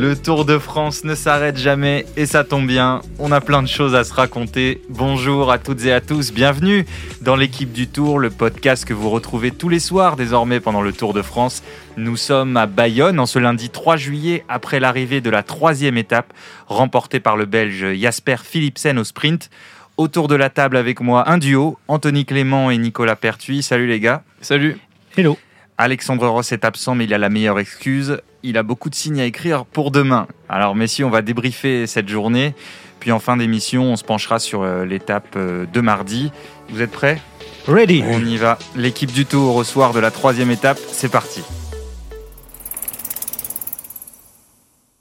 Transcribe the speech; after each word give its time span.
Le 0.00 0.16
Tour 0.16 0.46
de 0.46 0.56
France 0.56 1.04
ne 1.04 1.14
s'arrête 1.14 1.58
jamais 1.58 2.06
et 2.16 2.24
ça 2.24 2.42
tombe 2.42 2.66
bien, 2.66 3.02
on 3.18 3.32
a 3.32 3.42
plein 3.42 3.60
de 3.60 3.68
choses 3.68 3.94
à 3.94 4.02
se 4.02 4.14
raconter. 4.14 4.80
Bonjour 4.88 5.52
à 5.52 5.58
toutes 5.58 5.84
et 5.84 5.92
à 5.92 6.00
tous, 6.00 6.32
bienvenue 6.32 6.86
dans 7.20 7.36
l'équipe 7.36 7.70
du 7.70 7.86
Tour, 7.86 8.18
le 8.18 8.30
podcast 8.30 8.86
que 8.86 8.94
vous 8.94 9.10
retrouvez 9.10 9.50
tous 9.50 9.68
les 9.68 9.78
soirs 9.78 10.16
désormais 10.16 10.58
pendant 10.58 10.80
le 10.80 10.94
Tour 10.94 11.12
de 11.12 11.20
France. 11.20 11.62
Nous 11.98 12.16
sommes 12.16 12.56
à 12.56 12.64
Bayonne 12.64 13.20
en 13.20 13.26
ce 13.26 13.38
lundi 13.38 13.68
3 13.68 13.98
juillet 13.98 14.42
après 14.48 14.80
l'arrivée 14.80 15.20
de 15.20 15.28
la 15.28 15.42
troisième 15.42 15.98
étape 15.98 16.32
remportée 16.66 17.20
par 17.20 17.36
le 17.36 17.44
Belge 17.44 17.92
Jasper 17.92 18.36
Philipsen 18.42 18.98
au 18.98 19.04
sprint. 19.04 19.50
Autour 19.98 20.28
de 20.28 20.34
la 20.34 20.48
table 20.48 20.78
avec 20.78 21.02
moi 21.02 21.28
un 21.30 21.36
duo, 21.36 21.78
Anthony 21.88 22.24
Clément 22.24 22.70
et 22.70 22.78
Nicolas 22.78 23.16
Pertuis. 23.16 23.62
Salut 23.62 23.86
les 23.86 24.00
gars. 24.00 24.22
Salut. 24.40 24.78
Hello. 25.14 25.36
Alexandre 25.76 26.26
Ross 26.26 26.52
est 26.52 26.64
absent, 26.64 26.94
mais 26.94 27.04
il 27.04 27.12
a 27.12 27.18
la 27.18 27.28
meilleure 27.28 27.58
excuse. 27.58 28.16
Il 28.42 28.56
a 28.56 28.62
beaucoup 28.62 28.88
de 28.88 28.94
signes 28.94 29.20
à 29.20 29.26
écrire 29.26 29.66
pour 29.66 29.90
demain. 29.90 30.26
Alors, 30.48 30.74
messieurs, 30.74 31.04
on 31.04 31.10
va 31.10 31.20
débriefer 31.20 31.86
cette 31.86 32.08
journée. 32.08 32.54
Puis 32.98 33.12
en 33.12 33.18
fin 33.18 33.36
d'émission, 33.36 33.84
on 33.84 33.96
se 33.96 34.04
penchera 34.04 34.38
sur 34.38 34.62
euh, 34.62 34.86
l'étape 34.86 35.34
euh, 35.36 35.66
de 35.66 35.80
mardi. 35.80 36.32
Vous 36.70 36.80
êtes 36.80 36.90
prêts? 36.90 37.20
Ready. 37.66 38.02
On 38.06 38.24
y 38.24 38.38
va. 38.38 38.58
L'équipe 38.76 39.12
du 39.12 39.26
Tour 39.26 39.56
au 39.56 39.64
soir 39.64 39.92
de 39.92 40.00
la 40.00 40.10
troisième 40.10 40.50
étape. 40.50 40.78
C'est 40.88 41.10
parti. 41.10 41.42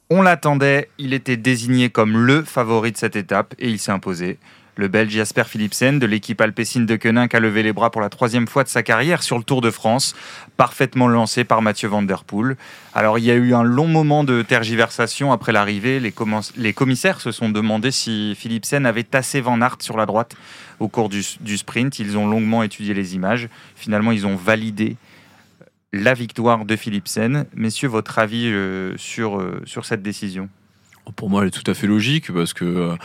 On 0.10 0.22
l'attendait. 0.22 0.90
Il 0.98 1.14
était 1.14 1.38
désigné 1.38 1.90
comme 1.90 2.18
le 2.18 2.44
favori 2.44 2.92
de 2.92 2.98
cette 2.98 3.16
étape 3.16 3.56
et 3.58 3.70
il 3.70 3.80
s'est 3.80 3.92
imposé. 3.92 4.38
Le 4.80 4.88
Belge 4.88 5.12
Jasper 5.12 5.44
Philipsen 5.44 6.00
de 6.00 6.06
l'équipe 6.06 6.40
alpecin 6.40 6.80
de 6.80 6.96
Koenig 6.96 7.36
a 7.36 7.40
levé 7.42 7.64
les 7.64 7.74
bras 7.74 7.92
pour 7.92 8.00
la 8.00 8.08
troisième 8.08 8.48
fois 8.48 8.64
de 8.64 8.70
sa 8.70 8.82
carrière 8.82 9.24
sur 9.24 9.38
le 9.38 9.44
Tour 9.44 9.60
de 9.60 9.72
France, 9.72 10.16
parfaitement 10.56 11.10
lancé 11.10 11.44
par 11.44 11.62
Mathieu 11.62 11.90
Van 11.90 12.02
Der 12.02 12.24
Poel. 12.24 12.56
Alors 12.94 13.20
il 13.20 13.26
y 13.26 13.30
a 13.30 13.34
eu 13.34 13.54
un 13.54 13.64
long 13.64 13.88
moment 13.88 14.24
de 14.24 14.42
tergiversation 14.42 15.34
après 15.34 15.52
l'arrivée. 15.52 16.00
Les, 16.00 16.72
commissaires 16.72 17.20
se 17.20 17.34
sont 17.34 17.50
demandé 17.50 17.92
si 17.92 18.36
Philipsen 18.36 18.86
avait 18.86 19.04
tassé 19.04 19.42
Van 19.42 19.60
Aert 19.60 19.82
sur 19.82 19.98
la 19.98 20.06
droite 20.06 20.38
au 20.80 20.88
cours 20.88 21.10
du, 21.10 21.58
sprint. 21.58 22.00
Ils 22.00 22.18
ont 22.18 22.26
longuement 22.26 22.64
étudié 22.64 22.94
les 22.94 23.16
images. 23.16 23.50
Finalement, 23.76 24.14
ils 24.14 24.26
ont 24.26 24.38
validé 24.38 24.96
la 25.92 26.14
victoire 26.14 26.64
de 26.64 26.78
Philipsen. 26.78 27.48
Messieurs, 27.54 27.90
votre 27.90 28.18
avis 28.18 28.46
euh, 28.46 28.96
euh, 29.20 29.60
sur 29.66 29.86
cette 29.86 30.02
décision? 30.02 30.48
Pour 31.16 31.30
moi, 31.30 31.42
elle 31.42 31.50
est 31.50 31.52
tout 31.52 31.70
à 31.70 31.74
fait 31.74 31.88
logique 31.88 32.32
parce 32.32 32.54
que 32.54 32.66
euh, 32.66 32.96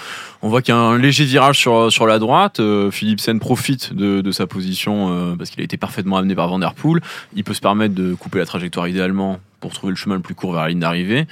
on 0.42 0.48
voit 0.48 0.62
qu'il 0.62 0.75
y 0.75 0.77
a 0.77 0.81
un 0.81 0.98
léger 0.98 1.25
virage 1.25 1.59
sur, 1.59 1.91
sur 1.92 2.06
la 2.06 2.19
droite. 2.19 2.61
Euh, 2.61 2.91
Philippe 2.91 3.20
Sen 3.20 3.41
profite 3.41 3.95
de, 3.95 4.20
de, 4.20 4.33
sa 4.33 4.47
position 4.47 5.11
euh, 5.11 5.37
parce 5.37 5.50
qu'il 5.50 5.61
a 5.61 5.64
été 5.64 5.77
parfaitement 5.77 6.17
amené 6.17 6.34
par 6.34 6.48
Van 6.48 6.59
Der 6.59 6.75
Poel. 6.75 7.03
Il 7.34 7.45
peut 7.45 7.55
se 7.55 7.61
permettre 7.61 7.95
de 7.95 8.15
couper 8.15 8.39
la 8.39 8.47
trajectoire 8.47 8.89
idéalement 8.89 9.41
pour 9.61 9.72
trouver 9.72 9.92
le 9.92 9.97
chemin 9.97 10.17
le 10.17 10.20
plus 10.20 10.34
court 10.34 10.53
vers 10.53 10.62
la 10.62 10.69
ligne 10.69 10.81
d'arrivée. 10.81 11.27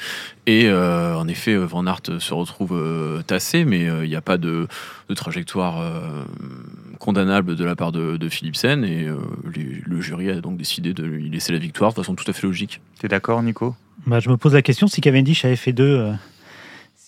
Et 0.47 0.67
euh, 0.67 1.15
en 1.17 1.29
effet, 1.29 1.55
Van 1.57 1.87
Aert 1.87 2.01
se 2.19 2.35
retrouve 2.35 3.23
tassé, 3.27 3.65
mais 3.67 3.83
il 4.03 4.09
n'y 4.09 4.17
a 4.17 4.23
pas 4.23 4.39
de, 4.39 4.67
de 5.11 5.15
trajectoire 5.15 5.85
condamnable 6.99 7.57
de 7.57 7.65
la 7.65 7.77
part 7.77 7.93
de, 7.93 8.17
de 8.17 8.29
Philipsen. 8.31 8.85
Et 8.85 9.07
le 9.85 10.01
jury 10.01 10.31
a 10.31 10.41
donc 10.41 10.57
décidé 10.57 10.95
de 10.95 11.05
lui 11.05 11.29
laisser 11.29 11.53
la 11.53 11.59
victoire 11.59 11.91
de 11.91 11.97
façon 11.97 12.15
tout 12.15 12.25
à 12.27 12.33
fait 12.33 12.47
logique. 12.47 12.81
Tu 12.99 13.05
es 13.05 13.09
d'accord, 13.11 13.43
Nico? 13.43 13.77
Bah, 14.07 14.19
Je 14.19 14.31
me 14.31 14.39
pose 14.39 14.55
la 14.55 14.63
question 14.63 14.87
si 14.87 15.03
Cavendish 15.03 15.45
avait 15.45 15.57
fait 15.57 15.75
deux 15.75 16.11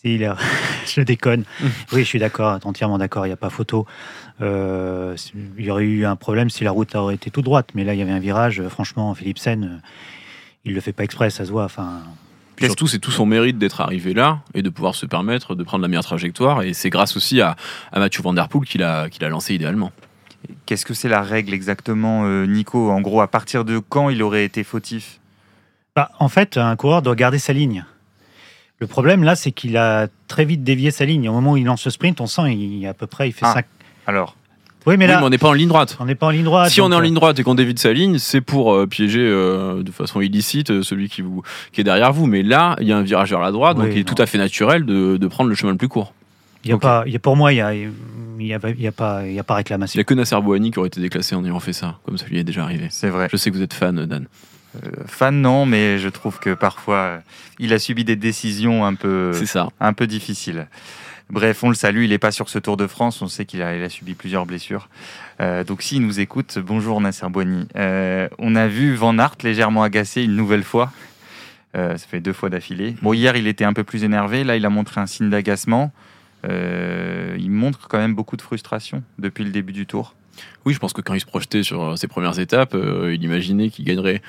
je 0.87 1.01
déconne. 1.01 1.45
Oui, 1.93 2.01
je 2.01 2.05
suis 2.05 2.19
d'accord, 2.19 2.59
entièrement 2.65 2.99
d'accord, 2.99 3.27
il 3.27 3.31
n'y 3.31 3.35
a 3.35 3.39
pas 3.39 3.51
photo. 3.51 3.87
Euh, 4.41 5.17
il 5.59 5.65
y 5.65 5.71
aurait 5.71 5.85
eu 5.85 6.05
un 6.05 6.17
problème 6.17 6.51
si 6.51 6.65
la 6.65 6.71
route 6.71 6.95
aurait 6.95 7.15
été 7.15 7.31
toute 7.31 7.45
droite, 7.45 7.71
mais 7.75 7.85
là, 7.85 7.95
il 7.95 7.99
y 7.99 8.03
avait 8.03 8.13
un 8.13 8.19
virage. 8.19 8.63
Franchement, 8.69 9.15
Philipsen, 9.15 9.81
il 10.65 10.71
ne 10.71 10.75
le 10.75 10.81
fait 10.81 10.93
pas 10.93 11.05
exprès, 11.05 11.31
ça 11.31 11.45
se 11.45 11.51
voit. 11.51 11.65
Enfin, 11.65 12.03
surtout, 12.61 12.87
c'est 12.87 12.99
tout 12.99 13.11
son 13.11 13.27
mérite 13.27 13.59
d'être 13.59 13.81
arrivé 13.81 14.15
là 14.15 14.41
et 14.55 14.63
de 14.63 14.71
pouvoir 14.71 14.95
se 14.95 15.07
permettre 15.07 15.55
de 15.55 15.63
prendre 15.63 15.83
la 15.83 15.89
meilleure 15.89 16.05
trajectoire. 16.05 16.63
Et 16.63 16.75
c'est 16.75 16.91
grâce 16.91 17.17
aussi 17.17 17.41
à, 17.41 17.57
Mathieu 17.95 18.23
Van 18.23 18.33
Der 18.33 18.49
Poel 18.49 18.67
qu'il 18.67 18.83
a, 18.83 19.09
qu'il 19.09 19.25
a 19.25 19.29
lancé 19.29 19.55
idéalement. 19.55 19.93
Qu'est-ce 20.67 20.85
que 20.85 20.95
c'est 20.95 21.09
la 21.09 21.23
règle 21.23 21.55
exactement, 21.55 22.25
euh, 22.27 22.45
Nico? 22.45 22.91
En 22.91 23.01
gros, 23.01 23.23
à 23.23 23.29
partir 23.29 23.65
de 23.65 23.79
quand 23.79 24.11
il 24.11 24.23
aurait 24.23 24.45
été 24.45 24.63
fautif? 24.63 25.21
Bah, 25.97 26.11
En 26.19 26.29
fait, 26.29 26.59
un 26.59 26.77
coureur 26.77 27.01
doit 27.01 27.15
garder 27.15 27.39
sa 27.39 27.55
ligne. 27.55 27.85
Le 28.81 28.87
problème 28.87 29.23
là, 29.23 29.37
c'est 29.37 29.53
qu'il 29.53 29.77
a 29.77 30.09
très 30.29 30.45
vite 30.45 30.65
dévié 30.65 30.91
sa 30.91 31.05
ligne. 31.05 31.29
Au 31.29 31.33
moment 31.33 31.53
où 31.53 31.57
il 31.57 31.65
lance 31.65 31.85
le 31.85 31.91
sprint, 31.91 32.21
on 32.21 32.27
sent 32.27 32.53
il, 32.53 32.87
à 32.87 32.95
peu 32.95 33.07
près, 33.07 33.29
il 33.29 33.33
fait 33.33 33.47
ah, 33.47 33.63
Alors. 34.07 34.37
Oui, 34.87 34.97
mais 34.99 35.07
là, 35.07 35.21
on 35.23 35.31
n'est 35.31 35.39
pas 35.39 35.49
en 35.49 35.55
ligne 35.55 35.69
droite. 35.69 35.97
On 35.99 36.05
n'est 36.05 36.15
pas 36.15 36.27
en 36.27 36.31
ligne 36.31 36.45
droite. 36.45 36.71
Si 36.71 36.81
on 36.81 36.93
est 36.93 36.95
en 36.95 36.99
euh, 36.99 37.03
ligne 37.03 37.15
droite 37.15 37.39
et 37.39 37.43
qu'on 37.43 37.55
dévie 37.55 37.73
de 37.73 37.79
sa 37.79 37.93
ligne, 37.93 38.19
c'est 38.19 38.43
pour 38.43 38.75
euh, 38.75 38.87
piéger 38.87 39.21
euh, 39.21 39.83
de 39.83 39.91
façon 39.91 40.21
illicite 40.21 40.83
celui 40.83 41.09
qui, 41.09 41.23
vous, 41.23 41.43
qui 41.73 41.81
est 41.81 41.85
derrière 41.85 42.13
vous. 42.13 42.27
Mais 42.27 42.43
là, 42.43 42.77
il 42.81 42.89
y 42.89 42.93
a 42.93 42.99
un 42.99 43.03
virage 43.03 43.31
vers 43.31 43.41
la 43.41 43.51
droite, 43.51 43.79
donc 43.79 43.89
il 43.93 43.99
est 44.01 44.05
tout 44.05 44.21
à 44.21 44.27
fait 44.27 44.37
naturel 44.37 44.85
de, 44.85 45.17
de, 45.17 45.27
prendre 45.27 45.49
le 45.49 45.57
chemin 45.57 45.73
le 45.73 45.79
plus 45.79 45.89
court. 45.89 46.13
Il 46.65 46.71
y 46.71 46.73
a 46.75 46.79
pas, 46.79 47.05
il 47.07 47.13
y 47.13 47.17
a, 47.17 47.19
pour 47.19 47.37
moi, 47.37 47.53
il 47.53 47.57
n'y 47.57 47.63
a, 47.63 47.75
y 47.75 47.85
a, 47.85 47.89
il 48.39 48.47
y 48.47 48.87
a, 48.87 48.93
pas, 48.93 49.27
il 49.27 49.33
y 49.33 49.39
a 49.39 49.45
pas 49.45 49.55
réclamation. 49.55 49.97
Il 49.97 50.01
n'y 50.01 50.03
a 50.03 50.05
que 50.05 50.15
Nasser 50.15 50.41
Bouhani 50.41 50.71
qui 50.71 50.79
aurait 50.79 50.89
été 50.89 51.01
déclassé 51.01 51.35
en 51.35 51.45
ayant 51.45 51.61
fait 51.61 51.73
ça, 51.73 51.99
comme 52.05 52.19
ça 52.19 52.27
lui 52.27 52.39
est 52.39 52.45
déjà 52.45 52.65
arrivé. 52.65 52.89
C'est 52.91 53.09
vrai. 53.09 53.29
Je 53.31 53.37
sais 53.37 53.51
que 53.51 53.57
vous 53.57 53.63
êtes 53.63 53.75
fan, 53.75 54.05
Dan. 54.05 54.27
Euh, 54.77 55.05
fan 55.07 55.41
non, 55.41 55.67
mais 55.67 55.99
je 55.99 56.09
trouve 56.09 56.39
que 56.39 56.55
parfois 56.55 56.97
euh, 56.97 57.19
il 57.59 57.73
a 57.73 57.79
subi 57.79 58.05
des 58.05 58.17
décisions 58.17 58.85
un 58.85 58.95
peu, 58.95 59.33
ça. 59.45 59.69
un 59.81 59.93
peu 59.93 60.07
difficiles. 60.07 60.67
Bref, 61.31 61.65
on 61.65 61.71
le 61.71 61.75
salue, 61.75 62.03
il 62.05 62.11
n'est 62.11 62.19
pas 62.19 62.33
sur 62.33 62.49
ce 62.49 62.59
Tour 62.59 62.77
de 62.77 62.87
France, 62.87 63.23
on 63.23 63.29
sait 63.29 63.47
qu'il 63.47 63.63
a, 63.63 63.89
subi 63.89 64.15
plusieurs 64.15 64.45
blessures. 64.45 64.89
Euh, 65.41 65.65
donc 65.65 65.83
s'il 65.83 66.03
nous 66.03 66.21
écoute, 66.21 66.59
bonjour 66.59 67.01
Nasser 67.01 67.29
Boigny. 67.31 67.67
on 67.75 68.57
a 68.57 68.67
vu 68.69 68.95
Van 68.95 69.19
Aert 69.19 69.37
légèrement 69.43 69.83
agacé 69.83 70.23
une 70.23 70.37
nouvelle 70.37 70.65
fois. 70.65 70.93
ça 71.75 71.97
fait 71.97 72.21
deux 72.21 72.35
fois 72.35 72.51
d'affilée. 72.51 72.95
Bon, 73.03 73.15
hier 73.15 73.37
il 73.37 73.47
était 73.47 73.65
un 73.65 73.73
peu 73.73 73.85
plus 73.85 74.05
énervé, 74.05 74.45
là 74.45 74.57
il 74.57 74.67
a 74.67 74.71
montré 74.71 75.01
un 75.01 75.07
signe 75.07 75.31
d'agacement. 75.31 75.93
il 76.45 77.51
montre 77.51 77.89
quand 77.89 77.99
même 77.99 78.15
beaucoup 78.15 78.37
de 78.37 78.43
frustration 78.43 79.03
depuis 79.19 79.45
le 79.45 79.51
début 79.51 79.73
du 79.73 79.87
Tour. 79.87 80.15
Oui, 80.67 80.75
je 80.75 80.79
pense 80.79 80.93
que 80.93 81.01
quand 81.01 81.15
il 81.15 81.21
se 81.21 81.27
projetait 81.27 81.63
sur 81.63 81.97
ses 81.97 82.07
premières 82.07 82.39
étapes, 82.39 82.77
il 82.77 83.23
imaginait 83.25 83.71
qu'il 83.71 83.87
gagnerait 83.87 84.21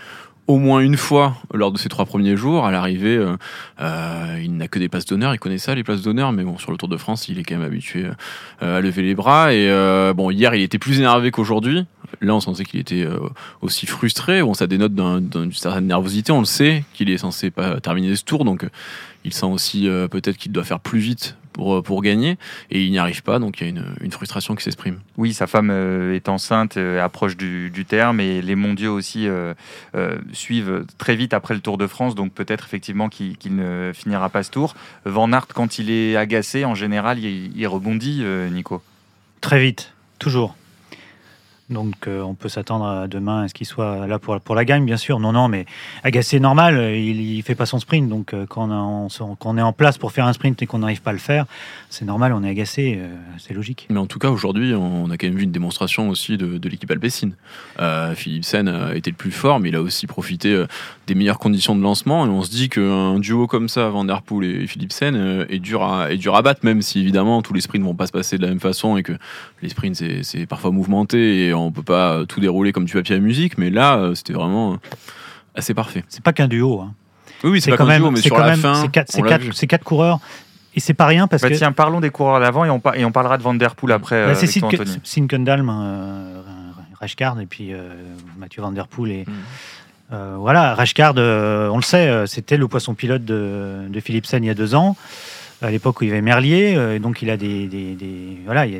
au 0.47 0.57
moins 0.57 0.79
une 0.79 0.97
fois 0.97 1.35
lors 1.53 1.71
de 1.71 1.77
ses 1.77 1.89
trois 1.89 2.05
premiers 2.05 2.37
jours. 2.37 2.65
À 2.65 2.71
l'arrivée, 2.71 3.17
euh, 3.17 3.35
euh, 3.81 4.39
il 4.43 4.55
n'a 4.57 4.67
que 4.67 4.79
des 4.79 4.89
places 4.89 5.05
d'honneur. 5.05 5.33
Il 5.33 5.39
connaît 5.39 5.57
ça, 5.57 5.75
les 5.75 5.83
places 5.83 6.01
d'honneur. 6.01 6.31
Mais 6.31 6.43
bon, 6.43 6.57
sur 6.57 6.71
le 6.71 6.77
Tour 6.77 6.89
de 6.89 6.97
France, 6.97 7.27
il 7.29 7.39
est 7.39 7.43
quand 7.43 7.55
même 7.55 7.65
habitué 7.65 8.05
euh, 8.61 8.77
à 8.77 8.81
lever 8.81 9.01
les 9.01 9.15
bras. 9.15 9.53
Et 9.53 9.69
bon, 10.13 10.29
hier, 10.29 10.53
il 10.55 10.61
était 10.61 10.79
plus 10.79 10.99
énervé 10.99 11.31
qu'aujourd'hui. 11.31 11.85
Là, 12.21 12.35
on 12.35 12.39
sentait 12.39 12.63
qu'il 12.63 12.79
était 12.79 13.07
aussi 13.61 13.85
frustré. 13.85 14.41
Bon, 14.41 14.53
ça 14.53 14.67
dénote 14.67 14.93
d'une 14.93 15.53
certaine 15.53 15.87
nervosité. 15.87 16.31
On 16.31 16.39
le 16.39 16.45
sait 16.45 16.83
qu'il 16.93 17.09
est 17.09 17.17
censé 17.17 17.51
pas 17.51 17.79
terminer 17.79 18.15
ce 18.15 18.23
tour, 18.23 18.45
donc 18.45 18.65
il 19.23 19.33
sent 19.33 19.45
aussi 19.45 19.87
peut-être 20.11 20.37
qu'il 20.37 20.51
doit 20.51 20.63
faire 20.63 20.79
plus 20.79 20.99
vite 20.99 21.35
pour, 21.51 21.81
pour 21.81 22.01
gagner 22.01 22.37
et 22.69 22.83
il 22.83 22.91
n'y 22.91 22.99
arrive 22.99 23.23
pas, 23.23 23.39
donc 23.39 23.59
il 23.59 23.63
y 23.63 23.65
a 23.67 23.69
une, 23.69 23.85
une 24.01 24.11
frustration 24.11 24.55
qui 24.55 24.63
s'exprime. 24.63 24.99
Oui, 25.17 25.33
sa 25.33 25.47
femme 25.47 25.71
est 25.71 26.29
enceinte, 26.29 26.77
approche 26.77 27.37
du, 27.37 27.71
du, 27.71 27.85
terme 27.85 28.19
et 28.19 28.41
les 28.41 28.55
mondiaux 28.55 28.93
aussi 28.93 29.27
suivent 30.33 30.85
très 30.97 31.15
vite 31.15 31.33
après 31.33 31.53
le 31.53 31.61
Tour 31.61 31.77
de 31.77 31.87
France, 31.87 32.13
donc 32.13 32.33
peut-être 32.33 32.65
effectivement 32.65 33.09
qu'il 33.09 33.55
ne 33.55 33.91
finira 33.93 34.29
pas 34.29 34.43
ce 34.43 34.51
tour. 34.51 34.75
Van 35.05 35.31
Aert, 35.31 35.47
quand 35.47 35.79
il 35.79 35.89
est 35.89 36.15
agacé, 36.15 36.65
en 36.65 36.75
général, 36.75 37.19
il, 37.19 37.67
rebondit, 37.67 38.19
euh, 38.21 38.49
Nico. 38.49 38.81
Très 39.41 39.59
vite, 39.59 39.93
toujours. 40.19 40.55
Donc 41.69 42.07
euh, 42.07 42.21
on 42.21 42.35
peut 42.35 42.47
s'attendre 42.47 42.85
à 42.85 43.07
demain 43.07 43.43
à 43.43 43.47
ce 43.47 43.55
qu'il 43.55 43.65
soit 43.65 44.05
là 44.05 44.19
pour, 44.19 44.39
pour 44.39 44.53
la 44.53 44.65
gagne, 44.65 44.85
bien 44.85 44.97
sûr. 44.97 45.19
Non, 45.19 45.31
non, 45.31 45.47
mais 45.47 45.65
agacé 46.03 46.39
normal, 46.39 46.95
il 46.95 47.37
ne 47.37 47.41
fait 47.41 47.55
pas 47.55 47.65
son 47.65 47.79
sprint. 47.79 48.07
Donc 48.07 48.33
euh, 48.33 48.45
quand, 48.45 48.69
on, 48.69 49.57
est 49.57 49.61
en 49.61 49.73
place 49.73 49.97
pour 49.97 50.11
faire 50.11 50.27
un 50.27 50.33
sprint 50.33 50.61
et 50.61 50.67
qu'on 50.67 50.79
n'arrive 50.79 51.01
pas 51.01 51.09
à 51.09 51.13
le 51.13 51.19
faire, 51.19 51.45
c'est 51.89 52.05
normal, 52.05 52.33
on 52.33 52.43
est 52.43 52.49
agacé, 52.49 52.97
euh, 52.99 53.15
c'est 53.39 53.55
logique. 53.55 53.87
Mais 53.89 53.97
en 53.97 54.05
tout 54.05 54.19
cas, 54.19 54.29
aujourd'hui, 54.29 54.75
on 54.75 55.09
a 55.09 55.17
quand 55.17 55.25
même 55.25 55.37
vu 55.37 55.43
une 55.43 55.51
démonstration 55.51 56.09
aussi 56.09 56.37
de, 56.37 56.69
l'équipe 56.69 56.91
Alpecin. 56.91 57.31
Philipsen 58.15 58.67
a 58.67 58.95
été 58.95 59.09
le 59.09 59.15
plus 59.15 59.31
fort, 59.31 59.59
mais 59.59 59.69
il 59.69 59.75
a 59.75 59.81
aussi 59.81 60.05
profité 60.05 60.65
des 61.07 61.15
meilleures 61.15 61.39
conditions 61.39 61.75
de 61.75 61.81
lancement. 61.81 62.27
Et 62.27 62.29
on 62.29 62.43
se 62.43 62.51
dit 62.51 62.69
qu'un 62.69 63.19
duo 63.19 63.47
comme 63.47 63.69
ça, 63.69 63.89
Van 63.89 64.05
Der 64.05 64.21
Poel 64.21 64.63
et 64.63 64.67
Philipsen, 64.67 65.45
est, 65.49 65.59
dur 65.59 65.83
à, 65.83 66.11
est 66.11 66.17
dur 66.17 66.35
à 66.35 66.41
battre, 66.43 66.61
même 66.63 66.81
si 66.81 66.99
évidemment 66.99 67.41
tous 67.41 67.53
les 67.53 67.61
sprints 67.61 67.81
ne 67.81 67.87
vont 67.87 67.95
pas 67.95 68.07
se 68.07 68.11
passer 68.11 68.37
de 68.37 68.43
la 68.43 68.49
même 68.49 68.59
façon 68.59 68.97
et 68.97 69.03
que 69.03 69.13
les 69.63 69.69
sprints, 69.69 69.95
c'est 70.21 70.45
parfois 70.45 70.71
mouvementé. 70.71 71.54
On 71.55 71.71
peut 71.71 71.83
pas 71.83 72.25
tout 72.27 72.39
dérouler 72.39 72.71
comme 72.71 72.85
du 72.85 72.93
papier 72.93 73.15
à 73.15 73.19
musique, 73.19 73.57
mais 73.57 73.69
là, 73.69 73.97
euh, 73.97 74.15
c'était 74.15 74.33
vraiment 74.33 74.73
euh, 74.73 74.77
assez 75.55 75.73
parfait. 75.73 76.03
C'est 76.09 76.23
pas 76.23 76.33
qu'un 76.33 76.47
duo. 76.47 76.81
Hein. 76.81 76.93
Oui, 77.43 77.51
oui, 77.51 77.61
c'est 77.61 77.71
pas 77.71 77.77
qu'un 77.77 77.97
duo, 77.97 78.11
mais 78.11 78.21
sur 78.21 78.37
la 78.37 78.55
fin, 78.55 78.75
c'est 78.75 78.91
quatre, 78.91 79.65
quatre, 79.67 79.83
coureurs. 79.83 80.19
Et 80.75 80.81
c'est 80.81 80.93
pas 80.93 81.05
rien 81.05 81.27
parce 81.27 81.41
bah, 81.41 81.49
que. 81.49 81.55
Tiens, 81.55 81.71
parlons 81.71 82.01
des 82.01 82.09
coureurs 82.09 82.39
d'avant 82.39 82.65
et 82.65 82.69
on, 82.69 82.81
et 82.95 83.05
on 83.05 83.11
parlera 83.11 83.37
de 83.37 83.43
Van 83.43 83.53
Der 83.53 83.75
Poel 83.75 83.93
après. 83.93 84.25
Bah, 84.25 84.35
c'est 84.35 84.47
Sinkendalm, 85.03 85.69
euh, 85.69 86.41
Rashkard 86.99 87.39
et 87.39 87.45
puis 87.45 87.71
Mathieu 88.37 88.61
Van 88.61 88.71
Der 88.71 88.87
Poel. 88.87 89.11
Et, 89.11 89.25
mm. 89.25 90.35
voilà, 90.37 90.75
Rashkard, 90.75 91.15
on 91.17 91.77
le 91.77 91.83
sait, 91.83 92.27
c'était 92.27 92.57
le 92.57 92.67
poisson 92.67 92.93
pilote 92.93 93.23
de, 93.23 93.87
de 93.89 93.99
Philipsen 94.01 94.43
il 94.43 94.47
y 94.47 94.49
a 94.49 94.53
deux 94.53 94.75
ans, 94.75 94.97
à 95.61 95.71
l'époque 95.71 96.01
où 96.01 96.03
il 96.03 96.09
y 96.09 96.11
avait 96.11 96.21
Merlier. 96.21 96.99
donc 96.99 97.21
il 97.21 97.29
a 97.29 97.37
des, 97.37 97.67
des, 97.67 97.95
des 97.95 98.39
voilà, 98.45 98.65
il 98.65 98.73
y 98.73 98.77
a, 98.77 98.79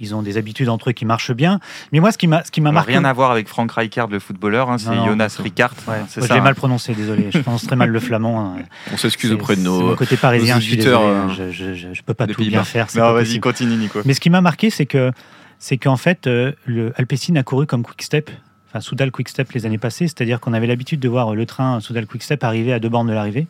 Ils 0.00 0.14
ont 0.14 0.22
des 0.22 0.36
habitudes 0.36 0.68
entre 0.68 0.90
eux 0.90 0.92
qui 0.92 1.04
marchent 1.04 1.32
bien. 1.32 1.58
Mais 1.92 1.98
moi, 2.00 2.12
ce 2.12 2.18
qui 2.18 2.28
m'a, 2.28 2.44
ce 2.44 2.50
qui 2.52 2.60
m'a 2.60 2.70
marqué. 2.70 2.92
rien 2.92 3.04
à 3.04 3.12
voir 3.12 3.30
avec 3.32 3.48
Frank 3.48 3.70
Rijkaard, 3.72 4.08
le 4.08 4.20
footballeur, 4.20 4.70
hein, 4.70 4.78
c'est 4.78 4.94
Jonas 4.94 5.36
Rickaert. 5.42 5.74
Ouais, 5.88 5.96
c'est 6.08 6.20
moi, 6.20 6.28
ça. 6.28 6.34
je 6.34 6.38
l'ai 6.38 6.40
mal 6.40 6.52
hein. 6.52 6.54
prononcé, 6.54 6.94
désolé. 6.94 7.30
Je 7.32 7.38
prononce 7.40 7.66
très 7.66 7.74
mal 7.76 7.90
le 7.90 7.98
flamand. 8.00 8.54
hein. 8.56 8.62
On 8.92 8.96
s'excuse 8.96 9.32
auprès 9.32 9.54
de 9.56 9.60
c'est 9.60 9.64
nos. 9.66 9.88
Mon 9.88 9.96
côté 9.96 10.16
parisien, 10.16 10.54
nos 10.56 10.60
je 10.60 10.66
suis 10.66 10.76
désolé. 10.76 10.94
euh, 10.96 11.22
hein. 11.24 11.34
Je, 11.36 11.50
je, 11.50 11.74
je- 11.74 11.92
je 11.94 12.02
peux 12.02 12.14
pas 12.14 12.26
tout 12.28 12.40
bien 12.44 12.62
faire. 12.64 12.86
Non, 12.94 13.12
vas-y, 13.12 13.40
continue, 13.40 13.74
Nico. 13.76 14.00
Mais 14.04 14.14
ce 14.14 14.20
qui 14.20 14.30
m'a 14.30 14.40
marqué, 14.40 14.70
c'est 14.70 14.86
que 14.86 15.10
c'est 15.58 15.78
qu'en 15.78 15.96
fait, 15.96 16.28
euh, 16.28 16.52
le 16.66 16.92
Alpecin 16.96 17.34
a 17.34 17.42
couru 17.42 17.66
comme 17.66 17.82
Quick 17.82 18.02
Step, 18.02 18.30
enfin 18.68 18.80
Soudal 18.80 19.10
Quick 19.10 19.28
Step 19.28 19.50
les 19.52 19.66
années 19.66 19.78
passées, 19.78 20.06
c'est-à-dire 20.06 20.38
qu'on 20.38 20.52
avait 20.52 20.68
l'habitude 20.68 21.00
de 21.00 21.08
voir 21.08 21.34
le 21.34 21.44
train 21.46 21.80
Soudal 21.80 22.06
Quick 22.06 22.22
Step 22.22 22.44
arriver 22.44 22.72
à 22.72 22.78
deux 22.78 22.88
bornes 22.88 23.08
de 23.08 23.12
l'arrivée, 23.12 23.48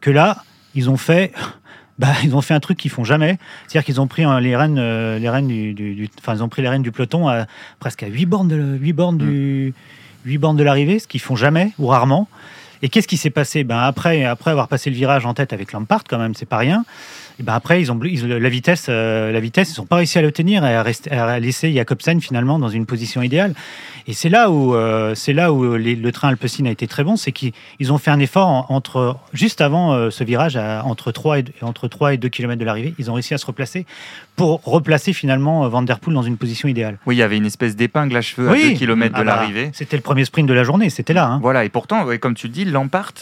que 0.00 0.10
là, 0.10 0.38
ils 0.74 0.90
ont 0.90 0.96
fait. 0.96 1.32
Bah, 1.98 2.08
ils 2.24 2.34
ont 2.34 2.40
fait 2.40 2.54
un 2.54 2.60
truc 2.60 2.76
qu'ils 2.76 2.90
font 2.90 3.04
jamais, 3.04 3.38
c'est-à-dire 3.68 3.84
qu'ils 3.84 4.00
ont 4.00 4.08
pris 4.08 4.24
euh, 4.24 4.40
les 4.40 4.56
rênes, 4.56 4.78
euh, 4.78 5.18
les 5.20 5.28
rênes 5.28 5.46
du, 5.46 5.74
du- 5.74 6.08
ils 6.28 6.42
ont 6.42 6.48
pris 6.48 6.60
les 6.60 6.68
rênes 6.68 6.82
du 6.82 6.90
peloton 6.90 7.28
à 7.28 7.46
presque 7.78 8.02
à 8.02 8.08
8 8.08 8.26
bornes 8.26 8.48
de, 8.48 8.56
huit 8.80 8.92
bornes 8.92 9.16
du, 9.18 9.72
huit 10.24 10.38
bornes 10.38 10.56
de 10.56 10.64
l'arrivée, 10.64 10.98
ce 10.98 11.06
qu'ils 11.06 11.20
font 11.20 11.36
jamais 11.36 11.70
ou 11.78 11.86
rarement. 11.86 12.28
Et 12.82 12.88
qu'est-ce 12.88 13.06
qui 13.08 13.16
s'est 13.16 13.30
passé? 13.30 13.62
Ben 13.64 13.78
après, 13.78 14.24
après 14.24 14.50
avoir 14.50 14.66
passé 14.68 14.90
le 14.90 14.96
virage 14.96 15.24
en 15.24 15.34
tête 15.34 15.52
avec 15.52 15.72
Lampard, 15.72 16.02
quand 16.08 16.18
même, 16.18 16.34
c'est 16.34 16.44
pas 16.48 16.58
rien. 16.58 16.84
Et 17.40 17.42
ben 17.42 17.52
après, 17.54 17.80
ils 17.80 17.90
ont, 17.90 17.98
ils- 18.04 18.28
la 18.28 18.48
vitesse, 18.48 18.86
euh, 18.88 19.32
la 19.32 19.40
vitesse, 19.40 19.74
ils 19.76 19.80
n'ont 19.80 19.86
pas 19.86 19.96
réussi 19.96 20.18
à 20.18 20.22
l'obtenir 20.22 20.64
et 20.64 20.74
à, 20.74 20.82
rester- 20.84 21.10
à 21.10 21.40
laisser 21.40 21.72
Jacobsen 21.72 22.20
finalement 22.20 22.60
dans 22.60 22.68
une 22.68 22.86
position 22.86 23.22
idéale. 23.22 23.54
Et 24.06 24.12
c'est 24.12 24.28
là 24.28 24.50
où, 24.50 24.74
euh, 24.74 25.14
c'est 25.16 25.32
là 25.32 25.52
où 25.52 25.74
les- 25.74 25.96
le 25.96 26.12
train 26.12 26.28
Alpecin 26.28 26.66
a 26.66 26.70
été 26.70 26.86
très 26.86 27.02
bon, 27.02 27.16
c'est 27.16 27.32
qu'ils 27.32 27.52
ils 27.80 27.92
ont 27.92 27.98
fait 27.98 28.12
un 28.12 28.20
effort 28.20 28.46
en- 28.46 28.66
entre 28.68 29.16
juste 29.32 29.60
avant 29.60 29.92
euh, 29.94 30.10
ce 30.10 30.22
virage, 30.22 30.56
à- 30.56 30.84
entre 30.84 31.10
3 31.10 31.40
et, 31.40 31.44
entre 31.62 31.88
3 31.88 32.14
et 32.14 32.18
2 32.18 32.28
km 32.28 32.56
de 32.60 32.64
l'arrivée, 32.64 32.94
ils 32.98 33.10
ont 33.10 33.14
réussi 33.14 33.34
à 33.34 33.38
se 33.38 33.46
replacer 33.46 33.84
pour 34.36 34.62
replacer 34.64 35.12
finalement 35.12 35.66
Van 35.68 35.82
Der 35.82 35.98
Poel 35.98 36.14
dans 36.14 36.22
une 36.22 36.36
position 36.36 36.68
idéale. 36.68 36.98
Oui, 37.06 37.16
il 37.16 37.18
y 37.18 37.22
avait 37.22 37.36
une 37.38 37.46
espèce 37.46 37.74
d'épingle 37.74 38.16
à 38.16 38.20
cheveux 38.22 38.48
à 38.48 38.52
2 38.54 38.70
km 38.74 39.12
de 39.12 39.20
Ah 39.20 39.24
bah, 39.24 39.36
l'arrivée. 39.36 39.70
C'était 39.72 39.96
le 39.96 40.02
premier 40.02 40.24
sprint 40.24 40.48
de 40.48 40.54
la 40.54 40.62
journée, 40.62 40.88
c'était 40.90 41.14
là. 41.14 41.26
hein. 41.26 41.38
Voilà, 41.42 41.64
et 41.64 41.68
pourtant, 41.68 42.06
comme 42.20 42.34
tu 42.34 42.46
le 42.46 42.52
dis, 42.52 42.64
Lampart, 42.64 43.12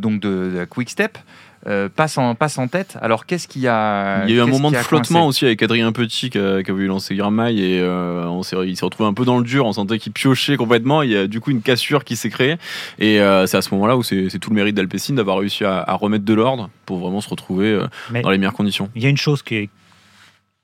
donc 0.00 0.20
de, 0.20 0.50
de 0.58 0.66
Quick 0.68 0.90
Step, 0.90 1.18
euh, 1.66 1.88
passe, 1.94 2.16
en, 2.16 2.34
passe 2.34 2.56
en 2.58 2.68
tête. 2.68 2.96
Alors 3.02 3.26
qu'est-ce 3.26 3.46
qu'il 3.46 3.60
y 3.62 3.68
a 3.68 4.24
Il 4.24 4.30
y 4.30 4.34
a 4.34 4.36
eu 4.36 4.40
un 4.40 4.46
moment 4.46 4.70
de 4.70 4.76
flottement 4.76 5.26
aussi 5.26 5.44
avec 5.44 5.62
Adrien 5.62 5.92
Petit 5.92 6.30
qui 6.30 6.38
a, 6.38 6.62
qui 6.62 6.70
a 6.70 6.72
voulu 6.74 6.86
lancer 6.86 7.14
Girmay 7.14 7.54
et 7.54 7.80
euh, 7.80 8.24
on 8.26 8.42
s'est, 8.42 8.56
il 8.66 8.76
s'est 8.76 8.84
retrouvé 8.84 9.08
un 9.08 9.12
peu 9.12 9.24
dans 9.26 9.36
le 9.38 9.44
dur. 9.44 9.66
On 9.66 9.72
sentait 9.72 9.98
qu'il 9.98 10.12
piochait 10.12 10.56
complètement. 10.56 11.02
Il 11.02 11.10
y 11.10 11.16
a 11.16 11.26
du 11.26 11.40
coup 11.40 11.50
une 11.50 11.60
cassure 11.62 12.04
qui 12.04 12.16
s'est 12.16 12.30
créée 12.30 12.56
et 12.98 13.20
euh, 13.20 13.46
c'est 13.46 13.56
à 13.58 13.62
ce 13.62 13.74
moment-là 13.74 13.96
où 13.96 14.02
c'est, 14.02 14.28
c'est 14.30 14.38
tout 14.38 14.50
le 14.50 14.56
mérite 14.56 14.74
d'Alpecin 14.74 15.14
d'avoir 15.14 15.38
réussi 15.38 15.64
à, 15.64 15.78
à 15.82 15.94
remettre 15.94 16.24
de 16.24 16.34
l'ordre 16.34 16.70
pour 16.86 16.98
vraiment 16.98 17.20
se 17.20 17.28
retrouver 17.28 17.66
euh, 17.68 17.86
dans 18.22 18.30
les 18.30 18.38
meilleures 18.38 18.54
conditions. 18.54 18.88
Il 18.94 19.02
y 19.02 19.06
a 19.06 19.10
une 19.10 19.16
chose 19.18 19.42
qui, 19.42 19.56
est- 19.56 19.70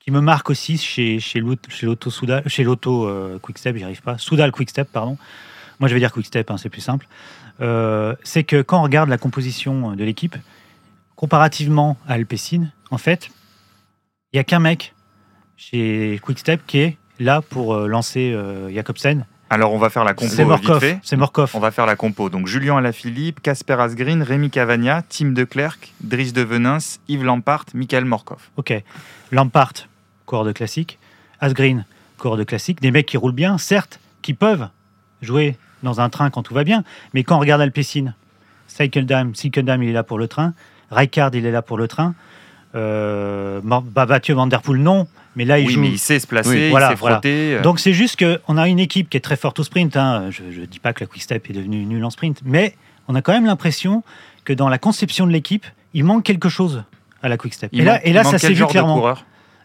qui 0.00 0.10
me 0.12 0.20
marque 0.20 0.48
aussi 0.50 0.78
chez, 0.78 1.18
chez 1.20 1.40
l'auto 1.40 1.68
chez 1.68 1.84
l'auto 1.84 2.10
Soudal, 2.10 2.42
chez 2.46 2.62
l'auto 2.62 3.06
euh, 3.06 3.38
Quickstep, 3.40 3.76
j'y 3.76 3.84
arrive 3.84 4.02
pas, 4.02 4.16
Soudal 4.18 4.52
Quickstep, 4.52 4.88
pardon. 4.92 5.18
Moi, 5.78 5.88
je 5.88 5.94
vais 5.94 6.00
dire 6.00 6.10
Quickstep, 6.12 6.50
hein, 6.50 6.56
c'est 6.56 6.70
plus 6.70 6.80
simple. 6.80 7.06
Euh, 7.60 8.14
c'est 8.22 8.44
que 8.44 8.62
quand 8.62 8.78
on 8.80 8.82
regarde 8.82 9.08
la 9.10 9.18
composition 9.18 9.94
de 9.94 10.04
l'équipe, 10.04 10.36
comparativement 11.16 11.96
à 12.06 12.14
Alpecin, 12.14 12.68
en 12.90 12.98
fait, 12.98 13.30
il 14.32 14.36
y 14.36 14.38
a 14.38 14.44
qu'un 14.44 14.60
mec 14.60 14.94
chez 15.56 16.20
Quickstep 16.22 16.66
qui 16.66 16.78
est 16.78 16.96
là 17.18 17.40
pour 17.42 17.74
euh, 17.74 17.88
lancer 17.88 18.32
euh, 18.32 18.72
Jacobsen. 18.72 19.24
Alors 19.48 19.72
on 19.72 19.78
va 19.78 19.90
faire 19.90 20.04
la 20.04 20.12
compo 20.12 20.30
C'est 20.30 20.42
vite 20.42 20.48
Morkov. 20.48 20.98
C'est 21.02 21.16
Morkov. 21.16 21.50
On 21.54 21.60
va 21.60 21.70
faire 21.70 21.86
la 21.86 21.94
compo. 21.96 22.28
Donc 22.28 22.48
Julien 22.48 22.76
Alaphilippe, 22.76 23.40
Casper 23.40 23.74
Asgreen, 23.74 24.22
Rémi 24.22 24.50
Cavagna, 24.50 25.02
Tim 25.08 25.30
de 25.30 25.44
Klerk, 25.44 25.92
Dries 26.00 26.32
de 26.32 26.42
Venins, 26.42 26.98
Yves 27.08 27.24
Lampart, 27.24 27.64
Michael 27.72 28.04
Morkov. 28.04 28.50
Ok. 28.56 28.74
Lampart, 29.30 29.72
coureur 30.26 30.44
de 30.44 30.52
classique. 30.52 30.98
Asgreen, 31.40 31.84
coureur 32.18 32.36
de 32.36 32.44
classique. 32.44 32.80
Des 32.80 32.90
mecs 32.90 33.06
qui 33.06 33.16
roulent 33.16 33.32
bien, 33.32 33.56
certes, 33.56 34.00
qui 34.20 34.34
peuvent 34.34 34.68
jouer 35.22 35.56
dans 35.82 36.00
un 36.00 36.08
train 36.08 36.28
quand 36.30 36.42
tout 36.42 36.54
va 36.54 36.64
bien. 36.64 36.82
Mais 37.14 37.22
quand 37.22 37.36
on 37.36 37.40
regarde 37.40 37.60
Alpecin, 37.60 38.14
Seikeldam, 38.66 39.34
Seikeldam, 39.36 39.82
il 39.82 39.90
est 39.90 39.92
là 39.92 40.02
pour 40.02 40.18
le 40.18 40.26
train. 40.26 40.54
Rijkaard, 40.90 41.34
il 41.34 41.46
est 41.46 41.50
là 41.50 41.62
pour 41.62 41.78
le 41.78 41.88
train. 41.88 42.14
Euh, 42.74 43.60
bah, 43.62 44.06
Mathieu 44.06 44.34
Van 44.34 44.46
Der 44.46 44.62
Poel, 44.62 44.80
non. 44.80 45.06
Mais 45.34 45.44
là, 45.44 45.58
il 45.58 45.66
oui, 45.66 45.72
joue. 45.74 45.80
mais 45.82 45.88
il 45.88 45.98
sait 45.98 46.18
se 46.18 46.26
placer, 46.26 46.48
Oui, 46.50 46.64
il 46.66 46.70
voilà, 46.70 46.90
sait 46.90 46.96
frotter. 46.96 47.56
euh, 47.56 47.62
Donc 47.62 47.78
c'est 47.78 47.92
juste 47.92 48.18
qu'on 48.22 48.56
a 48.56 48.68
une 48.68 48.78
équipe 48.78 49.10
qui 49.10 49.16
est 49.16 49.20
très 49.20 49.36
forte 49.36 49.58
au 49.58 49.64
sprint. 49.64 49.96
hein. 49.96 50.28
Je 50.30 50.42
ne 50.60 50.64
dis 50.66 50.78
pas 50.78 50.92
que 50.94 51.00
la 51.04 51.06
Quick 51.08 51.22
Step 51.22 51.48
est 51.50 51.52
devenue 51.52 51.84
nulle 51.84 52.04
en 52.04 52.10
sprint, 52.10 52.40
mais 52.44 52.74
on 53.08 53.14
a 53.14 53.20
quand 53.22 53.32
même 53.32 53.44
l'impression 53.46 54.02
que 54.44 54.52
dans 54.54 54.68
la 54.70 54.78
conception 54.78 55.26
de 55.26 55.32
l'équipe, 55.32 55.66
il 55.92 56.04
manque 56.04 56.22
quelque 56.24 56.48
chose 56.48 56.84
à 57.22 57.28
la 57.28 57.36
Quick 57.36 57.52
Step. 57.54 57.70
il 57.72 57.80
et 57.80 57.84
là, 57.84 58.06
et 58.06 58.12
là 58.12 58.24
ça 58.24 58.38
s'est 58.38 58.52
vu 58.52 58.64
clairement. 58.66 59.14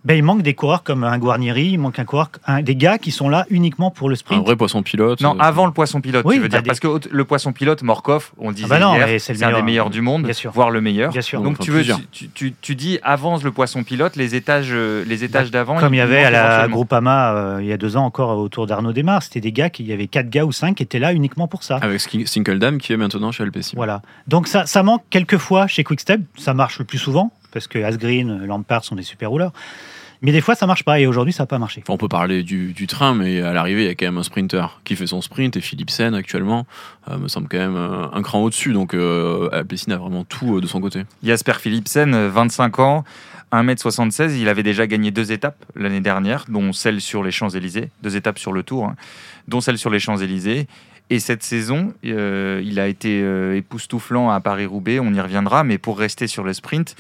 Ben, 0.04 0.16
il 0.18 0.24
manque 0.24 0.42
des 0.42 0.56
coureurs 0.56 0.82
comme 0.82 1.04
un 1.04 1.18
Guarnieri, 1.20 1.74
il 1.74 1.78
manque 1.78 2.00
un 2.00 2.06
coureur, 2.06 2.32
un- 2.48 2.64
des 2.64 2.76
gars 2.76 2.98
qui 2.98 3.12
sont 3.12 3.30
là 3.30 3.46
uniquement 3.52 3.92
pour 3.92 4.10
le 4.10 4.14
Un 4.14 4.16
sprint. 4.16 4.44
vrai 4.44 4.56
poisson 4.56 4.82
pilote. 4.82 5.22
Non, 5.22 5.36
euh, 5.36 5.40
avant 5.42 5.68
le 5.68 5.72
poisson 5.74 6.02
pilote, 6.02 6.26
Oui, 6.26 6.36
tu 6.38 6.42
veux 6.42 6.50
dire. 6.50 6.64
des- 6.64 6.68
Parce 6.68 6.80
que 6.80 6.88
le 7.12 7.24
poisson 7.26 7.54
pilote, 7.54 7.84
Morkov, 7.84 8.32
on 8.40 8.50
le 8.50 8.56
disait 8.56 8.68
bah 8.68 8.80
non, 8.80 8.96
hier, 8.96 9.06
mais 9.06 9.20
c'est 9.20 9.34
un 9.34 9.36
des 9.36 9.46
meilleur, 9.46 9.64
meilleurs 9.64 9.90
du 9.92 10.02
monde, 10.02 10.24
bien 10.24 10.34
sûr. 10.34 10.52
voire 10.52 10.72
le 10.72 10.82
meilleur. 10.82 11.12
Bien 11.12 11.22
sûr. 11.22 11.42
Donc, 11.44 11.54
enfin, 11.54 11.64
tu, 11.64 11.70
veux, 11.72 11.84
tu, 12.12 12.30
tu- 12.30 12.54
tu 12.60 12.76
dis 12.76 12.98
avance 13.04 13.44
le 13.44 13.52
poisson 13.52 13.84
pilote, 13.84 14.16
les 14.16 14.34
étages, 14.34 14.70
euh, 14.72 15.04
les 15.06 15.24
étages 15.24 15.52
d'avant. 15.52 15.78
Comme 15.78 15.94
il 15.94 15.98
y 15.98 16.02
avait 16.02 16.24
à 16.24 16.32
la. 16.32 16.68
Groupama 16.68 17.34
euh, 17.36 17.58
il 17.62 17.68
y 17.68 17.74
a 17.74 17.78
deux 17.78 17.96
ans 17.96 18.06
encore 18.06 18.38
autour 18.40 18.66
d'Arnaud 18.66 18.94
Desmar, 18.94 19.22
c'était 19.22 19.40
des 19.42 19.52
gars 19.52 19.70
qui, 19.70 19.84
il 19.84 19.90
y 19.90 19.94
avait 19.94 20.08
quatre 20.08 20.30
gars 20.32 20.46
ou 20.46 20.52
cinq 20.52 20.78
qui 20.78 20.84
étaient 20.84 20.98
là 21.00 21.14
uniquement 21.14 21.48
pour 21.48 21.62
ça. 21.64 21.78
Avec 21.82 22.00
Sinkeldam 22.02 22.80
qui 22.80 22.92
est 22.94 22.98
maintenant 22.98 23.32
chez 23.32 23.44
Alpecin. 23.44 23.74
Voilà. 23.76 24.02
Donc 24.28 24.48
ça, 24.48 24.66
ça 24.66 24.82
manque 24.82 25.04
quelquefois 25.12 25.68
chez 25.68 25.84
Quickstep, 25.84 26.22
ça 26.38 26.54
marche 26.56 26.80
le 26.80 26.86
plus 26.86 26.98
souvent, 26.98 27.32
parce 27.52 27.68
que 27.68 27.80
Asgreen, 27.80 28.46
Lampard 28.46 28.84
sont 28.84 28.96
des 28.96 29.04
super 29.04 29.30
rouleurs. 29.30 29.54
Mais 30.24 30.32
des 30.32 30.42
fois, 30.42 30.54
ça 30.54 30.68
marche 30.68 30.84
pas, 30.84 31.00
et 31.00 31.08
aujourd'hui, 31.08 31.34
ça 31.34 31.44
n'a 31.44 31.48
pas 31.48 31.58
marché. 31.58 31.82
Enfin, 31.84 31.94
on 31.94 31.98
peut 31.98 32.08
parler 32.08 32.44
du, 32.44 32.74
du 32.74 32.86
train, 32.86 33.16
mais 33.16 33.42
à 33.42 33.54
l'arrivée, 33.54 33.82
il 33.82 33.88
y 33.88 33.90
a 33.90 33.96
quand 33.96 34.06
même 34.06 34.20
un 34.20 34.24
sprinter 34.24 34.80
qui 34.84 34.96
fait 34.96 35.08
son 35.08 35.20
sprint 35.20 35.58
et 35.58 35.62
Philipsen 35.62 36.14
actuellement 36.14 36.68
euh, 37.10 37.18
me 37.18 37.28
semble 37.28 37.48
quand 37.48 37.58
même 37.58 37.76
euh, 37.76 38.06
un 38.14 38.22
cran 38.22 38.44
au-dessus. 38.44 38.72
Donc 38.72 38.94
euh, 38.94 39.50
Alpecin 39.52 39.92
a 39.92 39.98
vraiment 39.98 40.24
tout 40.24 40.58
euh, 40.58 40.62
de 40.62 40.68
son 40.68 40.80
côté. 40.80 41.06
Jasper 41.24 41.54
Philipsen, 41.54 42.14
euh, 42.14 42.30
25 42.30 42.78
ans, 42.78 43.04
1m76, 43.52 44.38
il 44.40 44.48
avait 44.48 44.64
déjà 44.64 44.86
gagné 44.86 45.10
deux 45.10 45.32
étapes 45.32 45.66
l'année 45.76 46.02
dernière, 46.02 46.46
dont 46.48 46.72
celle 46.72 47.02
sur 47.02 47.24
les 47.24 47.32
Champs-Élysées, 47.32 47.90
deux 48.04 48.16
étapes 48.16 48.38
sur 48.38 48.54
le 48.54 48.62
Tour, 48.62 48.86
hein, 48.86 48.96
dont 49.48 49.60
celle 49.60 49.80
sur 49.80 49.90
les 49.90 50.00
Champs-Élysées. 50.00 50.68
Et 51.10 51.20
cette 51.20 51.44
saison, 51.44 51.94
euh, 52.06 52.62
il 52.64 52.80
a 52.80 52.88
été 52.88 53.22
euh, 53.22 53.58
époustouflant 53.58 54.30
à 54.30 54.40
Paris-Roubaix, 54.40 55.00
on 55.02 55.14
y 55.14 55.20
reviendra, 55.20 55.66
mais 55.66 55.78
pour 55.78 56.00
rester 56.00 56.28
sur 56.28 56.46
le 56.46 56.54
sprint, 56.54 56.96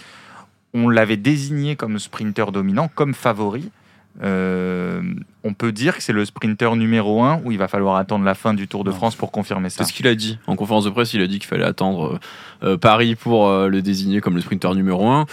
on 0.73 0.89
l'avait 0.89 1.17
désigné 1.17 1.75
comme 1.75 1.99
sprinter 1.99 2.51
dominant, 2.51 2.89
comme 2.93 3.13
favori. 3.13 3.71
Euh, 4.21 5.01
on 5.43 5.53
peut 5.53 5.71
dire 5.71 5.95
que 5.95 6.03
c'est 6.03 6.13
le 6.13 6.25
sprinter 6.25 6.75
numéro 6.75 7.23
un 7.23 7.41
où 7.43 7.51
il 7.51 7.57
va 7.57 7.67
falloir 7.67 7.95
attendre 7.95 8.25
la 8.25 8.35
fin 8.35 8.53
du 8.53 8.67
Tour 8.67 8.83
de. 8.83 8.91
France 8.91 9.15
pour 9.15 9.31
confirmer 9.31 9.69
ça. 9.69 9.83
C'est 9.83 9.91
ce 9.91 9.95
qu'il 9.95 10.07
a 10.07 10.15
dit? 10.15 10.37
En 10.47 10.55
conférence 10.55 10.83
de 10.83 10.89
presse, 10.89 11.13
il 11.13 11.21
a 11.21 11.27
dit 11.27 11.39
qu'il 11.39 11.47
fallait 11.47 11.63
attendre 11.63 12.19
euh, 12.61 12.73
euh, 12.73 12.77
Paris 12.77 13.15
pour 13.15 13.47
euh, 13.47 13.67
le 13.67 13.81
désigner 13.81 14.19
comme 14.19 14.35
le 14.35 14.41
sprinter 14.41 14.75
numéro 14.75 15.07
1. 15.07 15.25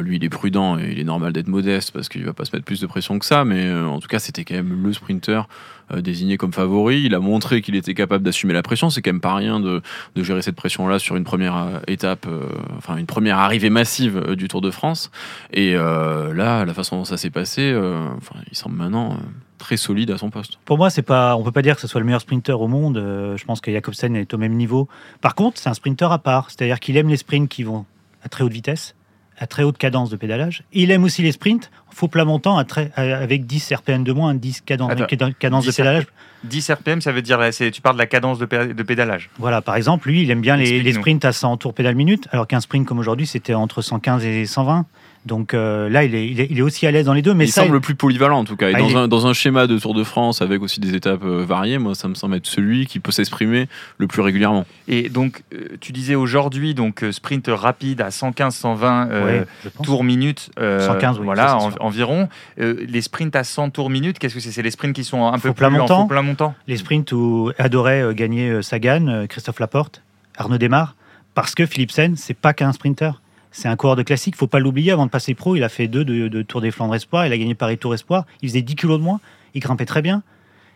lui, 0.00 0.16
il 0.16 0.24
est 0.24 0.28
prudent 0.28 0.78
et 0.78 0.90
il 0.92 1.00
est 1.00 1.04
normal 1.04 1.32
d'être 1.32 1.48
modeste 1.48 1.90
parce 1.90 2.08
qu'il 2.08 2.24
va 2.24 2.32
pas 2.32 2.44
se 2.44 2.54
mettre 2.54 2.64
plus 2.64 2.80
de 2.80 2.86
pression 2.86 3.18
que 3.18 3.26
ça. 3.26 3.44
Mais 3.44 3.70
en 3.72 3.98
tout 3.98 4.08
cas, 4.08 4.18
c'était 4.18 4.44
quand 4.44 4.54
même 4.54 4.82
le 4.82 4.92
sprinter 4.92 5.48
désigné 5.96 6.36
comme 6.36 6.52
favori. 6.52 7.02
Il 7.02 7.14
a 7.14 7.20
montré 7.20 7.62
qu'il 7.62 7.74
était 7.74 7.94
capable 7.94 8.24
d'assumer 8.24 8.52
la 8.52 8.62
pression. 8.62 8.90
C'est 8.90 9.02
quand 9.02 9.12
même 9.12 9.20
pas 9.20 9.34
rien 9.34 9.60
de, 9.60 9.82
de 10.14 10.22
gérer 10.22 10.42
cette 10.42 10.56
pression-là 10.56 10.98
sur 10.98 11.16
une 11.16 11.24
première 11.24 11.56
euh, 11.56 11.78
étape, 11.86 12.26
euh, 12.26 12.46
enfin 12.76 12.96
une 12.96 13.06
première 13.06 13.38
arrivée 13.38 13.70
massive 13.70 14.16
euh, 14.16 14.36
du 14.36 14.48
Tour 14.48 14.60
de 14.60 14.70
France. 14.70 15.10
Et 15.52 15.74
euh, 15.74 16.32
là, 16.34 16.64
la 16.64 16.74
façon 16.74 16.96
dont 16.96 17.04
ça 17.04 17.16
s'est 17.16 17.30
passé, 17.30 17.62
euh, 17.62 18.08
il 18.50 18.56
semble 18.56 18.76
maintenant 18.76 19.12
euh, 19.12 19.16
très 19.58 19.76
solide 19.76 20.10
à 20.10 20.18
son 20.18 20.30
poste. 20.30 20.58
Pour 20.64 20.78
moi, 20.78 20.90
c'est 20.90 21.02
pas, 21.02 21.36
on 21.36 21.42
peut 21.42 21.52
pas 21.52 21.62
dire 21.62 21.74
que 21.74 21.80
ce 21.80 21.88
soit 21.88 22.00
le 22.00 22.06
meilleur 22.06 22.20
sprinter 22.20 22.60
au 22.60 22.68
monde. 22.68 22.96
Euh, 22.96 23.36
je 23.36 23.44
pense 23.44 23.60
que 23.60 23.72
Jacobsen 23.72 24.16
est 24.16 24.32
au 24.32 24.38
même 24.38 24.54
niveau. 24.54 24.88
Par 25.20 25.34
contre, 25.34 25.58
c'est 25.58 25.68
un 25.68 25.74
sprinter 25.74 26.10
à 26.12 26.18
part. 26.18 26.50
C'est-à-dire 26.50 26.80
qu'il 26.80 26.96
aime 26.96 27.08
les 27.08 27.16
sprints 27.16 27.48
qui 27.48 27.62
vont 27.62 27.84
à 28.22 28.28
très 28.28 28.44
haute 28.44 28.52
vitesse, 28.52 28.94
à 29.40 29.46
très 29.46 29.62
haute 29.62 29.78
cadence 29.78 30.10
de 30.10 30.16
pédalage. 30.16 30.62
Il 30.72 30.90
aime 30.90 31.02
aussi 31.02 31.22
les 31.22 31.32
sprints 31.32 31.70
faux 31.92 32.08
plat 32.08 32.24
montant 32.24 32.56
à 32.58 32.64
très, 32.64 32.92
à- 32.94 33.16
avec 33.18 33.46
10 33.46 33.72
RPM 33.74 34.04
de 34.04 34.12
moins, 34.12 34.34
10 34.34 34.60
cadence, 34.60 34.90
Attends, 34.92 35.06
cadence- 35.06 35.32
cadence 35.38 35.64
de 35.64 35.70
10 35.70 35.76
pédalage. 35.78 36.06
10 36.44 36.70
RPM, 36.70 37.00
ça 37.00 37.10
veut 37.12 37.22
dire, 37.22 37.38
tu 37.72 37.80
parles 37.80 37.96
de 37.96 38.00
la 38.00 38.06
cadence 38.06 38.38
de, 38.38 38.44
pé- 38.46 38.72
de 38.74 38.82
pédalage. 38.82 39.30
Voilà, 39.38 39.60
par 39.62 39.76
exemple, 39.76 40.08
lui, 40.08 40.22
il 40.22 40.30
aime 40.30 40.40
bien 40.40 40.56
les, 40.56 40.80
les 40.82 40.92
sprints 40.92 41.24
à 41.24 41.32
100 41.32 41.56
tours 41.56 41.74
pédale 41.74 41.94
minute, 41.94 42.28
alors 42.32 42.46
qu'un 42.46 42.60
sprint 42.60 42.86
comme 42.86 42.98
aujourd'hui, 42.98 43.26
c'était 43.26 43.54
entre 43.54 43.82
115 43.82 44.24
et 44.24 44.46
120. 44.46 44.86
Donc 45.26 45.52
euh, 45.52 45.90
là, 45.90 46.02
il 46.04 46.14
est, 46.14 46.26
il, 46.28 46.40
est, 46.40 46.46
il 46.50 46.58
est 46.58 46.62
aussi 46.62 46.86
à 46.86 46.90
l'aise 46.90 47.04
dans 47.04 47.12
les 47.12 47.20
deux. 47.20 47.34
Mais 47.34 47.44
il 47.44 47.48
ça, 47.52 47.60
semble 47.62 47.74
le 47.74 47.80
plus 47.80 47.94
polyvalent 47.94 48.38
en 48.38 48.44
tout 48.44 48.56
cas. 48.56 48.70
Et 48.70 48.74
Ah, 48.74 48.78
dans, 48.78 48.86
il 48.88 48.92
est- 48.92 48.96
un, 48.96 49.06
dans 49.08 49.26
un 49.26 49.34
schéma 49.34 49.66
de 49.66 49.78
Tour 49.78 49.92
de 49.92 50.02
France 50.02 50.40
avec 50.40 50.62
aussi 50.62 50.80
des 50.80 50.94
étapes 50.94 51.24
euh, 51.24 51.44
variées, 51.44 51.76
moi 51.78 51.94
ça 51.94 52.08
me 52.08 52.14
semble 52.14 52.36
être 52.36 52.46
celui 52.46 52.86
qui 52.86 53.00
peut 53.00 53.12
s'exprimer 53.12 53.68
le 53.98 54.06
plus 54.06 54.22
régulièrement. 54.22 54.64
Et 54.88 55.10
donc, 55.10 55.42
euh, 55.52 55.76
tu 55.80 55.92
disais 55.92 56.14
aujourd'hui, 56.14 56.72
donc 56.74 57.04
euh, 57.04 57.12
sprint 57.12 57.48
rapide 57.52 58.00
à 58.00 58.08
115-120 58.08 59.08
ouais, 59.24 59.44
je 59.62 59.68
pense. 59.68 59.86
tours 59.86 60.04
minute, 60.04 60.50
euh, 60.58 60.86
115, 60.86 61.18
oui, 61.18 61.24
voilà, 61.26 61.56
en- 61.58 61.70
environ. 61.80 62.28
Euh, 62.58 62.84
les 62.88 63.02
sprints 63.02 63.36
à 63.36 63.44
100 63.44 63.70
tours 63.70 63.90
minute, 63.90 64.18
qu'est-ce 64.18 64.34
que 64.34 64.40
c'est? 64.40 64.52
C'est 64.52 64.62
les 64.62 64.70
sprints 64.70 64.94
qui 64.94 65.04
sont 65.04 65.26
un 65.26 65.38
peu 65.38 65.52
plus 65.52 65.66
en 65.66 65.70
montant. 65.70 66.06
plat 66.06 66.22
montant. 66.22 66.54
les 66.66 66.76
sprints 66.78 67.12
où 67.12 67.52
adorait 67.58 68.00
euh, 68.02 68.12
gagner 68.14 68.48
euh, 68.50 68.62
Sagan, 68.62 69.06
euh, 69.08 69.26
Christophe 69.26 69.60
Laporte, 69.60 70.02
Arnaud 70.38 70.56
Desmar, 70.58 70.94
parce 71.34 71.54
que 71.54 71.66
Philipsen, 71.66 72.16
c'est 72.16 72.32
pas 72.34 72.54
qu'un 72.54 72.72
sprinter. 72.72 73.20
C'est 73.52 73.68
un 73.68 73.76
coureur 73.76 73.96
de 73.96 74.02
classique, 74.02 74.36
faut 74.36 74.46
pas 74.46 74.60
l'oublier. 74.60 74.92
Avant 74.92 75.06
de 75.06 75.10
passer 75.10 75.34
pro, 75.34 75.56
il 75.56 75.64
a 75.64 75.68
fait 75.68 75.88
deux 75.88 76.04
de, 76.04 76.28
de 76.28 76.42
Tour 76.42 76.60
des 76.60 76.70
Flandres 76.70 76.94
Espoir, 76.94 77.26
il 77.26 77.32
a 77.32 77.38
gagné 77.38 77.54
Paris 77.54 77.78
Tour 77.78 77.94
Espoir. 77.94 78.24
Il 78.42 78.48
faisait 78.48 78.62
10 78.62 78.76
kilos 78.76 78.98
de 78.98 79.04
moins, 79.04 79.20
il 79.54 79.60
grimpait 79.60 79.86
très 79.86 80.02
bien. 80.02 80.22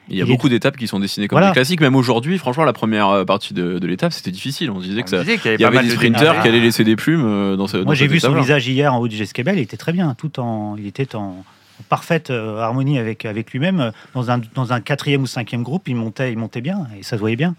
Il 0.09 0.17
y 0.17 0.21
a 0.21 0.25
Il 0.25 0.29
beaucoup 0.29 0.49
d'étapes 0.49 0.77
qui 0.77 0.87
sont 0.87 1.01
dessinées 1.01 1.29
comme 1.29 1.37
Voilà. 1.37 1.51
des 1.51 1.55
classiques. 1.55 1.81
Même 1.81 1.97
aujourd'hui, 1.97 2.37
franchement, 2.37 2.65
la 2.65 2.75
première 2.75 3.09
euh, 3.09 3.25
partie 3.25 3.55
de, 3.55 3.79
de 3.79 3.87
l'étape, 3.87 4.13
c'était 4.13 4.31
difficile. 4.31 4.71
On 4.71 4.81
se 4.81 4.87
disait 4.87 5.03
que 5.03 5.09
ça. 5.09 5.25
Qu'il 5.25 5.31
y 5.31 5.35
avait 5.35 5.55
Il 5.55 5.61
y 5.61 5.63
pas 5.63 5.69
avait 5.69 5.77
mal 5.77 5.85
des 5.87 5.91
de 5.93 5.97
sprinters 5.97 6.43
qui 6.43 6.49
allaient 6.49 6.61
laisser 6.61 6.85
des 6.85 6.97
plumes 6.97 7.25
euh, 7.25 7.57
dans 7.57 7.67
ce. 7.67 7.79
Moi, 7.79 7.95
j'ai 7.95 8.07
vu 8.07 8.21
son 8.21 8.35
visage 8.35 8.69
hier 8.69 8.93
en 8.93 8.99
haut 8.99 9.09
du 9.09 9.17
Gesquebel, 9.17 9.57
il 9.59 9.63
était 9.63 9.79
très 9.79 9.93
bien, 9.93 10.15
tout 10.15 10.41
en, 10.41 10.77
il 10.77 10.87
était 10.87 11.15
en, 11.15 11.43
parfaite 11.89 12.31
euh, 12.31 12.59
harmonie 12.59 12.99
avec, 12.99 13.25
avec 13.25 13.51
lui-même. 13.53 13.93
Dans 14.15 14.31
un, 14.31 14.41
dans 14.55 14.73
un 14.73 14.81
quatrième 14.81 15.23
ou 15.23 15.27
cinquième 15.27 15.63
groupe, 15.63 15.89
il 15.89 15.97
montait, 15.97 16.33
il 16.33 16.39
montait 16.39 16.61
bien 16.61 16.87
et 16.99 17.03
ça 17.03 17.17
se 17.17 17.21
voyait 17.21 17.37
bien. 17.37 17.55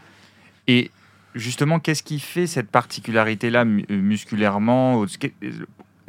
Et 0.68 0.92
justement, 1.36 1.80
qu'est-ce 1.80 2.04
qui 2.04 2.20
fait 2.20 2.48
cette 2.48 2.70
particularité-là 2.70 3.66
euh, 3.66 3.82
musculairement 3.90 5.04
euh, 5.04 5.52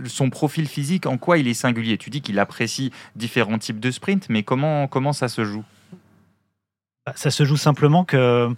Son 0.06 0.30
profil 0.30 0.66
physique, 0.66 1.06
en 1.06 1.18
quoi 1.18 1.38
il 1.38 1.48
est 1.48 1.54
singulier? 1.54 1.98
Tu 1.98 2.10
dis 2.10 2.22
qu'il 2.22 2.38
apprécie 2.38 2.92
différents 3.16 3.58
types 3.58 3.80
de 3.80 3.90
sprints, 3.90 4.28
mais 4.30 4.42
comment, 4.42 4.86
comment 4.86 5.12
ça 5.12 5.28
se 5.28 5.44
joue? 5.44 5.64
Bah, 7.04 7.12
Ça 7.16 7.30
se 7.30 7.44
joue 7.44 7.56
simplement 7.56 8.04
que, 8.04 8.48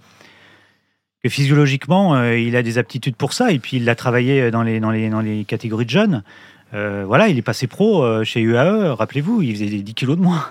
que 1.22 1.28
physiologiquement, 1.28 2.14
euh, 2.14 2.38
il 2.38 2.54
a 2.54 2.62
des 2.62 2.78
aptitudes 2.78 3.16
pour 3.16 3.32
ça 3.32 3.50
et 3.50 3.58
puis 3.58 3.78
il 3.78 3.84
l'a 3.84 3.94
travaillé 3.94 4.50
dans 4.50 4.62
les, 4.62 4.78
dans, 4.78 4.90
les, 4.90 5.08
dans 5.08 5.20
les 5.20 5.44
catégories 5.44 5.86
de 5.86 5.90
jeunes. 5.90 6.22
Voilà, 6.70 7.28
il 7.28 7.38
est 7.38 7.42
passé 7.42 7.66
pro 7.66 8.22
chez 8.24 8.42
UAE, 8.42 8.94
rappelez-vous, 8.94 9.40
il 9.40 9.54
faisait 9.54 9.70
des 9.70 9.80
10 9.80 9.94
kilos 9.94 10.18
de 10.18 10.22
moins. 10.22 10.44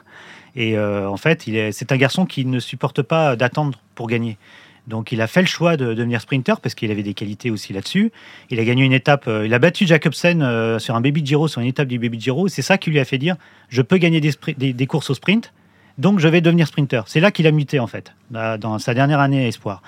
Et 0.56 0.76
en 0.80 1.16
fait, 1.16 1.48
c'est 1.72 1.92
un 1.92 1.98
garçon 1.98 2.26
qui 2.26 2.44
ne 2.44 2.60
supporte 2.60 3.04
pas 3.04 3.36
d'attendre 3.36 3.78
pour 3.94 4.08
gagner. 4.08 4.40
Donc 4.88 5.12
il 5.12 5.22
a 5.22 5.28
fait 5.28 5.42
le 5.42 5.48
choix 5.48 5.76
de 5.78 5.94
devenir 5.94 6.22
sprinter 6.22 6.60
parce 6.62 6.74
qu'il 6.74 6.90
avait 6.92 7.04
des 7.04 7.14
qualités 7.14 7.52
aussi 7.52 7.74
là-dessus. 7.74 8.12
Il 8.50 8.60
a 8.60 8.64
gagné 8.64 8.86
une 8.86 8.94
étape, 8.94 9.26
euh, 9.28 9.46
il 9.46 9.54
a 9.54 9.60
battu 9.60 9.86
Jacobsen 9.86 10.42
euh, 10.42 10.80
sur 10.80 10.96
un 10.96 11.02
baby 11.02 11.26
Giro, 11.26 11.48
sur 11.50 11.60
une 11.62 11.68
étape 11.68 11.88
du 11.90 12.00
baby 12.00 12.20
Giro. 12.20 12.48
C'est 12.48 12.62
ça 12.62 12.78
qui 12.78 12.90
lui 12.90 13.00
a 13.00 13.06
fait 13.06 13.18
dire 13.18 13.36
je 13.70 13.82
peux 13.82 13.98
gagner 13.98 14.22
des, 14.22 14.32
spri- 14.32 14.58
des- 14.58 14.72
des 14.74 14.88
courses 14.88 15.10
au 15.10 15.14
sprint, 15.14 15.52
donc 15.98 16.20
je 16.20 16.28
vais 16.30 16.40
devenir 16.42 16.68
sprinter. 16.68 17.04
C'est 17.08 17.20
là 17.20 17.32
qu'il 17.32 17.46
a 17.48 17.52
muté 17.52 17.80
en 17.80 17.88
fait, 17.88 18.14
là, 18.32 18.58
dans 18.58 18.80
sa 18.80 18.94
dernière 18.94 19.20
année 19.20 19.44
à 19.44 19.48
Espoir. 19.48 19.82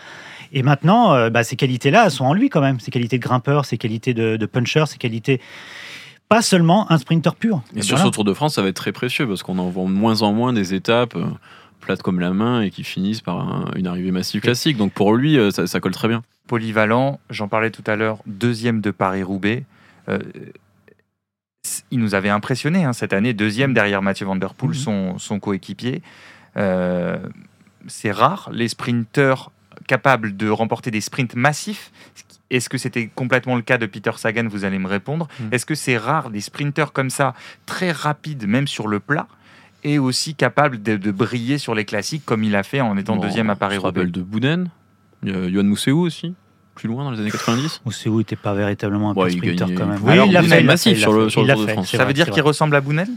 Et 0.51 0.63
maintenant, 0.63 1.13
euh, 1.13 1.29
bah, 1.29 1.43
ces 1.43 1.55
qualités-là 1.55 2.09
sont 2.09 2.25
en 2.25 2.33
lui 2.33 2.49
quand 2.49 2.59
même. 2.61 2.79
Ces 2.79 2.91
qualités 2.91 3.17
de 3.19 3.23
grimpeur, 3.23 3.65
ces 3.65 3.77
qualités 3.77 4.13
de, 4.13 4.35
de 4.35 4.45
puncher, 4.45 4.83
ces 4.87 4.97
qualités. 4.97 5.39
Pas 6.27 6.41
seulement 6.43 6.91
un 6.91 6.97
sprinter 6.99 7.35
pur. 7.35 7.61
Et 7.75 7.81
sur 7.81 7.97
ce 7.97 8.07
Tour 8.09 8.23
de 8.23 8.33
France, 8.33 8.55
ça 8.55 8.61
va 8.61 8.67
être 8.67 8.75
très 8.75 8.91
précieux 8.91 9.27
parce 9.27 9.41
qu'on 9.43 9.57
en 9.59 9.69
voit 9.69 9.85
de 9.85 9.89
moins 9.89 10.21
en 10.21 10.31
moins 10.33 10.53
des 10.53 10.73
étapes 10.75 11.15
plates 11.89 12.03
comme 12.03 12.19
la 12.19 12.29
main 12.33 12.61
et 12.61 12.69
qui 12.69 12.83
finissent 12.83 13.21
par 13.21 13.39
un- 13.39 13.71
une 13.75 13.87
arrivée 13.87 14.11
massive 14.11 14.41
classique. 14.41 14.77
Donc 14.77 14.93
pour 14.93 15.15
lui, 15.15 15.39
euh, 15.39 15.49
ça, 15.49 15.65
ça 15.65 15.79
colle 15.79 15.91
très 15.93 16.07
bien. 16.07 16.21
Polyvalent, 16.47 17.19
j'en 17.31 17.47
parlais 17.47 17.71
tout 17.71 17.83
à 17.87 17.95
l'heure, 17.95 18.19
deuxième 18.27 18.79
de 18.79 18.91
Paris-Roubaix. 18.91 19.63
Euh, 20.07 20.19
il 21.91 21.99
nous 21.99 22.13
avait 22.15 22.29
impressionné 22.29 22.83
hein, 22.85 22.93
cette 22.93 23.11
année, 23.13 23.33
deuxième 23.33 23.73
derrière 23.73 24.01
Mathieu 24.03 24.25
Van 24.27 24.35
Der 24.35 24.53
Poel, 24.53 24.69
Mhm. 24.71 24.75
son, 24.75 25.17
son 25.17 25.39
coéquipier. 25.39 26.01
Euh, 26.57 27.17
c'est 27.87 28.11
rare, 28.11 28.49
les 28.53 28.67
sprinteurs 28.67 29.51
capables 29.87 30.37
de 30.37 30.47
remporter 30.49 30.91
des 30.91 31.01
sprints 31.01 31.35
massifs. 31.35 31.91
Est-ce 32.51 32.69
que 32.69 32.77
c'était 32.77 33.07
complètement 33.13 33.55
le 33.55 33.61
cas 33.63 33.77
de 33.79 33.85
Peter 33.87 34.11
Sagan 34.17 34.47
Vous 34.47 34.63
allez 34.63 34.77
me 34.79 34.87
répondre. 34.87 35.27
Mhm. 35.39 35.49
Est-ce 35.53 35.65
que 35.65 35.75
c'est 35.75 35.97
rare 35.97 36.29
des 36.29 36.41
sprinteurs 36.41 36.93
comme 36.93 37.09
ça, 37.09 37.33
très 37.65 37.91
rapides, 37.91 38.47
même 38.47 38.67
sur 38.67 38.87
le 38.87 38.99
plat, 38.99 39.27
et 39.83 39.99
aussi 39.99 40.35
capables 40.35 40.81
de, 40.81 40.97
de 40.97 41.11
briller 41.11 41.57
sur 41.57 41.73
les 41.75 41.85
classiques 41.85 42.23
comme 42.25 42.43
il 42.43 42.55
a 42.55 42.63
fait 42.63 42.81
en 42.81 42.97
étant 42.97 43.15
Bon, 43.15 43.21
deuxième 43.21 43.49
à 43.49 43.55
Paris-Roubaix 43.55 43.99
rappelle 44.01 44.11
de 44.11 44.21
Bouden, 44.21 44.69
a 45.25 45.29
Yohan 45.29 45.63
Mousseau 45.63 45.97
aussi, 45.99 46.33
plus 46.75 46.87
loin 46.89 47.03
dans 47.03 47.11
les 47.11 47.19
années 47.19 47.31
90. 47.31 47.81
Mousseau 47.85 48.17
n'était 48.17 48.35
pas 48.35 48.53
véritablement 48.53 49.11
un 49.11 49.13
Ouais, 49.15 49.29
sprinter 49.31 49.55
gagnait- 49.55 49.75
quand 49.75 49.85
même. 49.87 49.99
Oui, 50.03 50.13
il 50.27 50.31
l'a 50.33 50.41
était 50.41 50.49
fait, 50.49 50.63
massif 50.63 50.97
sur 50.99 51.13
le- 51.13 51.29
sur 51.29 51.43
le 51.43 51.53
Tour 51.53 51.65
de 51.65 51.71
France. 51.71 51.91
Ça 51.91 51.97
vrai, 51.97 52.07
veut 52.07 52.13
dire 52.13 52.29
qu'il 52.29 52.41
ressemble 52.43 52.75
à 52.75 52.81
Bounel 52.81 53.07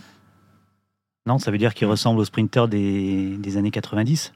Non, 1.26 1.38
ça 1.38 1.50
veut 1.50 1.58
dire 1.58 1.72
qu'il 1.74 1.86
ressemble 1.86 2.20
au 2.20 2.24
sprinter 2.24 2.66
des, 2.68 3.36
des 3.38 3.56
années 3.56 3.70
90. 3.70 4.32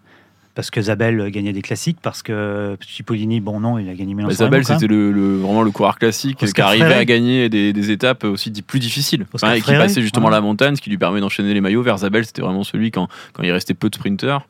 Parce 0.56 0.70
que 0.70 0.80
Zabel 0.80 1.30
gagnait 1.30 1.52
des 1.52 1.62
classiques, 1.62 1.98
parce 2.02 2.22
que 2.22 2.76
Cipollini, 2.80 3.40
bon 3.40 3.60
non, 3.60 3.78
il 3.78 3.88
a 3.88 3.94
gagné 3.94 4.14
Milan 4.14 4.28
Remo, 4.28 4.56
quand 4.66 4.75
c'était 4.80 4.92
le, 4.92 5.12
le- 5.12 5.36
vraiment 5.36 5.62
le 5.62 5.70
coureur 5.70 5.98
classique 5.98 6.42
Oscar 6.42 6.72
qui 6.72 6.80
arrivait 6.82 6.94
à 6.96 7.04
gagner 7.04 7.48
des, 7.50 7.75
des 7.75 7.90
étapes 7.90 8.25
aussi 8.25 8.50
plus 8.62 8.80
difficiles. 8.80 9.26
Oscar 9.34 9.50
Enfin, 9.50 9.58
et 9.58 9.60
qui 9.60 9.70
passait 9.72 10.00
justement 10.00 10.26
ouais. 10.26 10.32
la 10.32 10.40
montagne, 10.40 10.75
ce 10.75 10.80
qui 10.80 10.88
lui 10.88 10.96
permet 10.98 11.20
d'enchaîner 11.20 11.52
les 11.52 11.60
maillots. 11.60 11.82
Vers 11.82 11.98
Zabel, 11.98 12.25
c'était 12.25 12.40
vraiment 12.40 12.64
celui 12.64 12.90
quand, 12.90 13.06
quand 13.34 13.42
il 13.42 13.52
restait 13.52 13.75
peu 13.75 13.90
de 13.90 13.94
sprinters, 13.96 14.40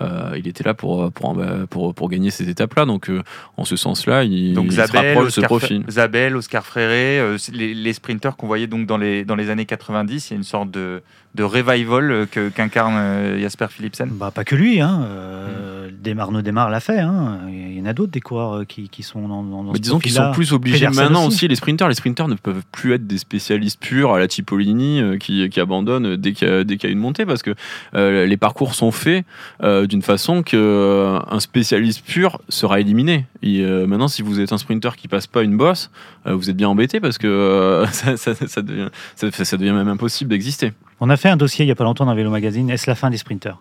euh, 0.00 0.34
il 0.36 0.48
était 0.48 0.64
là 0.64 0.74
pour, 0.74 1.12
pour, 1.12 1.40
pour, 1.70 1.94
pour 1.94 2.08
gagner 2.08 2.30
ces 2.30 2.48
étapes-là. 2.48 2.84
Donc, 2.84 3.08
euh, 3.08 3.22
en 3.56 3.64
ce 3.64 3.76
sens-là, 3.76 4.24
il, 4.24 4.54
Donc 4.54 4.66
il 4.66 4.72
se 4.72 4.76
Zabel, 4.78 5.06
rapproche 5.14 5.26
de 5.26 5.30
ce 5.30 5.40
Oscar, 5.42 5.48
profil. 5.58 5.84
Zabel, 5.88 6.34
Oscar 6.36 6.66
Fréré, 6.66 7.20
euh, 7.20 7.38
les, 7.52 7.72
les 7.72 7.92
sprinteurs 7.92 8.36
qu'on 8.36 8.48
voyait 8.48 8.66
donc 8.66 8.86
dans 8.86 8.98
les, 8.98 9.24
dans 9.24 9.36
les 9.36 9.48
années 9.48 9.64
90, 9.66 10.30
il 10.30 10.32
y 10.32 10.34
a 10.34 10.36
une 10.38 10.42
sorte 10.42 10.72
de, 10.72 11.02
de 11.34 11.42
revival 11.44 12.10
euh, 12.10 12.26
que- 12.26 12.48
qu'incarne 12.50 12.94
euh, 12.96 13.40
Jasper 13.40 13.66
Philipsen? 13.70 14.08
Bah, 14.12 14.30
pas 14.30 14.44
que 14.44 14.54
lui, 14.54 14.80
hein. 14.80 15.02
euh, 15.08 15.90
Desmarno 16.02 16.42
Desmar 16.42 16.68
l'a 16.68 16.80
fait. 16.80 16.98
Hein. 17.00 17.38
Il 17.48 17.78
y 17.78 17.80
en 17.80 17.86
a 17.86 17.92
d'autres 17.94 18.12
des 18.12 18.20
coureurs 18.20 18.52
euh, 18.58 18.64
qui, 18.64 18.88
qui 18.90 19.02
sont 19.02 19.26
dans, 19.28 19.42
dans, 19.42 19.62
Mais 19.64 19.76
ce 19.76 19.80
disons 19.82 19.98
qu'ils 19.98 20.12
sont 20.12 20.30
plus 20.32 20.52
obligés 20.52 20.86
maintenant 20.88 21.26
aussi. 21.26 21.36
aussi. 21.36 21.48
les 21.48 21.54
sprinters. 21.56 21.88
Les 21.88 21.94
sprinters 21.94 22.28
ne 22.28 22.34
peuvent 22.34 22.62
plus 22.70 22.92
être 22.92 23.06
des 23.06 23.16
spécialistes 23.18 23.80
purs 23.80 24.12
à 24.12 24.18
la 24.18 24.28
Cipollini 24.28 25.00
euh, 25.00 25.16
qui, 25.16 25.48
qui 25.48 25.58
abandonnent 25.60 26.16
dès 26.16 26.32
qu'il 26.32 26.48
y, 26.48 26.50
a- 26.50 26.64
dès 26.64 26.76
qu'il 26.76 26.88
y 26.88 26.92
a 26.92 26.92
une 26.92 26.98
montée 27.00 27.24
parce 27.24 27.42
que 27.42 27.54
euh, 27.94 28.26
les 28.26 28.36
parcours 28.36 28.74
sont 28.74 28.90
faits 28.92 29.24
euh, 29.62 29.86
d'une 29.86 30.02
façon 30.02 30.42
que 30.42 30.56
euh, 30.56 31.18
un 31.30 31.40
spécialiste 31.40 32.04
pur 32.04 32.40
sera 32.50 32.78
éliminé. 32.78 33.24
Et, 33.42 33.62
euh, 33.62 33.86
maintenant, 33.86 34.08
si 34.08 34.20
vous 34.22 34.38
êtes 34.38 34.52
un 34.52 34.58
sprinter 34.58 34.96
qui 34.96 35.08
passe 35.08 35.26
pas 35.26 35.42
une 35.42 35.56
bosse, 35.56 35.90
euh, 36.26 36.34
vous 36.34 36.50
êtes 36.50 36.56
bien 36.56 36.68
embêté 36.68 37.00
parce 37.00 37.16
que 37.18 37.26
euh, 37.26 37.86
ça, 37.92 38.16
ça- 38.18 38.34
ça 38.34 38.60
devient, 38.62 38.88
ça, 39.16 39.30
ça 39.32 39.56
devient 39.56 39.72
même 39.72 39.88
impossible 39.88 40.28
d'exister. 40.30 40.72
On 41.04 41.10
a 41.10 41.16
fait 41.16 41.28
un 41.28 41.36
dossier 41.36 41.64
il 41.64 41.66
n'y 41.66 41.72
a 41.72 41.74
pas 41.74 41.84
longtemps 41.84 42.06
dans 42.06 42.14
Vélo 42.14 42.30
Magazine, 42.30 42.70
est-ce 42.70 42.88
la 42.88 42.94
fin 42.94 43.10
des 43.10 43.16
sprinters 43.18 43.58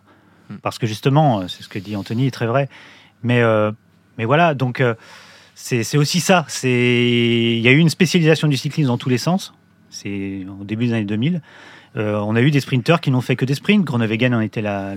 Hmm. 0.51 0.57
Parce 0.61 0.77
que 0.77 0.87
justement, 0.87 1.41
euh, 1.41 1.47
c'est 1.47 1.63
ce 1.63 1.69
que 1.69 1.79
dit 1.79 1.95
Anthony, 1.95 2.27
est 2.27 2.31
très 2.31 2.47
vrai. 2.47 2.69
Mais, 3.23 3.41
euh, 3.41 3.71
mais 4.17 4.25
voilà, 4.25 4.53
donc 4.53 4.81
euh, 4.81 4.95
c'est 5.55 5.97
aussi 5.97 6.19
ça. 6.19 6.45
Il 6.63 7.59
y 7.59 7.67
a 7.67 7.71
eu 7.71 7.77
une 7.77 7.89
spécialisation 7.89 8.47
du 8.47 8.57
cyclisme 8.57 8.87
dans 8.87 8.97
tous 8.97 9.09
les 9.09 9.17
sens. 9.17 9.53
C'est 9.91 10.45
au 10.59 10.63
début 10.63 10.87
des 10.87 10.93
années 10.93 11.05
2000. 11.05 11.41
Euh, 11.97 12.17
on 12.19 12.35
a 12.35 12.41
eu 12.41 12.51
des 12.51 12.61
sprinteurs 12.61 13.01
qui 13.01 13.11
n'ont 13.11 13.21
fait 13.21 13.35
que 13.35 13.43
des 13.43 13.55
sprints. 13.55 13.83
Groenewegen 13.83 14.33
en 14.33 14.39
était 14.39 14.61
la, 14.61 14.93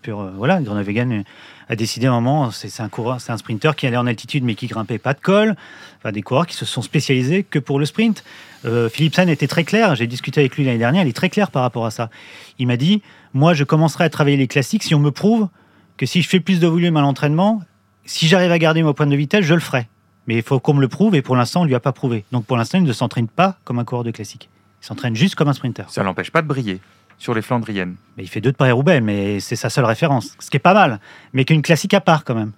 pure. 0.00 0.20
euh, 0.20 0.30
voilà, 0.36 0.60
Groenewegen 0.60 1.24
a 1.68 1.76
décidé 1.76 2.06
à 2.06 2.12
un 2.12 2.20
moment, 2.20 2.52
c'est 2.52 2.68
c'est 2.68 2.82
un 2.82 2.88
coureur, 2.88 3.20
c'est 3.20 3.32
un 3.32 3.36
sprinter 3.36 3.74
qui 3.74 3.86
allait 3.86 3.96
en 3.96 4.06
altitude 4.06 4.44
mais 4.44 4.54
qui 4.54 4.68
grimpait 4.68 4.98
pas 4.98 5.14
de 5.14 5.20
col. 5.20 5.56
Enfin, 5.98 6.12
des 6.12 6.22
coureurs 6.22 6.46
qui 6.46 6.54
se 6.54 6.64
sont 6.64 6.82
spécialisés 6.82 7.42
que 7.42 7.58
pour 7.58 7.78
le 7.78 7.86
sprint. 7.86 8.22
Euh, 8.64 8.88
Philipsen 8.88 9.28
était 9.28 9.48
très 9.48 9.64
clair. 9.64 9.96
J'ai 9.96 10.06
discuté 10.06 10.40
avec 10.40 10.56
lui 10.56 10.64
l'année 10.64 10.78
dernière. 10.78 11.02
Il 11.02 11.08
est 11.08 11.12
très 11.12 11.30
clair 11.30 11.50
par 11.50 11.62
rapport 11.62 11.84
à 11.84 11.90
ça. 11.90 12.10
Il 12.58 12.68
m'a 12.68 12.76
dit, 12.76 13.02
moi, 13.32 13.52
je 13.52 13.64
commencerai 13.64 14.04
à 14.04 14.08
travailler 14.08 14.36
les 14.36 14.46
classiques 14.46 14.84
si 14.84 14.94
on 14.94 15.00
me 15.00 15.10
prouve 15.10 15.48
que 15.96 16.06
si 16.06 16.22
je 16.22 16.28
fais 16.28 16.40
plus 16.40 16.60
de 16.60 16.66
volume 16.66 16.96
à 16.96 17.00
l'entraînement, 17.00 17.62
si 18.04 18.28
j'arrive 18.28 18.52
à 18.52 18.58
garder 18.58 18.82
mon 18.82 18.94
point 18.94 19.06
de 19.06 19.16
vitesse, 19.16 19.44
je 19.44 19.54
le 19.54 19.60
ferai. 19.60 19.88
Mais 20.26 20.36
il 20.36 20.42
faut 20.42 20.58
qu'on 20.60 20.74
me 20.74 20.80
le 20.80 20.88
prouve 20.88 21.14
et 21.14 21.22
pour 21.22 21.36
l'instant, 21.36 21.62
on 21.62 21.64
lui 21.64 21.74
a 21.74 21.80
pas 21.80 21.92
prouvé. 21.92 22.24
Donc 22.32 22.46
pour 22.46 22.56
l'instant, 22.56 22.78
il 22.78 22.84
ne 22.84 22.92
s'entraîne 22.92 23.28
pas 23.28 23.58
comme 23.64 23.78
un 23.78 23.84
coureur 23.84 24.04
de 24.04 24.10
classique. 24.10 24.48
Il 24.82 24.86
s'entraîne 24.86 25.14
juste 25.14 25.34
comme 25.34 25.48
un 25.48 25.52
sprinter. 25.52 25.84
Ça 25.90 26.02
l'empêche 26.02 26.30
pas 26.30 26.42
de 26.42 26.46
briller 26.46 26.80
sur 27.18 27.34
les 27.34 27.42
Flandriennes. 27.42 27.96
Mais 28.16 28.24
il 28.24 28.28
fait 28.28 28.40
deux 28.40 28.52
de 28.52 28.56
Paris-Roubaix, 28.56 29.00
mais 29.00 29.40
c'est 29.40 29.56
sa 29.56 29.70
seule 29.70 29.84
référence. 29.84 30.36
Ce 30.40 30.50
qui 30.50 30.56
est 30.56 30.60
pas 30.60 30.74
mal, 30.74 31.00
mais 31.32 31.44
qu'une 31.44 31.62
classique 31.62 31.94
à 31.94 32.00
part 32.00 32.24
quand 32.24 32.34
même. 32.34 32.52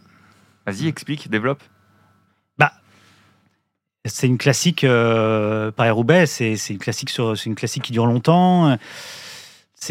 Vas-y, 0.67 0.89
explique, 0.89 1.31
développe. 1.31 1.63
C'est 4.09 4.27
une 4.27 4.39
classique 4.39 4.85
euh, 4.85 5.71
Paris-Roubaix, 5.73 6.27
c'est 6.27 6.57
une 6.71 6.79
classique 6.79 7.11
sur, 7.11 7.37
c'est 7.37 7.47
une 7.47 7.55
classique 7.55 7.83
qui 7.83 7.93
dure 7.93 8.07
longtemps. 8.07 8.77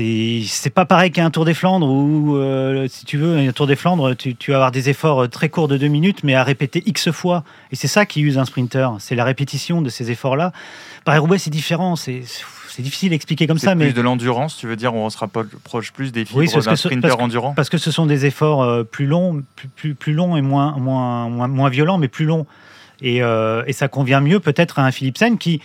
C'est 0.04 0.70
pas 0.74 0.86
pareil 0.86 1.12
qu'un 1.12 1.30
Tour 1.32 1.46
des 1.46 1.54
Flandres 1.54 1.88
où, 1.90 2.36
euh, 2.36 2.88
si 2.90 3.06
tu 3.06 3.18
veux, 3.18 3.38
un 3.38 3.52
Tour 3.52 3.68
des 3.68 3.76
Flandres, 3.76 4.16
tu, 4.16 4.36
tu 4.36 4.52
vas 4.52 4.58
avoir 4.58 4.72
des 4.72 4.90
efforts 4.90 5.30
très 5.30 5.50
courts 5.50 5.68
de 5.68 5.78
deux 5.78 5.88
minutes, 5.88 6.24
mais 6.24 6.36
à 6.36 6.44
répéter 6.44 6.84
X 6.86 7.12
fois. 7.12 7.44
Et 7.72 7.76
c'est 7.76 7.88
ça 7.88 8.06
qui 8.06 8.22
use 8.22 8.38
un 8.38 8.46
sprinter, 8.46 8.90
c'est 9.00 9.16
la 9.16 9.24
répétition 9.24 9.82
de 9.82 9.90
ces 9.90 10.12
efforts-là. 10.12 10.52
Paris-Roubaix, 11.06 11.38
c'est 11.38 11.50
différent, 11.50 11.96
c'est 11.96 12.24
difficile 12.80 13.14
à 13.14 13.16
expliquer 13.16 13.48
comme 13.48 13.58
ça, 13.58 13.74
plus 13.76 13.86
mais 13.86 13.94
de 13.94 14.02
l'endurance, 14.02 14.58
tu 14.58 14.68
veux 14.68 14.76
dire, 14.76 14.94
on 14.94 15.10
se 15.10 15.18
rapproche 15.18 15.94
plus 15.94 16.12
des 16.12 16.26
fibres 16.26 16.40
Oui, 16.40 16.48
d'un 16.48 16.76
sprinter 16.76 17.02
parce 17.02 17.16
que- 17.16 17.22
endurant 17.22 17.54
parce 17.54 17.70
que 17.70 17.78
ce 17.78 17.90
sont 17.92 18.06
des 18.06 18.26
efforts 18.26 18.64
euh, 18.64 18.84
plus 18.84 19.06
longs, 19.06 19.44
plus, 19.56 19.68
plus, 19.70 19.96
plus 19.96 20.14
longs 20.14 20.36
et 20.36 20.42
moins, 20.42 20.76
moins, 20.78 21.30
moins, 21.30 21.48
moins 21.48 21.70
violents, 21.70 21.98
mais 21.98 22.10
plus 22.10 22.26
longs. 22.26 22.46
Et, 23.02 23.22
euh, 23.24 23.64
et 23.68 23.74
ça 23.74 23.88
convient 23.88 24.20
mieux 24.22 24.40
peut-être 24.42 24.80
à 24.80 24.86
un 24.86 24.92
Philipsen 24.92 25.38
qui, 25.38 25.62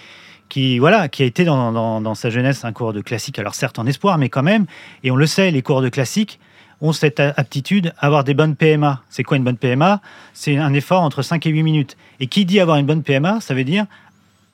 qui, 0.51 0.79
voilà, 0.79 1.09
qui 1.09 1.23
a 1.23 1.27
été 1.27 1.45
dans, 1.45 2.15
sa 2.15 2.29
jeunesse 2.29 2.67
un 2.67 2.73
coureur 2.73 2.93
de 2.93 3.01
classique, 3.01 3.39
alors 3.39 3.55
certes 3.55 3.79
en 3.79 3.87
espoir, 3.87 4.19
mais 4.19 4.29
quand 4.29 4.43
même, 4.43 4.67
et 5.03 5.11
on 5.11 5.17
le 5.17 5.27
sait, 5.27 5.51
les 5.51 5.63
coureurs 5.63 5.81
de 5.81 5.89
classique 5.89 6.39
ont 6.83 6.93
cette 6.93 7.21
aptitude 7.21 7.95
à 7.99 8.07
avoir 8.07 8.25
des 8.25 8.35
bonnes 8.35 8.57
PMA. 8.57 9.03
C'est 9.09 9.23
quoi 9.23 9.37
une 9.37 9.45
bonne 9.45 9.57
PMA 9.57 10.01
C'est 10.35 10.57
un 10.57 10.73
effort 10.75 11.03
entre 11.03 11.23
5 11.23 11.47
et 11.47 11.51
8 11.51 11.63
minutes. 11.63 11.97
Et 12.21 12.27
qui 12.27 12.45
dit 12.45 12.59
avoir 12.59 12.79
une 12.79 12.87
bonne 12.87 13.03
PMA, 13.03 13.41
ça 13.41 13.55
veut 13.55 13.65
dire 13.65 13.87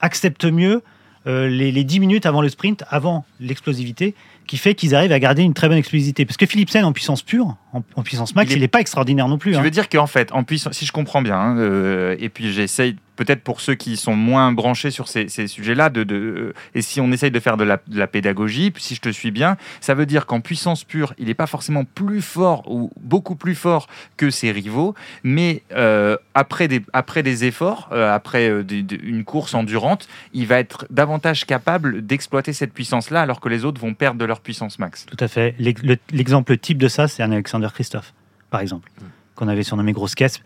accepte 0.01 0.45
mieux 0.45 0.83
euh, 1.27 1.49
les, 1.49 1.73
les 1.73 1.85
10 1.85 2.01
minutes 2.01 2.27
avant 2.27 2.43
le 2.43 2.49
sprint, 2.49 2.85
avant 2.91 3.25
l'explosivité, 3.41 4.15
qui 4.47 4.57
fait 4.57 4.75
qu'ils 4.75 4.95
arrivent 4.95 5.13
à 5.13 5.19
garder 5.19 5.43
une 5.43 5.55
très 5.55 5.69
bonne 5.69 5.79
explosivité. 5.79 6.25
Parce 6.25 6.37
que 6.37 6.47
Philipsen, 6.47 6.85
en 6.85 6.93
puissance 6.93 7.23
pure, 7.23 7.57
En, 7.73 7.83
en 7.97 8.03
puissance 8.03 8.35
max, 8.35 8.51
Il 8.51 8.55
est- 8.55 8.57
il 8.57 8.61
n'est 8.63 8.69
pas 8.69 8.81
extraordinaire 8.81 9.29
non 9.29 9.37
plus. 9.37 9.53
Tu 9.53 9.59
hein. 9.59 9.63
veux 9.63 9.71
dire 9.71 9.91
qu'en 9.91 10.07
fait, 10.07 10.33
en 10.33 10.45
puissance, 10.45 10.73
si 10.75 10.87
je 10.87 10.93
comprends 10.93 11.21
bien, 11.21 11.37
hein, 11.39 11.59
euh, 11.59 12.17
et 12.19 12.31
puis 12.31 12.51
j'essaye, 12.51 12.97
peut-être 13.17 13.43
pour 13.43 13.61
ceux 13.61 13.75
qui 13.75 13.99
sont 13.99 14.17
moins 14.17 14.51
branchés 14.53 14.91
sur 14.91 15.09
ces, 15.09 15.29
ces 15.29 15.47
sujets-là, 15.47 15.91
de, 15.91 16.03
de- 16.03 16.55
et 16.75 16.81
si 16.81 17.03
on 17.03 17.13
essaye 17.13 17.31
de 17.31 17.39
faire 17.41 17.59
de 17.59 17.65
la, 17.65 17.79
de 17.87 17.99
la 17.99 18.07
pédagogie, 18.07 18.73
si 18.79 18.95
je 18.95 19.01
te 19.03 19.11
suis 19.11 19.31
bien, 19.31 19.59
ça 19.83 19.93
veut 19.93 20.07
dire 20.07 20.25
qu'en 20.25 20.41
puissance 20.41 20.85
pure, 20.85 21.13
il 21.19 21.27
n'est 21.27 21.35
pas 21.35 21.47
forcément 21.47 21.85
plus 21.85 22.23
fort 22.23 22.63
ou 22.71 22.91
beaucoup 22.99 23.37
plus 23.37 23.55
fort 23.55 23.89
que 24.17 24.31
ses 24.31 24.53
rivaux, 24.53 24.95
mais 25.23 25.63
euh, 25.73 26.17
après, 26.35 26.69
des, 26.69 26.81
après 26.95 27.23
des 27.23 27.45
efforts, 27.45 27.91
euh, 27.93 28.11
après 28.15 28.49
euh, 28.49 28.63
des- 28.63 28.87
une 29.03 29.25
course 29.25 29.53
endurante, 29.53 30.09
il 30.33 30.47
va 30.47 30.59
être 30.61 30.87
davantage 30.89 31.45
capable 31.45 32.07
d'exploiter 32.07 32.55
cette 32.55 32.73
puissance-là, 32.73 33.21
alors 33.21 33.41
que 33.41 33.51
les 33.51 33.67
autres 33.67 33.81
vont 33.83 33.93
perdre 33.93 34.19
de 34.19 34.25
leur 34.25 34.36
puissance 34.41 34.79
max. 34.79 35.07
Tout 35.07 35.17
à 35.21 35.29
fait. 35.29 35.55
L'ex- 35.59 35.83
le- 35.83 35.97
L'exemple 36.13 36.57
type 36.59 36.79
de 36.79 36.89
ça, 36.89 37.09
c'est 37.09 37.23
un 37.23 37.33
Alexander 37.33 37.69
Christophe, 37.73 38.13
par 38.51 38.61
exemple, 38.61 38.91
qu'on 39.35 39.49
avait 39.49 39.63
surnommé 39.63 39.93
Grosse 39.93 40.15
Caisse, 40.15 40.41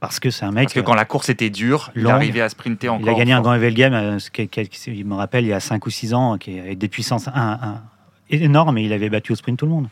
parce 0.00 0.20
que 0.20 0.30
c'est 0.30 0.44
un 0.44 0.50
mec. 0.52 0.64
Parce 0.64 0.74
que 0.74 0.80
quand 0.80 0.94
la 0.94 1.04
course 1.04 1.28
était 1.28 1.50
dure, 1.50 1.90
il 1.96 2.02
longue, 2.02 2.12
arrivait 2.12 2.40
à 2.42 2.48
sprinter 2.48 2.88
encore. 2.88 3.06
il 3.06 3.10
a 3.10 3.14
gagné 3.14 3.32
un 3.32 3.40
grand 3.40 3.54
Evel 3.54 3.74
Game, 3.74 3.94
euh, 3.94 4.18
ce 4.18 4.30
qui- 4.30 4.48
qui- 4.48 4.68
qui- 4.68 4.90
il 4.90 5.04
me 5.06 5.14
rappelle, 5.14 5.44
il 5.44 5.48
y 5.48 5.52
a 5.52 5.60
5 5.60 5.86
ou 5.86 5.90
6 5.90 6.12
ans, 6.14 6.36
qui 6.38 6.58
avec 6.58 6.78
des 6.78 6.88
puissances 6.88 7.28
un- 7.28 7.32
un- 7.34 7.82
énormes, 8.30 8.76
et 8.78 8.84
il 8.84 8.92
avait 8.92 9.08
battu 9.08 9.32
au 9.32 9.36
sprint 9.36 9.58
tout 9.58 9.66
le 9.66 9.72
monde. 9.72 9.88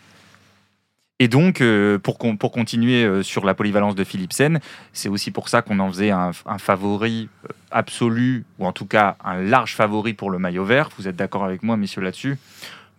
Et 1.20 1.28
donc, 1.28 1.60
euh, 1.60 1.96
pour, 1.96 2.18
con- 2.18 2.36
pour 2.36 2.50
continuer 2.50 3.04
euh, 3.04 3.22
sur 3.22 3.44
la 3.44 3.54
polyvalence 3.54 3.94
de 3.94 4.02
Philipsen, 4.02 4.58
c'est 4.92 5.08
aussi 5.08 5.30
pour 5.30 5.48
ça 5.48 5.62
qu'on 5.62 5.78
en 5.78 5.88
faisait 5.88 6.10
un, 6.10 6.32
un 6.44 6.58
favori 6.58 7.28
absolu, 7.70 8.44
ou 8.58 8.66
en 8.66 8.72
tout 8.72 8.84
cas 8.86 9.16
un 9.24 9.40
large 9.40 9.76
favori 9.76 10.12
pour 10.12 10.28
le 10.30 10.40
maillot 10.40 10.64
vert. 10.64 10.88
Vous 10.98 11.06
êtes 11.06 11.14
d'accord 11.14 11.44
avec 11.44 11.62
moi, 11.62 11.76
messieurs, 11.76 12.02
là-dessus? 12.02 12.36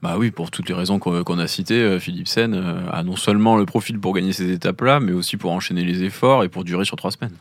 Bah 0.02 0.16
oui, 0.18 0.30
pour 0.30 0.52
toutes 0.52 0.68
les 0.70 0.76
raisons 0.76 1.00
qu'on 1.00 1.40
a 1.40 1.48
citées, 1.48 1.82
euh, 1.82 2.00
Philipsen 2.00 2.54
euh, 2.54 2.90
a 2.92 3.02
non 3.04 3.16
seulement 3.16 3.58
le 3.58 3.66
profil 3.66 4.00
pour 4.00 4.14
gagner 4.14 4.34
ces 4.34 4.52
étapes-là, 4.52 5.00
mais 5.00 5.14
aussi 5.14 5.36
pour 5.38 5.52
enchaîner 5.52 5.84
les 5.84 6.04
efforts 6.04 6.44
et 6.44 6.50
pour 6.50 6.64
durer 6.64 6.86
sur 6.86 6.96
trois 6.98 7.12
semaines. 7.12 7.34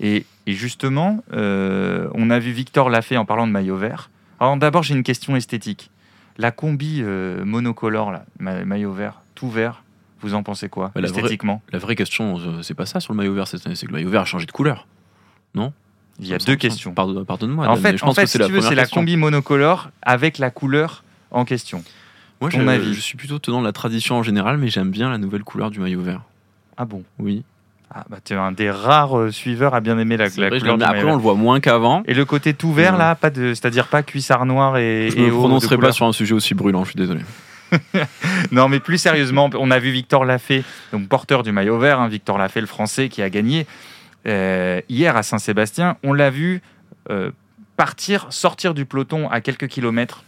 et, 0.00 0.24
et 0.46 0.52
justement, 0.52 1.22
euh, 1.32 2.08
on 2.14 2.30
a 2.30 2.38
vu 2.38 2.52
Victor 2.52 2.90
l'a 2.90 3.02
fait 3.02 3.16
en 3.16 3.24
parlant 3.24 3.46
de 3.46 3.52
maillot 3.52 3.76
vert. 3.76 4.10
Alors 4.40 4.56
d'abord, 4.56 4.82
j'ai 4.82 4.94
une 4.94 5.02
question 5.02 5.34
esthétique. 5.36 5.90
La 6.38 6.50
combi 6.50 7.00
euh, 7.02 7.44
monocolore, 7.44 8.10
là, 8.12 8.24
ma- 8.38 8.64
maillot 8.64 8.92
vert, 8.92 9.20
tout 9.34 9.50
vert, 9.50 9.82
vous 10.20 10.34
en 10.34 10.42
pensez 10.42 10.68
quoi 10.68 10.92
Bah, 10.94 11.00
la 11.00 11.08
vraie- 11.08 11.18
esthétiquement? 11.22 11.60
La 11.72 11.78
vraie 11.78 11.96
question, 11.96 12.62
c'est 12.62 12.74
pas 12.74 12.86
ça 12.86 13.00
sur 13.00 13.12
le 13.12 13.16
maillot 13.18 13.34
vert 13.34 13.48
cette 13.48 13.66
année, 13.66 13.74
c'est 13.74 13.86
que 13.86 13.90
le 13.92 13.98
maillot 13.98 14.10
vert 14.10 14.22
a 14.22 14.26
changé 14.26 14.46
de 14.46 14.52
couleur. 14.52 14.86
Il 16.20 16.26
y 16.28 16.34
a 16.34 16.38
deux 16.38 16.56
questions. 16.56 16.92
Pardon- 16.92 17.24
Pardonne-moi, 17.24 17.66
En 17.68 17.76
fait, 17.76 17.96
je 17.96 18.04
en 18.04 18.08
pense 18.08 18.16
fait 18.16 18.22
que 18.22 18.28
si 18.28 18.32
c'est 18.32 18.38
la 18.38 18.46
tu 18.46 18.52
veux, 18.52 18.60
c'est 18.60 18.74
la 18.74 18.86
combi 18.86 19.16
monocolore 19.16 19.90
avec 20.02 20.38
la 20.38 20.50
couleur 20.50 21.02
en 21.30 21.44
question. 21.44 21.82
Moi, 22.42 22.50
ton 22.50 22.66
avis. 22.66 22.92
je 22.92 23.00
suis 23.00 23.16
plutôt 23.16 23.38
tenant 23.38 23.60
de 23.60 23.66
la 23.66 23.72
tradition 23.72 24.16
en 24.16 24.22
général, 24.24 24.58
mais 24.58 24.68
j'aime 24.68 24.90
bien 24.90 25.08
la 25.10 25.18
nouvelle 25.18 25.44
couleur 25.44 25.70
du 25.70 25.78
maillot 25.78 26.02
vert. 26.02 26.22
Ah 26.76 26.84
bon? 26.84 27.04
Oui. 27.20 27.44
Ah 27.94 28.04
bah 28.08 28.18
tu 28.24 28.32
es 28.32 28.36
un 28.36 28.52
des 28.52 28.70
rares 28.70 29.16
euh, 29.16 29.30
suiveurs 29.30 29.74
à 29.74 29.80
bien 29.80 29.96
aimer 29.98 30.16
la, 30.16 30.24
la 30.24 30.48
vrai, 30.48 30.58
couleur 30.58 30.78
Après, 30.82 31.04
on 31.04 31.14
le 31.14 31.22
voit 31.22 31.34
moins 31.34 31.60
qu'avant. 31.60 32.02
Et 32.06 32.14
le 32.14 32.24
côté 32.24 32.52
tout 32.52 32.72
vert 32.72 32.94
Ouais. 32.94 32.98
là, 32.98 33.14
pas 33.14 33.30
de, 33.30 33.54
c'est-à-dire 33.54 33.86
pas 33.86 34.02
cuissard 34.02 34.44
noir 34.44 34.76
et, 34.76 35.10
Je 35.10 35.20
ne 35.20 35.30
prononcerai 35.30 35.78
pas 35.78 35.92
sur 35.92 36.06
un 36.06 36.12
sujet 36.12 36.34
aussi 36.34 36.54
brûlant, 36.54 36.84
je 36.84 36.90
suis 36.90 36.98
désolé. 36.98 37.20
Non 38.50 38.68
mais 38.68 38.80
plus 38.80 38.98
sérieusement, 38.98 39.48
on 39.54 39.70
a 39.70 39.78
vu 39.78 39.90
Victor 39.92 40.24
Lafay, 40.26 40.62
donc 40.92 41.08
porteur 41.08 41.42
du 41.42 41.52
maillot 41.52 41.78
vert, 41.78 42.00
hein, 42.00 42.08
Victor 42.08 42.36
Lafay 42.36 42.60
le 42.60 42.66
français 42.66 43.08
qui 43.08 43.22
a 43.22 43.30
gagné 43.30 43.66
euh, 44.26 44.80
hier 44.90 45.16
à 45.16 45.22
Saint-Sébastien. 45.22 45.96
On 46.02 46.12
l'a 46.12 46.28
vu 46.28 46.60
euh, 47.08 47.30
partir, 47.76 48.26
sortir 48.30 48.74
du 48.74 48.84
peloton 48.84 49.30
à 49.30 49.40
quelques 49.40 49.68
kilomètres 49.68 50.24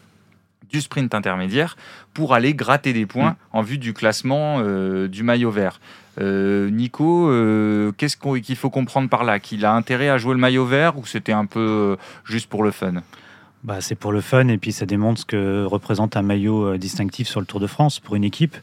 du 0.71 0.81
sprint 0.81 1.15
intermédiaire 1.15 1.77
pour 2.13 2.35
aller 2.35 2.55
gratter 2.55 2.93
des 2.93 3.07
points 3.07 3.31
Mm. 3.31 3.37
en 3.53 3.63
vue 3.63 3.79
du 3.79 3.93
classement 3.93 4.59
euh, 4.61 5.09
du 5.09 5.23
maillot 5.23 5.51
vert. 5.51 5.81
Euh, 6.21 6.71
Nico, 6.71 7.29
euh, 7.29 7.91
qu'est-ce 7.97 8.17
qu'il 8.17 8.57
faut 8.57 8.71
comprendre 8.71 9.09
par 9.09 9.25
là? 9.25 9.41
Qu'il 9.41 9.65
a 9.65 9.73
intérêt 9.75 10.09
à 10.09 10.19
jouer 10.19 10.35
le 10.35 10.41
maillot 10.41 10.65
vert 10.65 10.97
ou 10.99 11.05
c'était 11.07 11.33
un 11.33 11.47
peu 11.47 11.61
euh, 11.61 11.97
juste 12.25 12.49
pour 12.49 12.63
le 12.63 12.71
fun? 12.71 12.95
Bah, 13.65 13.81
c'est 13.81 13.95
pour 13.95 14.13
le 14.13 14.21
fun 14.21 14.49
et 14.49 14.59
puis 14.59 14.73
ça 14.73 14.87
démontre 14.87 15.21
ce 15.23 15.27
que 15.27 15.65
représente 15.65 16.17
un 16.17 16.23
maillot 16.23 16.67
euh, 16.75 16.79
distinctif 16.79 17.27
sur 17.29 17.41
le 17.41 17.47
Tour 17.47 17.61
de 17.61 17.67
France 17.67 17.99
pour 17.99 18.15
une 18.15 18.25
équipe. 18.25 18.57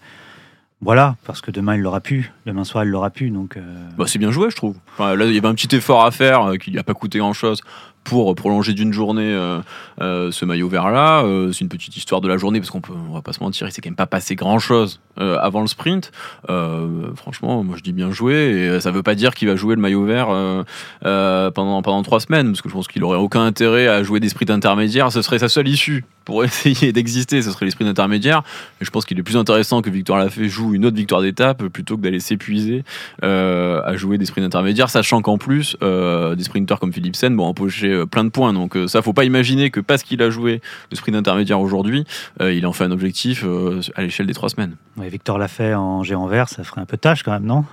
Voilà, 0.83 1.15
parce 1.25 1.41
que 1.41 1.51
demain 1.51 1.75
il 1.75 1.81
l'aura 1.81 1.99
pu, 2.01 2.31
demain 2.47 2.63
soir 2.63 2.83
il 2.83 2.89
l'aura 2.89 3.11
pu. 3.11 3.29
Donc, 3.29 3.55
euh, 3.57 3.61
Bah, 3.97 4.05
c'est 4.07 4.17
bien 4.17 4.31
joué, 4.31 4.49
je 4.49 4.55
trouve. 4.55 4.75
Enfin, 4.93 5.15
là, 5.15 5.25
il 5.25 5.33
y 5.33 5.37
avait 5.37 5.47
un 5.47 5.53
petit 5.53 5.75
effort 5.75 6.03
à 6.05 6.09
faire 6.11 6.41
euh, 6.51 6.55
qui 6.57 6.71
n'a 6.71 6.81
pas 6.83 6.95
coûté 6.95 7.19
grand-chose 7.19 7.61
pour 8.03 8.33
prolonger 8.35 8.73
d'une 8.73 8.93
journée 8.93 9.33
euh, 9.33 9.59
euh, 10.01 10.31
ce 10.31 10.45
maillot 10.45 10.67
vert-là. 10.67 11.23
Euh, 11.23 11.51
c'est 11.51 11.61
une 11.61 11.69
petite 11.69 11.95
histoire 11.95 12.21
de 12.21 12.27
la 12.27 12.37
journée 12.37 12.59
parce 12.59 12.71
qu'on 12.71 12.81
peut, 12.81 12.93
on 12.93 13.13
va 13.13 13.21
pas 13.21 13.33
se 13.33 13.41
mentir, 13.41 13.67
il 13.67 13.71
s'est 13.71 13.81
quand 13.81 13.89
même 13.89 13.95
pas 13.95 14.07
passé 14.07 14.35
grand-chose 14.35 14.99
avant 15.17 15.61
le 15.61 15.67
sprint. 15.67 16.11
Franchement, 17.15 17.63
moi 17.63 17.75
je 17.77 17.83
dis 17.83 17.93
bien 17.93 18.11
joué 18.11 18.33
et 18.33 18.79
ça 18.79 18.89
veut 18.89 19.03
pas 19.03 19.13
dire 19.13 19.35
qu'il 19.35 19.47
va 19.49 19.55
jouer 19.55 19.75
le 19.75 19.81
maillot 19.81 20.03
vert 20.03 20.27
pendant 21.01 21.81
pendant 21.81 22.01
trois 22.01 22.19
semaines 22.19 22.47
parce 22.47 22.61
que 22.61 22.69
je 22.69 22.73
pense 22.73 22.87
qu'il 22.87 23.03
aurait 23.03 23.17
aucun 23.17 23.45
intérêt 23.45 23.87
à 23.87 24.01
jouer 24.01 24.19
des 24.19 24.29
sprints 24.29 24.49
intermédiaires. 24.49 25.11
Ce 25.11 25.21
serait 25.21 25.37
sa 25.37 25.49
seule 25.49 25.67
issue 25.67 26.05
pour 26.25 26.43
essayer 26.43 26.91
d'exister. 26.91 27.43
Ce 27.43 27.51
serait 27.51 27.65
les 27.65 27.71
sprints 27.71 27.89
intermédiaires. 27.89 28.41
Et 28.81 28.85
je 28.85 28.89
pense 28.89 29.05
qu'il 29.05 29.19
est 29.19 29.23
plus 29.23 29.37
intéressant 29.37 29.83
que 29.83 29.91
Victoire 29.91 30.17
Lafay 30.17 30.49
joue 30.49 30.73
une 30.73 30.85
autre 30.85 30.97
victoire 30.97 31.21
d'étape 31.21 31.67
plutôt 31.67 31.97
que 31.97 32.01
d'aller 32.01 32.19
s'épuiser 32.19 32.83
à 33.21 33.95
jouer 33.95 34.17
des 34.17 34.25
sprints 34.25 34.45
intermédiaires, 34.45 34.89
sachant 34.89 35.21
qu'en 35.21 35.37
plus, 35.37 35.77
des 35.81 36.43
sprinteurs 36.43 36.79
comme 36.79 36.93
Philipsen 36.93 37.35
bon, 37.35 37.45
empoché 37.45 37.90
euh, 37.91 38.05
plein 38.05 38.23
de 38.23 38.29
points. 38.29 38.53
Donc 38.53 38.75
euh, 38.75 38.87
ça, 38.87 39.01
faut 39.01 39.13
pas 39.13 39.25
imaginer 39.25 39.69
que 39.69 39.79
parce 39.79 40.03
qu'il 40.03 40.21
a 40.21 40.29
joué 40.29 40.61
le 40.89 40.97
sprint 40.97 41.15
intermédiaire 41.15 41.59
aujourd'hui, 41.59 42.05
euh, 42.41 42.53
il 42.53 42.65
en 42.65 42.73
fait 42.73 42.83
un 42.83 42.91
objectif 42.91 43.45
à 43.95 44.01
l'échelle 44.01 44.27
des 44.27 44.33
trois 44.33 44.49
semaines. 44.49 44.75
Victor 44.97 45.37
l'a 45.37 45.47
fait 45.47 45.73
en 45.73 46.03
géant 46.03 46.27
vert, 46.27 46.49
ça 46.49 46.63
ferait 46.63 46.81
un 46.81 46.85
peu 46.85 46.97
tâche 46.97 47.23
quand 47.23 47.31
même, 47.31 47.45
non? 47.45 47.65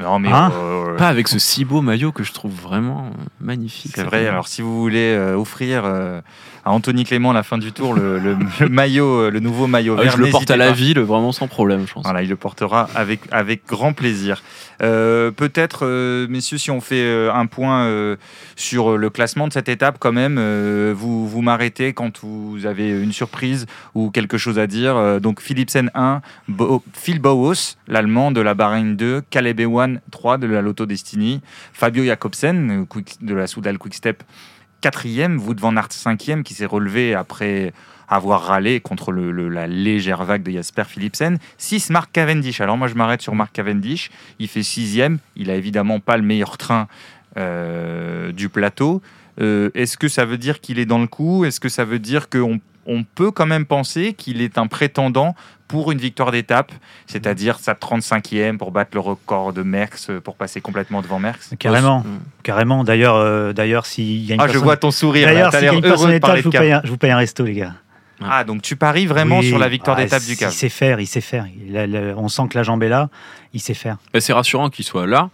Non 0.00 0.18
mais 0.18 0.30
Hein 0.32 0.50
euh, 0.54 0.96
Pas 0.96 1.08
avec 1.08 1.28
ce 1.28 1.38
si 1.38 1.64
beau 1.64 1.80
maillot 1.82 2.12
que 2.12 2.22
je 2.22 2.32
trouve 2.32 2.52
vraiment 2.52 3.10
magnifique. 3.40 3.92
C'est 3.94 4.02
vrai. 4.04 4.26
Alors, 4.26 4.48
si 4.48 4.62
vous 4.62 4.80
voulez 4.80 5.14
euh, 5.14 5.36
offrir 5.36 5.82
euh, 5.84 6.20
à 6.64 6.70
Anthony 6.72 7.04
Clément 7.04 7.30
à 7.30 7.34
la 7.34 7.42
fin 7.42 7.58
du 7.58 7.72
tour 7.72 7.92
le, 7.94 8.18
le- 8.18 8.36
le 8.60 8.68
maillot, 8.68 9.28
le 9.30 9.40
nouveau 9.40 9.66
maillot 9.66 9.96
Ah 9.98 10.02
vert, 10.04 10.12
je 10.16 10.22
le 10.22 10.30
porte 10.30 10.50
à 10.50 10.56
la 10.56 10.68
pas. 10.68 10.72
ville 10.72 11.00
vraiment 11.00 11.32
sans 11.32 11.48
problème, 11.48 11.84
je 11.86 11.92
pense. 11.92 12.04
Voilà, 12.04 12.22
il 12.22 12.28
le 12.28 12.36
portera 12.36 12.88
avec, 12.94 13.20
avec 13.30 13.66
grand 13.66 13.92
plaisir. 13.92 14.42
Peut-être, 15.36 16.26
messieurs, 16.28 16.58
si 16.58 16.70
on 16.70 16.80
fait 16.80 17.28
un 17.32 17.46
point 17.46 18.16
sur 18.56 18.96
le 18.96 19.10
classement 19.10 19.48
de 19.48 19.52
cette 19.52 19.68
étape, 19.68 19.96
quand 19.98 20.12
même, 20.12 20.38
vous, 20.92 21.28
vous 21.28 21.42
m'arrêtez 21.42 21.92
quand 21.92 22.20
vous 22.22 22.64
avez 22.64 22.88
une 22.90 23.12
surprise 23.12 23.66
ou 23.94 24.10
quelque 24.10 24.38
chose 24.38 24.58
à 24.58 24.66
dire. 24.66 25.20
Donc, 25.20 25.40
Philipsen 25.40 25.90
1, 25.94 26.20
Bo- 26.48 26.82
Phil 26.92 27.18
Bauhaus, 27.20 27.76
l'allemand 27.88 28.30
de 28.30 28.40
la 28.40 28.54
Bahreïn 28.54 28.94
2, 28.94 29.22
Caleb 29.30 29.57
Ewan 29.60 30.00
3 30.10 30.38
de 30.38 30.46
la 30.46 30.62
Lotto 30.62 30.86
Destiny, 30.86 31.40
Fabio 31.72 32.04
Jacobsen 32.04 32.86
euh, 32.96 33.02
de 33.20 33.34
la 33.34 33.46
Soudal 33.46 33.78
Quickstep 33.78 34.22
quatrième, 34.80 35.40
Wout 35.40 35.58
van 35.58 35.76
Aert 35.76 35.92
cinquième, 35.92 36.42
qui 36.42 36.54
s'est 36.54 36.66
relevé 36.66 37.14
après 37.14 37.72
avoir 38.08 38.44
râlé 38.44 38.80
contre 38.80 39.12
la 39.12 39.66
légère 39.66 40.24
vague 40.24 40.42
de 40.42 40.50
Jasper 40.50 40.84
Philipsen. 40.86 41.38
6, 41.58 41.90
Mark 41.90 42.10
Cavendish. 42.10 42.60
Alors 42.60 42.78
moi, 42.78 42.88
je 42.88 42.94
m'arrête 42.94 43.20
sur 43.20 43.34
Mark 43.34 43.52
Cavendish. 43.52 44.10
Il 44.38 44.48
fait 44.48 44.62
sixième. 44.62 45.18
Il 45.36 45.50
a 45.50 45.56
évidemment 45.56 46.00
pas 46.00 46.16
le 46.16 46.22
meilleur 46.22 46.56
train 46.56 46.88
euh, 47.36 48.32
du 48.32 48.48
plateau. 48.48 49.02
Euh, 49.40 49.70
Est-ce 49.74 49.98
que 49.98 50.08
ça 50.08 50.24
veut 50.24 50.38
dire 50.38 50.60
qu'il 50.60 50.78
est 50.78 50.86
dans 50.86 50.98
le 50.98 51.06
coup? 51.06 51.44
Est-ce 51.44 51.60
que 51.60 51.68
ça 51.68 51.84
veut 51.84 51.98
dire 51.98 52.30
qu'on 52.30 52.60
on 52.88 53.04
peut 53.04 53.30
quand 53.30 53.46
même 53.46 53.66
penser 53.66 54.14
qu'il 54.14 54.40
est 54.42 54.58
un 54.58 54.66
prétendant 54.66 55.36
pour 55.68 55.92
une 55.92 55.98
victoire 55.98 56.32
d'étape, 56.32 56.72
c'est-à-dire 57.06 57.58
sa 57.58 57.74
35e 57.74 58.56
pour 58.56 58.70
battre 58.70 58.92
le 58.94 59.00
record 59.00 59.52
de 59.52 59.62
Merckx, 59.62 60.10
pour 60.24 60.34
passer 60.36 60.60
complètement 60.62 61.02
devant 61.02 61.18
Merckx 61.18 61.54
Carrément, 61.58 62.00
Mm. 62.00 62.18
carrément. 62.42 62.84
D'ailleurs, 62.84 63.16
euh, 63.16 63.52
d'ailleurs, 63.52 63.84
s'il 63.84 64.24
y 64.24 64.32
a 64.32 64.36
une 64.36 64.40
Ah, 64.40 64.48
je 64.48 64.56
vois 64.58 64.78
ton 64.78 64.90
sourire. 64.90 65.26
D'ailleurs, 65.28 65.52
s'il 65.52 65.64
y 65.64 65.68
a 65.68 65.72
une 65.74 65.82
personne 65.82 65.98
heureux 66.00 66.08
de 66.08 66.12
d'étape, 66.14 66.36
je 66.38 66.42
vous, 66.42 66.50
paye 66.50 66.72
un, 66.72 66.80
je 66.82 66.88
vous 66.90 66.96
paye 66.96 67.10
un 67.10 67.18
resto, 67.18 67.44
les 67.44 67.52
gars. 67.54 67.74
Ah, 68.24 68.42
donc 68.44 68.62
tu 68.62 68.74
paries 68.76 69.06
vraiment 69.06 69.38
Oui. 69.40 69.46
sur 69.48 69.58
la 69.58 69.68
victoire 69.68 69.96
Ah, 69.98 70.02
d'étape 70.02 70.24
du 70.24 70.32
Il 70.32 70.36
Cap. 70.38 70.50
sait 70.50 70.68
faire, 70.70 70.98
il 71.00 71.06
sait 71.06 71.20
faire. 71.20 71.44
Il 71.68 71.76
a- 71.76 71.86
le- 71.86 72.14
on 72.16 72.28
sent 72.28 72.42
que 72.50 72.56
la 72.58 72.64
jambe 72.64 72.82
est 72.82 72.88
là, 72.88 73.10
il 73.52 73.60
sait 73.60 73.74
faire. 73.74 73.98
C'est 74.18 74.32
rassurant 74.32 74.70
qu'il 74.70 74.84
soit 74.84 75.06
là 75.06 75.28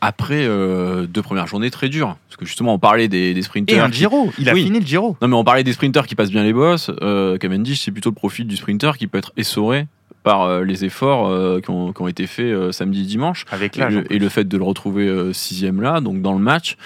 après 0.00 0.46
euh, 0.46 1.06
deux 1.06 1.22
premières 1.22 1.46
journées 1.46 1.70
très 1.70 1.88
dures. 1.88 2.16
Parce 2.28 2.36
que 2.36 2.44
justement, 2.46 2.74
on 2.74 2.78
parlait 2.78 3.08
des, 3.08 3.34
des 3.34 3.40
Et 3.40 3.42
sprinters. 3.42 3.82
un 3.84 3.90
qui- 3.90 3.98
Giro. 3.98 4.30
Il 4.38 4.48
a 4.48 4.52
Oui. 4.54 4.64
fini 4.64 4.80
le 4.80 4.86
Giro. 4.86 5.16
Non, 5.20 5.28
mais 5.28 5.34
on 5.34 5.44
parlait 5.44 5.64
des 5.64 5.72
sprinters 5.72 6.06
qui 6.06 6.14
passent 6.14 6.30
bien 6.30 6.44
les 6.44 6.52
bosses. 6.52 6.90
Euh, 7.02 7.36
Cavendish, 7.38 7.82
c'est 7.82 7.90
plutôt 7.90 8.10
le 8.10 8.14
profil 8.14 8.46
du 8.46 8.56
sprinter 8.56 8.96
qui 8.96 9.06
peut 9.08 9.18
être 9.18 9.32
essoré 9.36 9.86
par 10.22 10.42
euh, 10.42 10.62
les 10.64 10.84
efforts 10.84 11.28
euh, 11.28 11.60
qui, 11.60 11.70
ont, 11.70 11.92
qui 11.92 12.02
ont 12.02 12.08
été 12.08 12.26
faits 12.26 12.72
samedi 12.72 13.02
et 13.02 13.06
dimanche. 13.06 13.44
Avec 13.50 13.76
Et 13.78 13.88
le, 13.88 14.12
et 14.12 14.18
le 14.18 14.28
fait 14.28 14.44
de 14.44 14.56
le 14.56 14.64
retrouver 14.64 15.32
sixième 15.32 15.80
là, 15.80 16.00
donc 16.00 16.22
dans 16.22 16.32
le 16.32 16.38
match, 16.40 16.76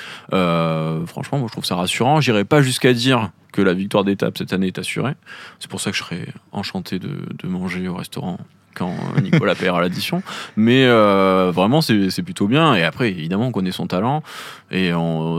franchement, 1.06 1.38
moi 1.38 1.48
je 1.48 1.52
trouve 1.52 1.64
ça 1.64 1.76
rassurant. 1.76 2.20
J'irai 2.20 2.44
pas 2.44 2.62
jusqu'à 2.62 2.92
dire 2.92 3.30
que 3.52 3.60
la 3.62 3.74
victoire 3.74 4.04
d'étape 4.04 4.38
cette 4.38 4.52
année 4.54 4.68
est 4.68 4.78
assurée. 4.78 5.12
C'est 5.60 5.70
pour 5.70 5.80
ça 5.80 5.90
que 5.90 5.96
je 5.96 6.02
serais 6.02 6.26
enchanté 6.52 6.98
de, 6.98 7.10
de 7.42 7.48
manger 7.48 7.86
au 7.88 7.94
restaurant 7.94 8.38
quand 8.74 8.94
Nicolas 9.22 9.54
paiera 9.54 9.80
l'addition. 9.80 10.22
Mais 10.56 10.84
euh, 10.86 11.50
vraiment, 11.54 11.80
c'est 11.80 12.22
plutôt 12.22 12.46
bien. 12.46 12.74
Et 12.74 12.84
après, 12.84 13.10
évidemment, 13.10 13.46
on 13.46 13.52
connaît 13.52 13.72
son 13.72 13.86
talent. 13.86 14.22
Et 14.70 14.90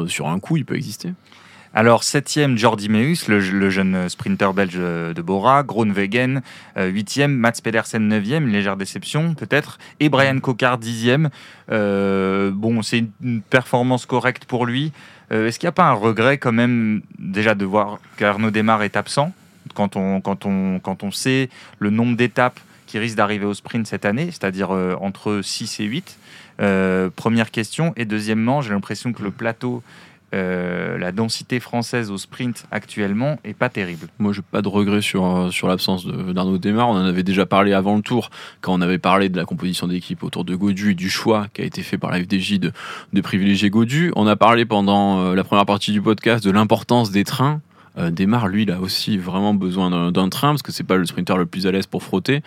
sur 0.08 0.28
un 0.28 0.40
coup, 0.40 0.58
il 0.58 0.66
peut 0.66 0.76
exister. 0.76 1.14
Alors, 1.76 2.04
septième, 2.04 2.56
Jordi 2.56 2.88
Meus, 2.88 3.28
le, 3.28 3.70
jeune 3.72 4.08
sprinter 4.08 4.54
belge 4.54 4.76
de 4.76 5.22
Bora. 5.24 5.64
Groenwegen, 5.64 6.44
euh, 6.78 6.88
huitième. 6.88 7.36
Mats 7.36 7.54
Pedersen, 7.64 8.08
neuvième. 8.08 8.48
Légère 8.48 8.78
déception, 8.78 9.34
peut-être. 9.34 9.80
Et 10.00 10.10
Brian 10.10 10.40
Cocard, 10.40 10.78
dixième. 10.78 11.32
Euh, 11.72 12.52
bon, 12.54 12.84
c'est 12.84 13.06
une 13.24 13.42
performance 13.42 14.06
correcte 14.06 14.46
pour 14.46 14.68
lui. 14.68 14.92
Euh, 15.32 15.48
Est-ce 15.48 15.58
qu'il 15.58 15.66
n'y 15.66 15.70
a 15.70 15.74
pas 15.74 15.90
un 15.90 15.94
regret, 15.94 16.38
quand 16.38 16.52
même, 16.52 17.02
déjà 17.18 17.56
de 17.56 17.66
voir 17.66 17.98
qu'Arnaud 18.18 18.52
Desmar 18.52 18.84
est 18.84 18.96
absent? 18.96 19.34
Quand 19.74 19.96
on, 19.96 20.22
quand, 20.22 20.46
on, 20.46 20.80
quand 20.80 21.02
on 21.02 21.10
sait 21.10 21.50
le 21.80 21.90
nombre 21.90 22.16
d'étapes 22.16 22.60
qui 22.94 23.00
risquent 23.00 23.18
d'arriver 23.18 23.46
au 23.46 23.56
sprint 23.56 23.88
cette 23.88 24.06
année, 24.06 24.28
c'est-à-dire 24.28 24.70
euh, 24.70 24.94
entre 25.02 25.42
6 25.42 25.80
et 25.80 25.86
8 25.86 26.20
Euh, 26.62 27.10
Première 27.16 27.50
question. 27.50 27.92
Et 27.96 28.06
deuxièmement, 28.06 28.62
j'ai 28.62 28.70
l'impression 28.70 29.14
que 29.14 29.24
le 29.24 29.32
plateau, 29.32 29.82
euh, 30.36 31.00
la 31.00 31.12
densité 31.12 31.60
française 31.60 32.12
au 32.12 32.20
sprint 32.20 32.68
actuellement 32.70 33.40
est 33.44 33.56
pas 33.56 33.70
terrible. 33.70 34.10
Moi, 34.20 34.32
j'ai 34.32 34.44
pas 34.44 34.62
de 34.62 34.68
regret 34.68 35.02
sur, 35.02 35.52
sur 35.52 35.68
l'absence 35.68 36.06
d'Arnaud 36.06 36.60
Desmar. 36.60 36.88
On 36.88 36.94
en 36.94 37.06
avait 37.06 37.24
déjà 37.24 37.48
parlé 37.48 37.74
avant 37.74 37.96
le 37.96 38.04
tour, 38.04 38.30
quand 38.62 38.76
on 38.76 38.82
avait 38.82 39.00
parlé 39.00 39.28
de 39.28 39.38
la 39.38 39.46
composition 39.46 39.88
d'équipe 39.88 40.22
autour 40.22 40.46
de 40.46 40.56
Godu 40.56 40.92
et 40.92 40.94
du 40.94 41.10
choix 41.10 41.48
qui 41.56 41.64
a 41.64 41.66
été 41.66 41.82
fait 41.82 41.98
par 41.98 42.12
la 42.12 42.20
FDJ 42.20 42.60
de, 42.60 42.72
de 43.12 43.22
privilégier 43.22 43.72
Godu. 43.72 44.12
On 44.16 44.28
a 44.28 44.36
parlé 44.36 44.66
pendant 44.66 45.34
la 45.34 45.44
première 45.44 45.66
partie 45.66 45.94
du 45.94 46.02
podcast 46.04 46.46
de 46.46 46.52
l'importance 46.52 47.10
des 47.10 47.24
trains. 47.24 47.60
Euh, 47.98 48.12
Desmar, 48.12 48.48
lui, 48.48 48.64
il 48.64 48.72
a 48.72 48.80
aussi 48.80 49.18
vraiment 49.18 49.54
besoin 49.54 50.12
d'un 50.12 50.30
train 50.30 50.50
parce 50.50 50.62
que 50.64 50.72
c'est 50.72 50.84
pas 50.84 50.96
le 50.98 51.06
sprinter 51.06 51.38
le 51.38 51.46
plus 51.46 51.68
à 51.68 51.72
l'aise 51.72 51.86
pour 51.88 52.04
frotter. 52.04 52.42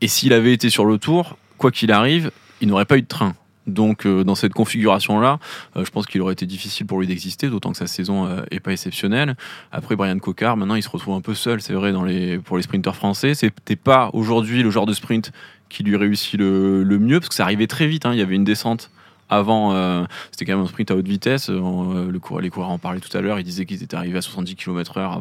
Et 0.00 0.08
s'il 0.08 0.32
avait 0.32 0.52
été 0.52 0.70
sur 0.70 0.84
le 0.84 0.98
tour, 0.98 1.36
quoi 1.56 1.70
qu'il 1.70 1.92
arrive, 1.92 2.30
il 2.60 2.68
n'aurait 2.68 2.84
pas 2.84 2.98
eu 2.98 3.02
de 3.02 3.06
train. 3.06 3.34
Donc, 3.66 4.06
euh, 4.06 4.24
dans 4.24 4.34
cette 4.34 4.54
configuration-là, 4.54 5.38
euh, 5.76 5.84
je 5.84 5.90
pense 5.90 6.06
qu'il 6.06 6.22
aurait 6.22 6.32
été 6.32 6.46
difficile 6.46 6.86
pour 6.86 7.00
lui 7.00 7.06
d'exister, 7.06 7.50
d'autant 7.50 7.70
que 7.72 7.76
sa 7.76 7.86
saison 7.86 8.26
euh, 8.26 8.40
est 8.50 8.60
pas 8.60 8.72
exceptionnelle. 8.72 9.36
Après, 9.72 9.94
Brian 9.94 10.18
Cocard, 10.18 10.56
maintenant, 10.56 10.74
il 10.74 10.82
se 10.82 10.88
retrouve 10.88 11.14
un 11.14 11.20
peu 11.20 11.34
seul, 11.34 11.60
c'est 11.60 11.74
vrai, 11.74 11.92
dans 11.92 12.02
les, 12.02 12.38
pour 12.38 12.56
les 12.56 12.62
sprinteurs 12.62 12.96
français. 12.96 13.34
C'était 13.34 13.76
pas 13.76 14.08
aujourd'hui 14.14 14.62
le 14.62 14.70
genre 14.70 14.86
de 14.86 14.94
sprint 14.94 15.32
qui 15.68 15.82
lui 15.82 15.96
réussit 15.96 16.40
le, 16.40 16.82
le 16.82 16.98
mieux, 16.98 17.20
parce 17.20 17.28
que 17.28 17.34
ça 17.34 17.44
arrivait 17.44 17.66
très 17.66 17.86
vite. 17.86 18.06
hein. 18.06 18.14
Il 18.14 18.18
y 18.18 18.22
avait 18.22 18.36
une 18.36 18.44
descente 18.44 18.90
avant, 19.30 19.72
euh, 19.74 20.04
c'était 20.30 20.46
quand 20.46 20.56
même 20.56 20.64
un 20.64 20.68
sprint 20.68 20.90
à 20.90 20.96
haute 20.96 21.06
vitesse. 21.06 21.50
Euh, 21.50 22.10
le 22.10 22.18
coureur, 22.18 22.40
les 22.40 22.50
coureurs 22.50 22.70
en 22.70 22.78
parlaient 22.78 23.00
tout 23.00 23.14
à 23.16 23.20
l'heure. 23.20 23.38
Ils 23.38 23.44
disaient 23.44 23.66
qu'ils 23.66 23.82
étaient 23.82 23.96
arrivés 23.96 24.18
à 24.18 24.22
70 24.22 24.56
km/h 24.56 25.12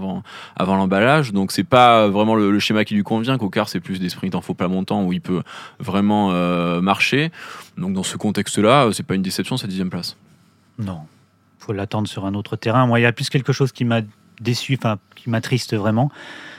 avant, 0.55 0.75
l'emballage. 0.75 1.33
Donc, 1.33 1.51
c'est 1.51 1.63
pas 1.63 2.07
vraiment 2.07 2.35
le, 2.35 2.57
schéma 2.59 2.85
qui 2.85 2.95
lui 2.95 3.03
convient. 3.03 3.37
Cocard, 3.37 3.69
c'est 3.69 3.79
plus 3.79 3.99
des 3.99 4.09
sprints 4.09 4.35
en 4.35 4.41
faux 4.41 4.53
plat 4.53 4.67
montant 4.67 5.03
où 5.03 5.13
il 5.13 5.21
peut 5.21 5.43
vraiment 5.79 6.31
euh, 6.31 6.81
marcher. 6.81 7.31
Donc, 7.77 7.93
dans 7.93 8.03
ce 8.03 8.17
contexte-là, 8.17 8.85
euh, 8.85 8.91
c'est 8.91 9.03
pas 9.03 9.15
une 9.15 9.21
déception, 9.21 9.57
cette 9.57 9.69
dixième 9.69 9.89
place. 9.89 10.15
Non, 10.79 11.01
faut 11.59 11.73
l'attendre 11.73 12.07
sur 12.07 12.25
un 12.25 12.33
autre 12.33 12.55
terrain. 12.55 12.87
Moi, 12.87 12.99
il 12.99 13.03
y 13.03 13.05
a 13.05 13.11
plus 13.11 13.29
quelque 13.29 13.53
chose 13.53 13.71
qui 13.71 13.85
m'a 13.85 14.01
déçu, 14.39 14.77
enfin, 14.79 14.97
qui 15.15 15.29
m'attriste 15.29 15.75
vraiment. 15.75 16.11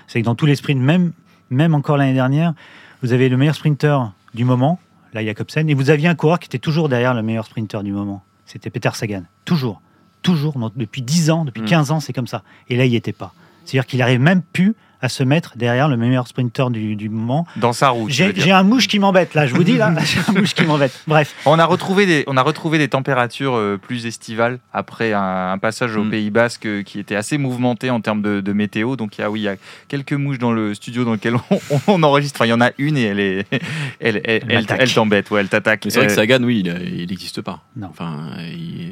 C'est 0.07 0.21
que 0.21 0.25
dans 0.25 0.35
tous 0.35 0.47
les 0.47 0.57
sprints, 0.57 0.81
même, 0.81 1.13
même 1.51 1.75
encore 1.75 1.97
l'année 1.97 2.15
dernière, 2.15 2.55
vous 3.03 3.13
avez 3.13 3.29
le 3.29 3.37
meilleur 3.37 3.55
sprinter 3.55 4.13
du 4.35 4.45
moment, 4.45 4.79
là, 5.12 5.25
Jacobsen, 5.25 5.68
et 5.68 5.75
vous 5.75 5.90
aviez 5.90 6.09
un 6.09 6.14
coureur 6.14 6.38
qui 6.38 6.47
était 6.47 6.59
toujours 6.59 6.88
derrière 6.88 7.14
le 7.14 7.23
meilleur 7.23 7.44
sprinter 7.47 7.83
du 7.83 7.92
moment. 7.92 8.23
C'était 8.47 8.71
Peter 8.71 8.90
Sagan. 8.94 9.23
Toujours. 9.44 9.81
Toujours. 10.23 10.55
Depuis 10.77 11.03
10 11.03 11.31
ans, 11.31 11.44
depuis 11.44 11.62
Mm. 11.62 11.66
15 11.66 11.90
ans, 11.90 12.01
c'est 12.01 12.12
comme 12.12 12.27
ça. 12.27 12.42
Et 12.68 12.77
là, 12.77 12.85
il 12.85 12.90
n'y 12.90 12.97
était 12.97 13.12
pas. 13.12 13.33
C'est-à-dire 13.64 13.87
qu'il 13.87 14.01
arrive 14.03 14.21
même 14.21 14.42
plus 14.42 14.75
à 15.01 15.09
se 15.09 15.23
mettre 15.23 15.53
derrière 15.57 15.89
le 15.89 15.97
meilleur 15.97 16.27
sprinter 16.27 16.71
du, 16.71 16.97
du 16.97 17.09
moment. 17.09 17.47
Dans 17.57 17.73
sa 17.73 17.93
veux 17.93 18.09
J'ai 18.09 18.51
un 18.51 18.63
mouche 18.63 18.89
qui 18.89 18.99
m'embête, 18.99 19.35
là, 19.35 19.47
je 19.47 19.55
vous 19.55 19.65
dis, 19.65 19.77
là, 19.77 19.95
j'ai 20.05 20.21
un 20.29 20.33
mouche 20.41 20.55
qui 20.55 20.65
m'embête. 20.65 20.93
Bref. 21.07 21.35
On 21.47 21.59
a 21.59 21.65
retrouvé 21.65 22.07
des, 22.07 22.25
on 22.27 22.37
a 22.37 22.43
retrouvé 22.43 22.79
des 22.79 22.89
températures 22.89 23.55
euh, 23.55 23.79
plus 23.81 24.07
estivales 24.07 24.59
après 24.73 25.13
un, 25.13 25.53
un 25.53 25.59
passage 25.59 25.97
au 25.97 26.05
Mm. 26.05 26.11
Pays 26.11 26.31
Basque 26.31 26.67
euh, 26.67 26.83
qui 26.83 26.99
était 26.99 27.17
assez 27.17 27.39
mouvementé 27.39 27.91
en 27.91 28.01
termes 28.01 28.23
de, 28.23 28.41
de 28.41 28.53
météo. 28.53 28.97
Donc 28.97 29.19
il 29.19 29.21
y 29.21 29.25
a, 29.25 29.31
oui, 29.31 29.41
il 29.41 29.45
y 29.45 29.49
a 29.49 29.57
quelques 29.89 30.13
mouches 30.15 30.39
dans 30.39 30.53
le 30.53 30.75
studio 30.75 31.05
dans 31.05 31.13
lequel 31.13 31.35
on, 31.51 31.61
on 31.87 32.03
enregistre. 32.03 32.37
Enfin, 32.39 32.47
il 32.47 32.51
y 32.51 32.53
en 32.53 32.61
a 32.61 32.71
une 32.79 32.97
et 32.97 33.03
elle 33.03 33.21
est, 33.21 33.47
elle, 34.01 34.21
elle, 34.25 34.43
elle, 34.49 34.61
m'attaque. 34.61 34.79
elle 34.81 34.93
t'embête, 34.93 35.31
ouais, 35.31 35.41
elle 35.41 35.49
t'attaque. 35.49 35.85
Mais 35.85 35.91
c'est 35.91 35.99
vrai 35.99 36.07
que 36.07 36.13
Euh, 36.13 36.17
Sagan, 36.17 36.43
oui, 36.43 36.63
il 36.65 37.07
n'existe 37.09 37.41
pas. 37.43 37.61
Non. 37.77 37.89
Enfin, 37.91 38.33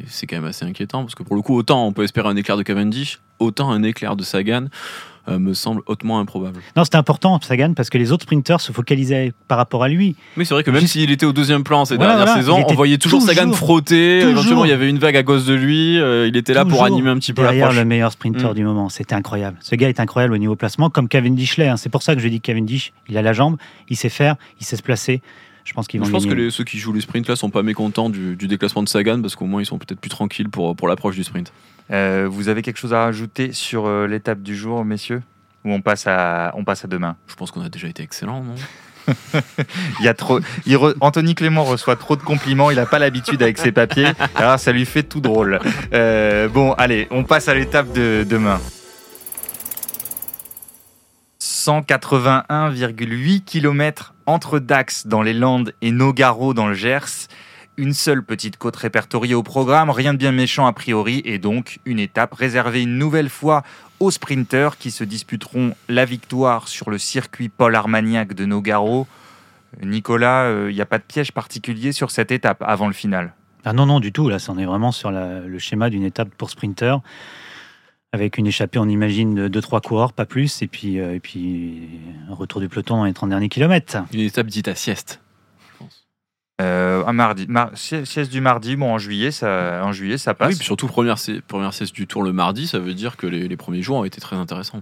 c'est 0.09 0.27
quand 0.27 0.37
même 0.37 0.45
assez 0.45 0.65
inquiétant 0.65 1.03
parce 1.03 1.15
que 1.15 1.23
pour 1.23 1.37
le 1.37 1.43
coup, 1.43 1.57
autant 1.57 1.87
on 1.87 1.93
peut 1.93 2.05
espérer 2.05 2.29
un 2.29 2.37
éclair 2.37 2.57
de 2.57 2.63
Cavendish, 2.63 3.19
autant 3.39 3.71
un 3.71 3.83
éclair 3.83 4.17
de 4.17 4.23
Sagan 4.23 4.67
euh, 5.29 5.39
me 5.39 5.55
semble 5.55 5.83
hautement 5.87 6.21
improbable. 6.21 6.61
Non, 6.77 6.85
c'était 6.85 6.97
important, 6.97 7.39
Sagan, 7.43 7.75
parce 7.75 7.91
que 7.91 7.99
les 7.99 8.13
autres 8.13 8.23
sprinters 8.25 8.61
se 8.61 8.73
focalisaient 8.73 9.33
par 9.49 9.59
rapport 9.59 9.83
à 9.83 9.89
lui. 9.89 10.17
Oui, 10.37 10.47
c'est 10.47 10.55
vrai 10.55 10.63
que 10.63 10.71
même 10.71 10.81
Juste- 10.81 10.93
s'il 10.95 11.11
était 11.11 11.27
au 11.27 11.33
deuxième 11.33 11.65
plan 11.65 11.85
ces 11.85 11.97
Voilà, 11.97 12.13
dernières 12.17 12.27
voilà, 12.27 12.41
saisons, 12.41 12.65
on 12.69 12.75
voyait 12.75 12.99
toujours, 12.99 13.21
toujours, 13.21 13.35
Sagan 13.35 13.53
frotter. 13.53 14.19
toujours 14.21 14.31
Éventuellement, 14.33 14.65
il 14.65 14.71
y 14.71 14.75
avait 14.75 14.89
une 14.89 14.99
vague 14.99 15.17
à 15.17 15.23
gauche 15.23 15.45
de 15.45 15.55
lui. 15.55 15.99
euh, 15.99 16.29
il 16.29 16.37
était 16.37 16.55
là 16.55 16.65
pour 16.65 16.85
animer 16.85 17.11
un 17.11 17.17
petit 17.19 17.33
peu 17.33 17.43
derrière 17.43 17.67
l'approche. 17.67 17.79
le 17.79 17.85
meilleur 17.85 18.13
sprinter 18.13 18.51
Mm. 18.51 18.55
du 18.55 18.65
moment. 18.65 18.89
C'était 18.89 19.15
incroyable. 19.15 19.57
Ce 19.61 19.75
gars 19.75 19.89
est 19.89 20.01
incroyable 20.01 20.35
au 20.35 20.39
niveau 20.39 20.57
placement, 20.57 20.91
comme 20.91 21.09
Cavendish 21.09 21.57
l'est. 21.57 21.69
hein. 21.69 21.77
C'est 21.77 21.91
pour 21.91 22.03
ça 22.03 22.15
que 22.15 22.21
je 22.21 22.29
dis 22.29 22.41
que 22.41 22.47
Cavendish, 22.47 22.93
il 23.09 23.19
a 23.19 23.23
la 23.23 23.33
jambe, 23.33 23.57
il 23.89 23.97
sait 23.97 24.09
faire, 24.09 24.37
il 24.61 24.67
sait 24.67 24.77
se 24.77 24.83
placer. 24.83 25.21
Je 25.65 25.73
pense 25.73 25.89
qu'ils 25.89 25.99
vont 25.99 26.07
Je 26.07 26.13
pense 26.13 26.27
que 26.27 26.33
les- 26.35 26.51
ceux 26.51 26.63
qui 26.63 26.79
jouent 26.79 26.93
les 26.93 27.01
sprints 27.01 27.27
là 27.29 27.35
sont 27.35 27.51
pas 27.51 27.65
mécontents 27.65 28.09
du, 28.09 28.37
du 28.37 28.47
déclassement 28.47 28.85
de 28.85 28.89
Sagan 28.89 29.21
parce 29.21 29.35
qu'au 29.35 29.47
moins 29.47 29.61
ils 29.61 29.67
sont 29.67 29.79
peut-être 29.79 29.99
plus 29.99 30.11
tranquilles 30.11 30.49
pour, 30.49 30.77
pour 30.77 30.87
l'approche 30.87 31.17
du 31.17 31.25
sprint. 31.25 31.53
Euh, 31.91 32.29
vous 32.31 32.49
avez 32.49 32.63
quelque 32.63 32.79
chose 32.79 32.95
à 32.95 33.05
rajouter 33.05 33.53
sur 33.53 33.87
euh, 33.87 34.07
l'étape 34.07 34.43
du 34.43 34.57
jour, 34.57 34.85
messieurs? 34.85 35.23
Ou 35.65 35.73
on 35.73 35.81
passe 35.81 36.07
à, 36.07 36.53
on 36.55 36.65
passe 36.65 36.85
à 36.85 36.89
demain? 36.89 37.17
Je 37.27 37.35
pense 37.35 37.51
qu'on 37.51 37.63
a 37.63 37.69
déjà 37.69 37.89
été 37.89 38.03
excellent, 38.03 38.43
non? 38.43 38.55
Il 40.01 40.05
y 40.05 40.09
a 40.09 40.15
trop. 40.15 40.41
il 40.67 40.77
re- 40.77 40.95
Anthony 41.01 41.37
Clément 41.37 41.63
reçoit 41.65 41.95
trop 41.95 42.17
de 42.17 42.23
compliments. 42.23 42.71
Il 42.73 42.77
n'a 42.77 42.87
pas 42.87 42.99
l'habitude 42.99 43.41
avec 43.43 43.59
ses 43.59 43.71
papiers. 43.71 44.09
Alors 44.35 44.59
ça 44.59 44.73
lui 44.73 44.85
fait 44.85 45.05
tout 45.05 45.21
drôle. 45.21 45.61
Euh, 45.93 46.49
bon, 46.49 46.73
allez, 46.73 47.07
on 47.13 47.23
passe 47.23 47.47
à 47.49 47.55
l'étape 47.55 47.93
de 47.93 48.27
demain. 48.29 48.61
181,8 51.41 53.45
km 53.45 54.15
entre 54.27 54.59
Dax 54.59 55.07
dans 55.07 55.23
les 55.23 55.35
Landes 55.35 55.73
et 55.83 55.91
Nogaro 55.91 56.55
dans 56.55 56.69
le 56.69 56.75
Gers. 56.75 57.29
Une 57.79 57.93
seule 57.93 58.23
petite 58.23 58.57
côte 58.57 58.77
répertoriée 58.77 59.35
au 59.35 59.43
programme, 59.43 59.91
rien 59.91 60.15
de 60.15 60.19
bien 60.19 60.33
méchant 60.33 60.67
a 60.67 60.73
priori, 60.73 61.21
et 61.27 61.39
donc 61.39 61.79
une 61.85 61.99
étape 61.99 62.33
réservée 62.33 62.83
une 62.83 62.97
nouvelle 62.97 63.29
fois 63.29 63.63
aux 64.01 64.11
sprinteurs 64.11 64.79
qui 64.79 64.91
se 64.91 65.05
disputeront 65.05 65.75
la 65.91 66.07
victoire 66.07 66.69
sur 66.69 66.89
le 66.89 66.97
circuit 66.97 67.51
Paul 67.51 67.75
Armagnac 67.75 68.33
de 68.33 68.47
Nogaro. 68.47 69.07
Nicolas, 69.83 70.51
il 70.71 70.75
n'y 70.75 70.81
a 70.81 70.87
pas 70.87 70.97
de 70.99 71.03
piège 71.03 71.33
particulier 71.33 71.93
sur 71.93 72.11
cette 72.11 72.31
étape 72.31 72.63
avant 72.67 72.87
le 72.87 72.95
final? 72.95 73.35
Ah 73.67 73.75
non, 73.75 73.85
non, 73.85 74.01
du 74.01 74.11
tout. 74.13 74.29
Là, 74.31 74.39
c'en 74.39 74.57
est 74.59 74.65
vraiment 74.65 74.93
sur 74.93 75.11
la- 75.11 75.41
le 75.41 75.59
schéma 75.59 75.91
d'une 75.91 76.05
étape 76.05 76.31
pour 76.39 76.49
sprinter. 76.51 77.01
Avec 78.13 78.39
une 78.39 78.47
échappée, 78.47 78.79
on 78.79 78.89
imagine, 78.89 79.35
de 79.35 79.49
2-3 79.49 79.81
coureurs, 79.83 80.13
pas 80.15 80.25
plus. 80.25 80.63
Et 80.63 80.67
puis, 80.69 80.99
euh, 81.01 81.15
et 81.15 81.21
puis 81.21 81.89
un 82.31 82.35
retour 82.35 82.61
du 82.63 82.69
peloton 82.69 82.97
dans 82.99 83.05
les 83.05 83.13
30 83.13 83.29
derniers 83.29 83.49
kilomètres. 83.51 83.99
Une 84.15 84.21
étape 84.21 84.47
dite 84.47 84.69
à 84.69 84.75
sieste. 84.75 85.21
Euh, 86.63 87.05
un 87.07 87.13
mardi, 87.13 87.47
mar- 87.49 87.71
si- 87.75 88.07
sieste 88.07 88.33
du 88.33 88.41
mardi, 88.41 88.77
bon 88.77 88.91
en 88.91 88.97
juillet, 88.99 89.31
ça, 89.31 89.83
en 89.85 89.93
juillet, 89.93 90.17
ça 90.17 90.33
passe. 90.33 90.49
Oui, 90.53 90.57
puis 90.57 90.65
surtout 90.65 90.87
première, 90.87 91.19
sé- 91.19 91.43
première 91.47 91.75
sieste 91.75 91.95
du 91.95 92.07
tour 92.07 92.23
le 92.23 92.33
mardi, 92.33 92.67
ça 92.67 92.79
veut 92.79 92.95
dire 92.95 93.19
que 93.19 93.27
les, 93.27 93.47
les 93.47 93.57
premiers 93.59 93.83
jours 93.83 93.99
ont 93.99 94.05
été 94.07 94.23
très 94.23 94.37
intéressants. 94.37 94.81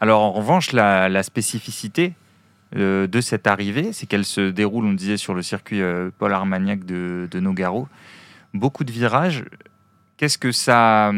Alors 0.00 0.20
en 0.20 0.32
revanche, 0.32 0.72
la, 0.72 1.08
la 1.08 1.22
spécificité 1.22 2.12
euh, 2.76 3.06
de 3.06 3.20
cette 3.22 3.46
arrivée, 3.46 3.94
c'est 3.94 4.04
qu'elle 4.06 4.26
se 4.26 4.50
déroule, 4.50 4.84
on 4.84 4.92
disait, 4.92 5.16
sur 5.16 5.32
le 5.32 5.40
circuit 5.40 5.80
euh, 5.80 6.10
Paul 6.18 6.32
Armagnac 6.34 6.84
de, 6.84 7.26
de 7.30 7.40
Nogaro. 7.40 7.88
Beaucoup 8.52 8.84
de 8.84 8.92
virages. 8.92 9.44
Qu'est-ce 10.18 10.36
que 10.36 10.52
ça, 10.52 11.10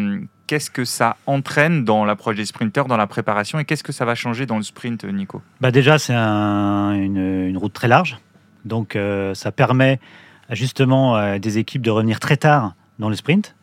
qu'est-ce 0.47 0.71
que 0.71 0.85
ça 0.85 1.17
entraîne 1.27 1.85
dans 1.85 2.05
l'approche 2.05 2.37
des 2.37 2.45
sprinteurs, 2.45 2.87
dans 2.87 2.97
la 2.97 3.09
préparation, 3.09 3.59
et 3.59 3.65
qu'est-ce 3.65 3.83
que 3.83 3.93
ça 3.93 4.05
va 4.05 4.15
changer 4.15 4.47
dans 4.47 4.57
le 4.59 4.63
sprint, 4.63 5.05
Nico? 5.05 5.43
Bah 5.61 5.73
déjà, 5.73 5.99
c'est 5.99 6.15
un- 6.15 6.93
une, 6.93 7.17
une 7.49 7.57
route 7.59 7.73
très 7.73 7.89
large. 7.89 8.19
Donc, 8.65 8.97
euh, 8.97 9.35
ça 9.35 9.53
permet 9.53 9.99
justement 10.51 11.15
à 11.15 11.39
des 11.39 11.59
équipes 11.59 11.83
de 11.83 11.91
revenir 11.91 12.21
très 12.21 12.37
tard 12.37 12.75
dans 12.99 13.09
le 13.09 13.17
sprint. 13.17 13.55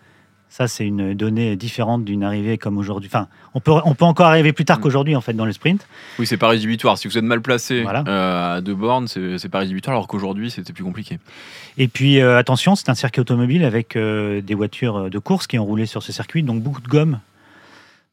Ça, 0.50 0.70
c'est 0.70 0.86
une 0.88 1.14
donnée 1.14 1.58
différente 1.58 2.06
d'une 2.06 2.24
arrivée 2.24 2.58
comme 2.58 2.78
aujourd'hui. 2.78 3.10
Enfin, 3.12 3.28
on 3.54 3.60
peut, 3.60 3.74
on 3.84 3.94
peut 3.96 4.06
encore 4.06 4.28
arriver 4.28 4.54
plus 4.54 4.64
tard 4.64 4.80
Mm. 4.80 4.82
qu'aujourd'hui, 4.82 5.16
en 5.18 5.22
fait, 5.22 5.34
dans 5.34 5.44
le 5.46 5.52
sprint. 5.52 5.86
Oui, 6.20 6.26
c'est 6.26 6.38
pas 6.38 6.48
rédhibitoire. 6.48 6.98
Si 6.98 7.10
vous 7.10 7.18
êtes 7.18 7.24
mal 7.26 7.42
placé 7.42 7.82
Voilà. 7.84 8.04
euh, 8.08 8.56
à 8.56 8.62
deux 8.62 8.74
bornes, 8.74 9.10
c'est 9.10 9.38
c'est 9.40 9.50
pas 9.50 9.60
rédhibitoire, 9.60 9.96
alors 9.98 10.08
qu'aujourd'hui, 10.08 10.50
c'était 10.50 10.72
plus 10.72 10.86
compliqué. 10.86 11.20
Et 11.78 11.90
puis, 11.90 12.22
euh, 12.22 12.38
attention, 12.38 12.76
c'est 12.78 12.88
un 12.90 12.96
circuit 12.96 13.20
automobile 13.20 13.66
avec 13.66 13.98
euh, 13.98 14.40
des 14.42 14.56
voitures 14.56 15.10
de 15.10 15.20
course 15.20 15.48
qui 15.48 15.60
ont 15.60 15.66
roulé 15.66 15.86
sur 15.86 16.02
ce 16.02 16.14
circuit, 16.14 16.42
donc 16.44 16.62
beaucoup 16.64 16.82
de 16.82 16.88
gomme. 16.88 17.20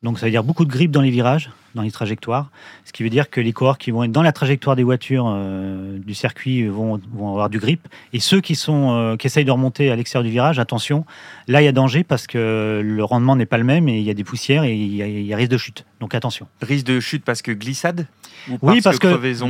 Donc, 0.04 0.18
ça 0.18 0.26
veut 0.26 0.30
dire 0.30 0.44
beaucoup 0.44 0.64
de 0.66 0.70
grippe 0.70 0.90
dans 0.90 1.00
les 1.00 1.10
virages, 1.10 1.50
dans 1.74 1.80
les 1.82 1.90
trajectoires. 1.90 2.50
Ce 2.84 2.92
qui 2.92 3.02
veut 3.02 3.08
dire 3.08 3.30
que 3.30 3.40
les 3.40 3.52
coureurs 3.54 3.78
qui 3.78 3.90
vont 3.90 4.04
être 4.04 4.12
dans 4.12 4.22
la 4.22 4.32
trajectoire 4.32 4.76
des 4.76 4.82
voitures 4.84 5.24
euh, 5.28 5.98
du 5.98 6.12
circuit 6.14 6.66
vont, 6.66 7.00
vont 7.14 7.30
avoir 7.30 7.48
du 7.48 7.58
grip. 7.58 7.88
Et 8.12 8.20
ceux 8.20 8.42
qui, 8.42 8.54
sont, 8.54 8.92
euh, 8.92 9.16
qui 9.16 9.26
essayent 9.26 9.46
de 9.46 9.50
remonter 9.50 9.90
à 9.90 9.96
l'extérieur 9.96 10.22
du 10.24 10.30
virage, 10.30 10.58
attention, 10.58 11.06
là, 11.48 11.62
il 11.62 11.64
y 11.64 11.68
a 11.68 11.72
danger 11.72 12.04
parce 12.04 12.26
que 12.26 12.82
le 12.84 13.02
rendement 13.02 13.34
n'est 13.34 13.46
pas 13.46 13.56
le 13.56 13.64
même 13.64 13.88
et 13.88 13.98
il 13.98 14.04
y 14.04 14.10
a 14.10 14.14
des 14.14 14.24
poussières 14.24 14.64
et 14.64 14.74
il 14.76 14.94
y 14.94 15.02
a, 15.02 15.06
il 15.06 15.22
y 15.24 15.32
a 15.32 15.36
risque 15.38 15.50
de 15.50 15.56
chute. 15.58 15.86
Donc, 16.00 16.14
attention. 16.14 16.46
Risque 16.60 16.84
de 16.84 17.00
chute 17.00 17.24
parce 17.24 17.40
que 17.40 17.50
glissade 17.52 18.06
Ou 18.50 18.58
Oui, 18.60 18.82
parce 18.82 18.98
que- 18.98 19.08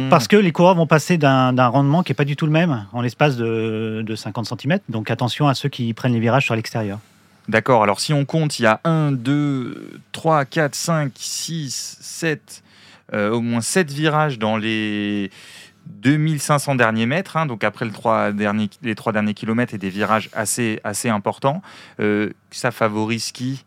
Parce 0.08 0.28
que 0.28 0.36
les 0.36 0.52
coureurs 0.52 0.76
vont 0.76 0.86
passer 0.86 1.18
d'un 1.18 1.52
d'un 1.52 1.66
rendement 1.66 2.04
qui 2.04 2.12
n'est 2.12 2.16
pas 2.16 2.24
du 2.24 2.36
tout 2.36 2.46
le 2.46 2.52
même 2.52 2.86
en 2.92 3.02
l'espace 3.02 3.36
de, 3.36 4.04
de 4.06 4.14
50 4.14 4.46
cm. 4.46 4.78
Donc, 4.88 5.10
attention 5.10 5.48
à 5.48 5.54
ceux 5.54 5.68
qui 5.68 5.92
prennent 5.94 6.12
les 6.14 6.20
virages 6.20 6.44
sur 6.44 6.54
l'extérieur. 6.54 7.00
D'accord, 7.48 7.82
alors 7.82 8.00
si 8.00 8.12
on 8.12 8.24
compte, 8.24 8.58
il 8.58 8.62
y 8.62 8.66
a 8.66 8.80
1, 8.84 9.12
2, 9.12 10.00
3, 10.12 10.44
4, 10.46 10.74
5, 10.74 11.12
6, 11.14 11.98
7, 12.00 12.62
au 13.12 13.40
moins 13.40 13.60
7 13.60 13.92
virages 13.92 14.38
dans 14.38 14.56
les 14.56 15.30
2500 15.86 16.74
derniers 16.76 17.06
mètres, 17.06 17.36
hein, 17.36 17.46
donc 17.46 17.64
après 17.64 17.84
les 17.84 17.90
trois 17.90 18.32
derniers, 18.32 18.70
les 18.82 18.94
trois 18.94 19.12
derniers 19.12 19.34
kilomètres 19.34 19.74
et 19.74 19.78
des 19.78 19.90
virages 19.90 20.30
assez, 20.32 20.80
assez 20.84 21.08
importants. 21.08 21.62
Euh, 22.00 22.30
ça 22.50 22.70
favorise 22.70 23.32
qui? 23.32 23.64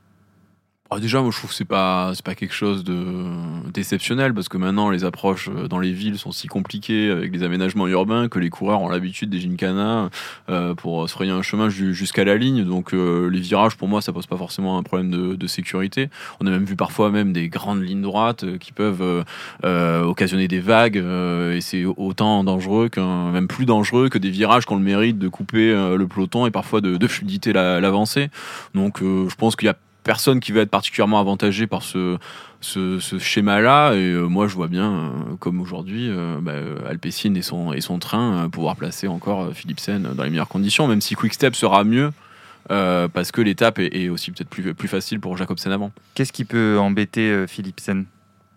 Ah, 0.90 1.00
déjà, 1.00 1.22
moi 1.22 1.32
je 1.32 1.38
trouve 1.38 1.50
que 1.50 1.56
c'est 1.56 1.66
pas 1.66 2.14
c'est 2.16 2.24
pas 2.24 2.36
quelque 2.36 2.54
chose 2.54 2.86
de 2.86 3.26
d'exceptionnel 3.74 4.34
parce 4.34 4.48
que 4.48 4.58
maintenant 4.58 4.90
les 4.90 5.04
approches 5.04 5.50
euh, 5.50 5.68
dans 5.68 5.80
les 5.80 5.92
villes 5.92 6.18
sont 6.18 6.32
si 6.32 6.48
compliquées 6.48 7.12
avec 7.12 7.34
les 7.34 7.44
aménagements 7.44 7.88
urbains 7.88 8.30
que 8.30 8.40
les 8.40 8.50
coureurs 8.50 8.82
ont 8.82 8.88
l'habitude 8.88 9.30
des 9.30 9.42
gincana 9.42 10.10
euh, 10.50 10.76
pour 10.76 11.10
se 11.10 11.14
frayer 11.14 11.32
un 11.32 11.42
chemin 11.42 11.68
jusqu'à 11.68 12.24
la 12.24 12.38
ligne. 12.38 12.64
Donc 12.64 12.94
euh, 12.94 13.28
les 13.28 13.42
virages 13.42 13.76
pour 13.76 13.90
moi 13.90 14.02
ça 14.02 14.14
pose 14.14 14.28
pas 14.28 14.38
forcément 14.38 14.78
un 14.78 14.84
problème 14.84 15.12
de, 15.12 15.36
de, 15.36 15.48
sécurité. 15.48 16.10
On 16.40 16.48
a 16.48 16.52
même 16.52 16.64
vu 16.64 16.78
parfois 16.78 17.12
même 17.12 17.34
des 17.34 17.50
grandes 17.50 17.84
lignes 17.84 18.02
droites 18.02 18.58
qui 18.60 18.72
peuvent 18.72 19.26
occasionner 19.64 20.48
des 20.48 20.60
vagues 20.60 20.98
et 20.98 21.62
c'est 21.62 21.84
autant 21.86 22.44
dangereux 22.44 22.88
qu'un 22.90 23.32
même 23.32 23.48
plus 23.48 23.66
dangereux 23.66 24.10
que 24.10 24.18
des 24.18 24.30
virages 24.30 24.66
qui 24.66 24.74
ont 24.74 24.78
le 24.78 24.84
mérite 24.84 25.20
de 25.20 25.28
couper 25.28 25.74
le 25.74 26.08
peloton 26.08 26.46
et 26.46 26.52
parfois 26.52 26.80
de, 26.80 26.98
de 26.98 27.08
fluidité 27.08 27.52
l'avancée. 27.54 28.30
Donc 28.74 29.00
je 29.02 29.36
pense 29.36 29.56
qu'il 29.56 29.68
y 29.68 29.70
a 29.70 29.76
personne 30.08 30.40
qui 30.40 30.54
va 30.54 30.62
être 30.62 30.72
particulièrement 30.72 31.20
avantagé 31.20 31.68
par 31.68 31.84
ce, 31.84 32.18
ce, 32.62 33.20
schéma-là. 33.20 33.94
Et 33.94 34.14
euh, 34.14 34.28
moi, 34.28 34.48
je 34.48 34.56
vois 34.56 34.70
bien, 34.70 34.92
euh, 34.92 35.10
comme 35.40 35.62
aujourd'hui, 35.62 36.08
euh, 36.10 36.38
bah, 36.42 36.54
Alpecin 36.90 37.36
et 37.36 37.42
son, 37.42 37.74
et 37.74 37.82
son 37.82 38.00
train 38.00 38.50
pouvoir 38.50 38.76
placer 38.78 39.08
encore 39.08 39.54
Philipsen 39.54 40.14
dans 40.16 40.24
les 40.24 40.30
meilleures 40.30 40.48
conditions, 40.48 40.88
même 40.88 41.02
si 41.02 41.16
Quickstep 41.16 41.56
sera 41.56 41.84
mieux. 41.84 42.12
parce 42.70 43.32
que 43.32 43.42
l'étape 43.42 43.80
est, 43.80 44.10
aussi 44.10 44.32
peut-être 44.32 44.50
plus, 44.50 44.74
plus 44.74 44.88
facile 44.88 45.20
pour 45.20 45.38
Jacobsen 45.38 45.72
avant. 45.72 45.92
Qu'est-ce 46.16 46.34
qui 46.34 46.46
peut 46.46 46.80
embêter 46.80 47.46
Philipsen 47.48 48.06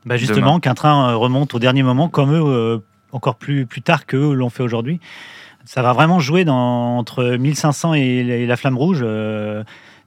bah 0.06 0.16
Justement, 0.16 0.60
qu'un 0.60 0.74
train 0.74 1.14
remonte 1.14 1.54
au 1.54 1.58
dernier 1.58 1.82
moment, 1.82 2.08
comme 2.08 2.32
eux, 2.32 2.80
encore 3.12 3.36
plus, 3.36 3.66
plus 3.66 3.82
tard 3.82 4.06
qu'eux 4.06 4.32
l'ont 4.34 4.50
fait 4.50 4.62
aujourd'hui. 4.62 5.00
Ça 5.66 5.82
va 5.82 5.92
vraiment 5.92 6.20
jouer 6.20 6.44
dans, 6.44 6.96
entre 6.96 7.24
1500 7.24 7.94
et, 7.94 8.46
la 8.46 8.56
Flamme 8.56 8.78
Rouge 8.78 9.04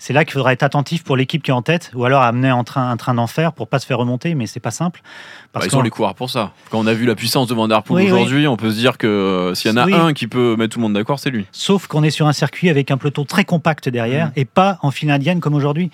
c'est 0.03 0.11
là 0.11 0.25
qu'il 0.25 0.33
faudra 0.33 0.51
être 0.51 0.63
attentif 0.63 1.01
pour 1.01 1.15
l'équipe 1.15 1.41
qui 1.41 1.49
est 1.49 1.53
en 1.53 1.61
tête, 1.61 1.89
ou 1.95 2.03
alors 2.03 2.23
amener 2.23 2.49
un 2.49 2.65
train, 2.65 2.89
un 2.89 2.97
train 2.97 3.13
d'enfer 3.13 3.53
pour 3.53 3.69
pas 3.69 3.79
se 3.79 3.85
faire 3.85 3.97
remonter, 3.97 4.35
mais 4.35 4.47
c'est 4.47 4.59
pas 4.59 4.69
simple. 4.69 5.01
Parce 5.53 5.65
bah, 5.65 5.69
ils 5.71 5.77
ont 5.77 5.81
les 5.81 5.91
coureurs 5.91 6.13
pour 6.13 6.29
ça. 6.29 6.51
Quand 6.71 6.79
on 6.79 6.87
a 6.87 6.93
vu 6.93 7.05
la 7.05 7.15
puissance 7.15 7.47
de 7.47 7.53
Van 7.53 7.69
Der 7.69 7.81
Poel 7.83 8.11
aujourd'hui, 8.11 8.45
on 8.45 8.57
peut 8.57 8.69
se 8.69 8.75
dire 8.75 8.97
que 8.97 9.07
euh, 9.07 9.55
s'il 9.55 9.71
y 9.71 9.73
en 9.73 9.77
a 9.77 9.85
un 9.85 10.11
qui 10.11 10.27
peut 10.27 10.57
mettre 10.57 10.73
tout 10.73 10.79
le 10.79 10.83
monde 10.83 10.93
d'accord, 10.93 11.19
c'est 11.19 11.29
lui. 11.29 11.45
Sauf 11.53 11.87
qu'on 11.87 12.03
est 12.03 12.09
sur 12.09 12.27
un 12.27 12.33
circuit 12.33 12.69
avec 12.69 12.91
un 12.91 12.97
peloton 12.97 13.23
très 13.23 13.45
compact 13.45 13.87
derrière 13.87 14.27
mm. 14.27 14.31
et 14.35 14.43
pas 14.43 14.77
en 14.81 14.91
file 14.91 15.09
indienne 15.09 15.39
comme 15.39 15.53
aujourd'hui. 15.53 15.85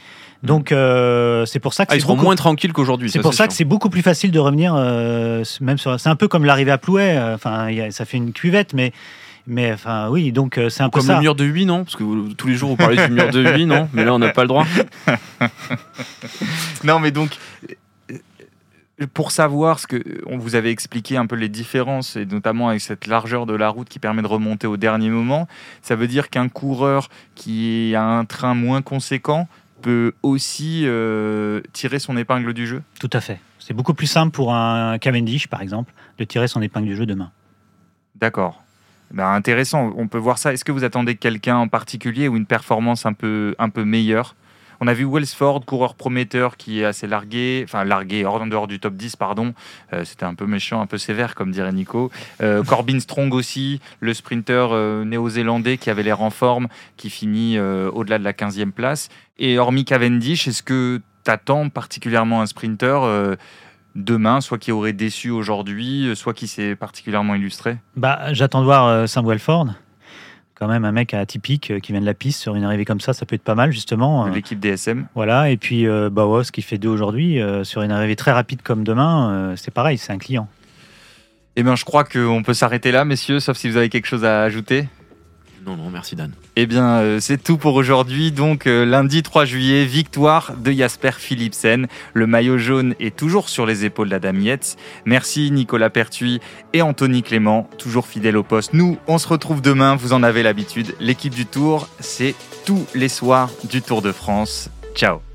Mm. 0.42 0.48
Donc 0.48 0.72
euh, 0.72 1.46
c'est 1.46 1.60
pour 1.60 1.76
ça 1.76 1.86
que 1.86 1.92
ah, 1.92 1.96
ils 1.96 2.02
seront 2.02 2.16
moins 2.16 2.36
tranquilles 2.36 2.74
qu'aujourd'hui. 2.74 3.12
C'est 3.12 3.20
pour 3.20 3.36
ça 3.36 3.48
que 3.48 3.54
c'est 3.54 3.64
beaucoup 3.64 3.92
plus 3.92 4.02
facile 4.02 4.32
de 4.32 4.40
revenir. 4.40 4.74
Euh, 4.76 5.44
même 5.62 5.78
sur... 5.78 6.00
c'est 6.00 6.10
un 6.10 6.16
peu 6.16 6.28
comme 6.28 6.46
l'arrivée 6.46 6.72
à 6.72 6.80
Plouet. 6.80 7.16
Enfin, 7.36 7.68
ça 7.92 8.06
fait 8.06 8.18
une 8.18 8.32
cuvette, 8.32 8.74
mais 8.74 8.92
mais 9.50 9.74
enfin, 9.74 10.10
oui, 10.10 10.32
donc 10.32 10.58
euh, 10.58 10.70
c'est 10.70 10.84
un 10.84 10.90
peu 10.90 11.00
Comme 11.00 11.10
le 11.10 11.20
mur 11.20 11.36
de 11.36 11.44
8, 11.44 11.66
non? 11.66 11.84
Parce 11.84 11.96
que 11.96 12.34
tous 12.34 12.48
les 12.48 12.56
jours, 12.56 12.70
vous 12.70 12.76
parlez 12.76 12.98
du 13.08 13.12
mur 13.12 13.30
de 13.32 13.44
8, 13.44 13.66
non? 13.66 13.90
Mais 13.94 14.06
là, 14.06 14.14
on 14.14 14.20
n'a 14.20 14.30
pas 14.30 14.44
le 14.44 14.48
droit. 14.48 14.66
non, 16.84 17.00
mais 17.00 17.10
donc, 17.10 17.38
euh, 18.12 19.08
pour 19.14 19.32
savoir 19.32 19.80
ce 19.80 19.88
que 19.88 20.04
on 20.28 20.38
vous 20.38 20.54
avait 20.54 20.70
expliqué 20.70 21.18
un 21.18 21.26
peu 21.26 21.36
les 21.36 21.50
différences 21.50 22.16
et 22.16 22.28
notamment 22.28 22.70
avec 22.70 22.82
cette 22.82 23.08
largeur 23.08 23.48
de 23.48 23.56
la 23.56 23.70
route 23.70 23.90
qui 23.90 23.98
permet 23.98 24.22
de 24.22 24.28
remonter 24.28 24.68
au 24.68 24.78
dernier 24.78 25.10
moment, 25.10 25.48
ça 25.82 25.96
veut 25.96 26.08
dire 26.08 26.30
qu'un 26.30 26.48
coureur 26.48 27.10
qui 27.34 27.96
a 27.96 28.04
un 28.04 28.26
train 28.26 28.54
moins 28.54 28.84
conséquent 28.84 29.48
peut 29.82 30.14
aussi 30.22 30.84
euh, 30.86 31.62
tirer 31.74 31.98
son 31.98 32.18
épingle 32.18 32.54
du 32.54 32.68
jeu? 32.68 32.84
Tout 33.00 33.10
à 33.14 33.22
fait. 33.22 33.40
C'est 33.58 33.74
beaucoup 33.74 33.96
plus 33.96 34.08
simple 34.08 34.32
pour 34.32 34.54
un 34.54 35.00
Cavendish 35.00 35.48
par 35.48 35.64
exemple 35.64 35.92
de 36.20 36.24
tirer 36.24 36.48
son 36.48 36.62
épingle 36.62 36.88
du 36.88 36.96
jeu 36.96 37.08
demain. 37.08 37.32
D'accord. 38.16 38.62
Ben, 39.12 39.34
intéressant, 39.34 39.94
on 39.98 40.08
peut 40.08 40.18
voir 40.18 40.38
ça. 40.38 40.54
Est-ce 40.54 40.64
que 40.64 40.72
vous 40.72 40.84
attendez 40.84 41.16
quelqu'un 41.16 41.58
en 41.58 41.68
particulier 41.68 42.28
ou 42.28 42.38
une 42.38 42.46
performance 42.46 43.06
un 43.06 43.14
peu, 43.14 43.56
un 43.58 43.70
peu 43.70 43.84
meilleure? 43.84 44.36
On 44.82 44.88
a 44.88 44.94
vu 44.94 45.06
Wellsford, 45.06 45.66
coureur 45.66 45.96
prometteur 45.96 46.56
qui 46.56 46.80
est 46.80 46.86
assez 46.86 47.06
largué, 47.06 47.64
enfin 47.66 47.84
largué 47.84 48.24
hors 48.24 48.46
dehors 48.46 48.68
du 48.68 48.80
top 48.80 48.96
10, 48.96 49.18
pardon. 49.18 49.54
Euh, 49.92 50.06
c'était 50.06 50.24
un 50.24 50.36
peu 50.36 50.46
méchant, 50.46 50.80
un 50.80 50.86
peu 50.86 50.98
sévère, 50.98 51.36
comme 51.36 51.52
dirait 51.52 51.74
Nico. 51.74 52.12
Euh, 52.42 52.64
Corbin 52.68 53.00
Strong 53.00 53.34
aussi, 53.34 53.82
le 54.00 54.14
sprinter 54.14 54.70
euh, 54.72 55.04
néo-zélandais 55.04 55.78
qui 55.78 55.90
avait 55.90 56.04
l'air 56.04 56.22
en 56.22 56.30
forme, 56.30 56.70
qui 56.96 57.10
finit 57.10 57.60
au-delà 57.60 58.20
de 58.20 58.24
la 58.24 58.34
15e 58.34 58.72
place. 58.72 59.10
Et 59.38 59.58
hormis 59.58 59.84
Cavendish, 59.84 60.48
est-ce 60.48 60.64
que 60.64 61.02
tu 61.26 61.32
attends 61.32 61.70
particulièrement 61.70 62.42
un 62.42 62.46
sprinter 62.46 63.38
demain, 64.04 64.42
soit 64.42 64.58
qui 64.58 64.72
aurait 64.72 64.94
déçu 64.94 65.30
aujourd'hui, 65.30 66.12
soit 66.16 66.34
qui 66.34 66.48
s'est 66.48 66.76
particulièrement 66.76 67.36
illustré 67.36 67.78
bah, 67.96 68.34
J'attends 68.34 68.62
de 68.62 68.66
voir 68.66 68.88
euh, 68.88 69.08
Samuel-Ford. 69.08 69.68
Quand 70.56 70.68
même 70.68 70.84
un 70.84 70.92
mec 70.92 71.14
atypique 71.14 71.72
euh, 71.72 71.80
qui 71.80 71.92
vient 71.92 72.02
de 72.02 72.06
la 72.06 72.14
piste 72.14 72.42
sur 72.42 72.56
une 72.56 72.64
arrivée 72.64 72.86
comme 72.86 73.00
ça, 73.00 73.14
ça 73.14 73.26
peut 73.26 73.36
être 73.36 73.44
pas 73.44 73.56
mal 73.56 73.72
justement. 73.72 74.28
De 74.28 74.34
l'équipe 74.34 74.60
DSM. 74.60 75.08
Voilà, 75.16 75.50
et 75.50 75.58
puis 75.58 75.88
euh, 75.88 76.10
Bawos 76.10 76.46
qui 76.52 76.62
fait 76.62 76.78
deux 76.78 76.90
aujourd'hui, 76.90 77.40
sur 77.64 77.82
une 77.82 77.92
arrivée 77.92 78.16
très 78.16 78.32
rapide 78.32 78.62
comme 78.62 78.84
demain, 78.84 79.54
c'est 79.56 79.74
pareil, 79.74 79.98
c'est 79.98 80.12
un 80.12 80.18
client. 80.18 80.48
Eh 81.56 81.64
bien, 81.64 81.76
je 81.76 81.84
crois 81.84 82.04
qu'on 82.04 82.42
peut 82.44 82.54
s'arrêter 82.54 82.92
là, 82.92 83.04
messieurs, 83.06 83.40
sauf 83.40 83.58
si 83.58 83.70
vous 83.70 83.76
avez 83.76 83.90
quelque 83.90 84.06
chose 84.06 84.24
à 84.24 84.44
ajouter. 84.44 84.88
Merci 85.92 86.16
Dan. 86.16 86.32
Eh 86.56 86.66
bien, 86.66 87.00
euh, 87.00 87.20
c'est 87.20 87.42
tout 87.42 87.58
pour 87.58 87.76
aujourd'hui. 87.76 88.32
Donc, 88.32 88.68
euh, 88.68 88.86
lundi 88.86 89.24
3 89.24 89.46
juillet, 89.46 89.86
victoire 89.86 90.54
de 90.58 90.72
Jasper 90.72 91.12
Philipsen. 91.18 91.88
Le 92.14 92.28
maillot 92.28 92.58
jaune 92.58 92.96
est 93.00 93.16
toujours 93.16 93.50
sur 93.50 93.66
les 93.66 93.86
épaules 93.86 94.10
d'Adam 94.10 94.36
Yates. 94.36 94.78
Merci 95.06 95.52
Nicolas 95.52 95.90
Pertuis 95.90 96.40
et 96.74 96.82
Anthony 96.82 97.24
Clément, 97.24 97.70
toujours 97.78 98.08
fidèles 98.08 98.38
au 98.38 98.44
poste. 98.44 98.74
Nous, 98.74 98.98
on 99.08 99.18
se 99.18 99.28
retrouve 99.28 99.62
demain, 99.62 99.96
vous 99.96 100.14
en 100.14 100.24
avez 100.24 100.44
l'habitude. 100.44 100.96
L'équipe 101.00 101.34
du 101.34 101.46
Tour, 101.46 101.88
c'est 102.00 102.36
tous 102.66 102.86
les 102.96 103.10
soirs 103.10 103.50
du 103.70 103.82
Tour 103.82 104.02
de 104.02 104.12
France. 104.12 104.70
Ciao 104.96 105.29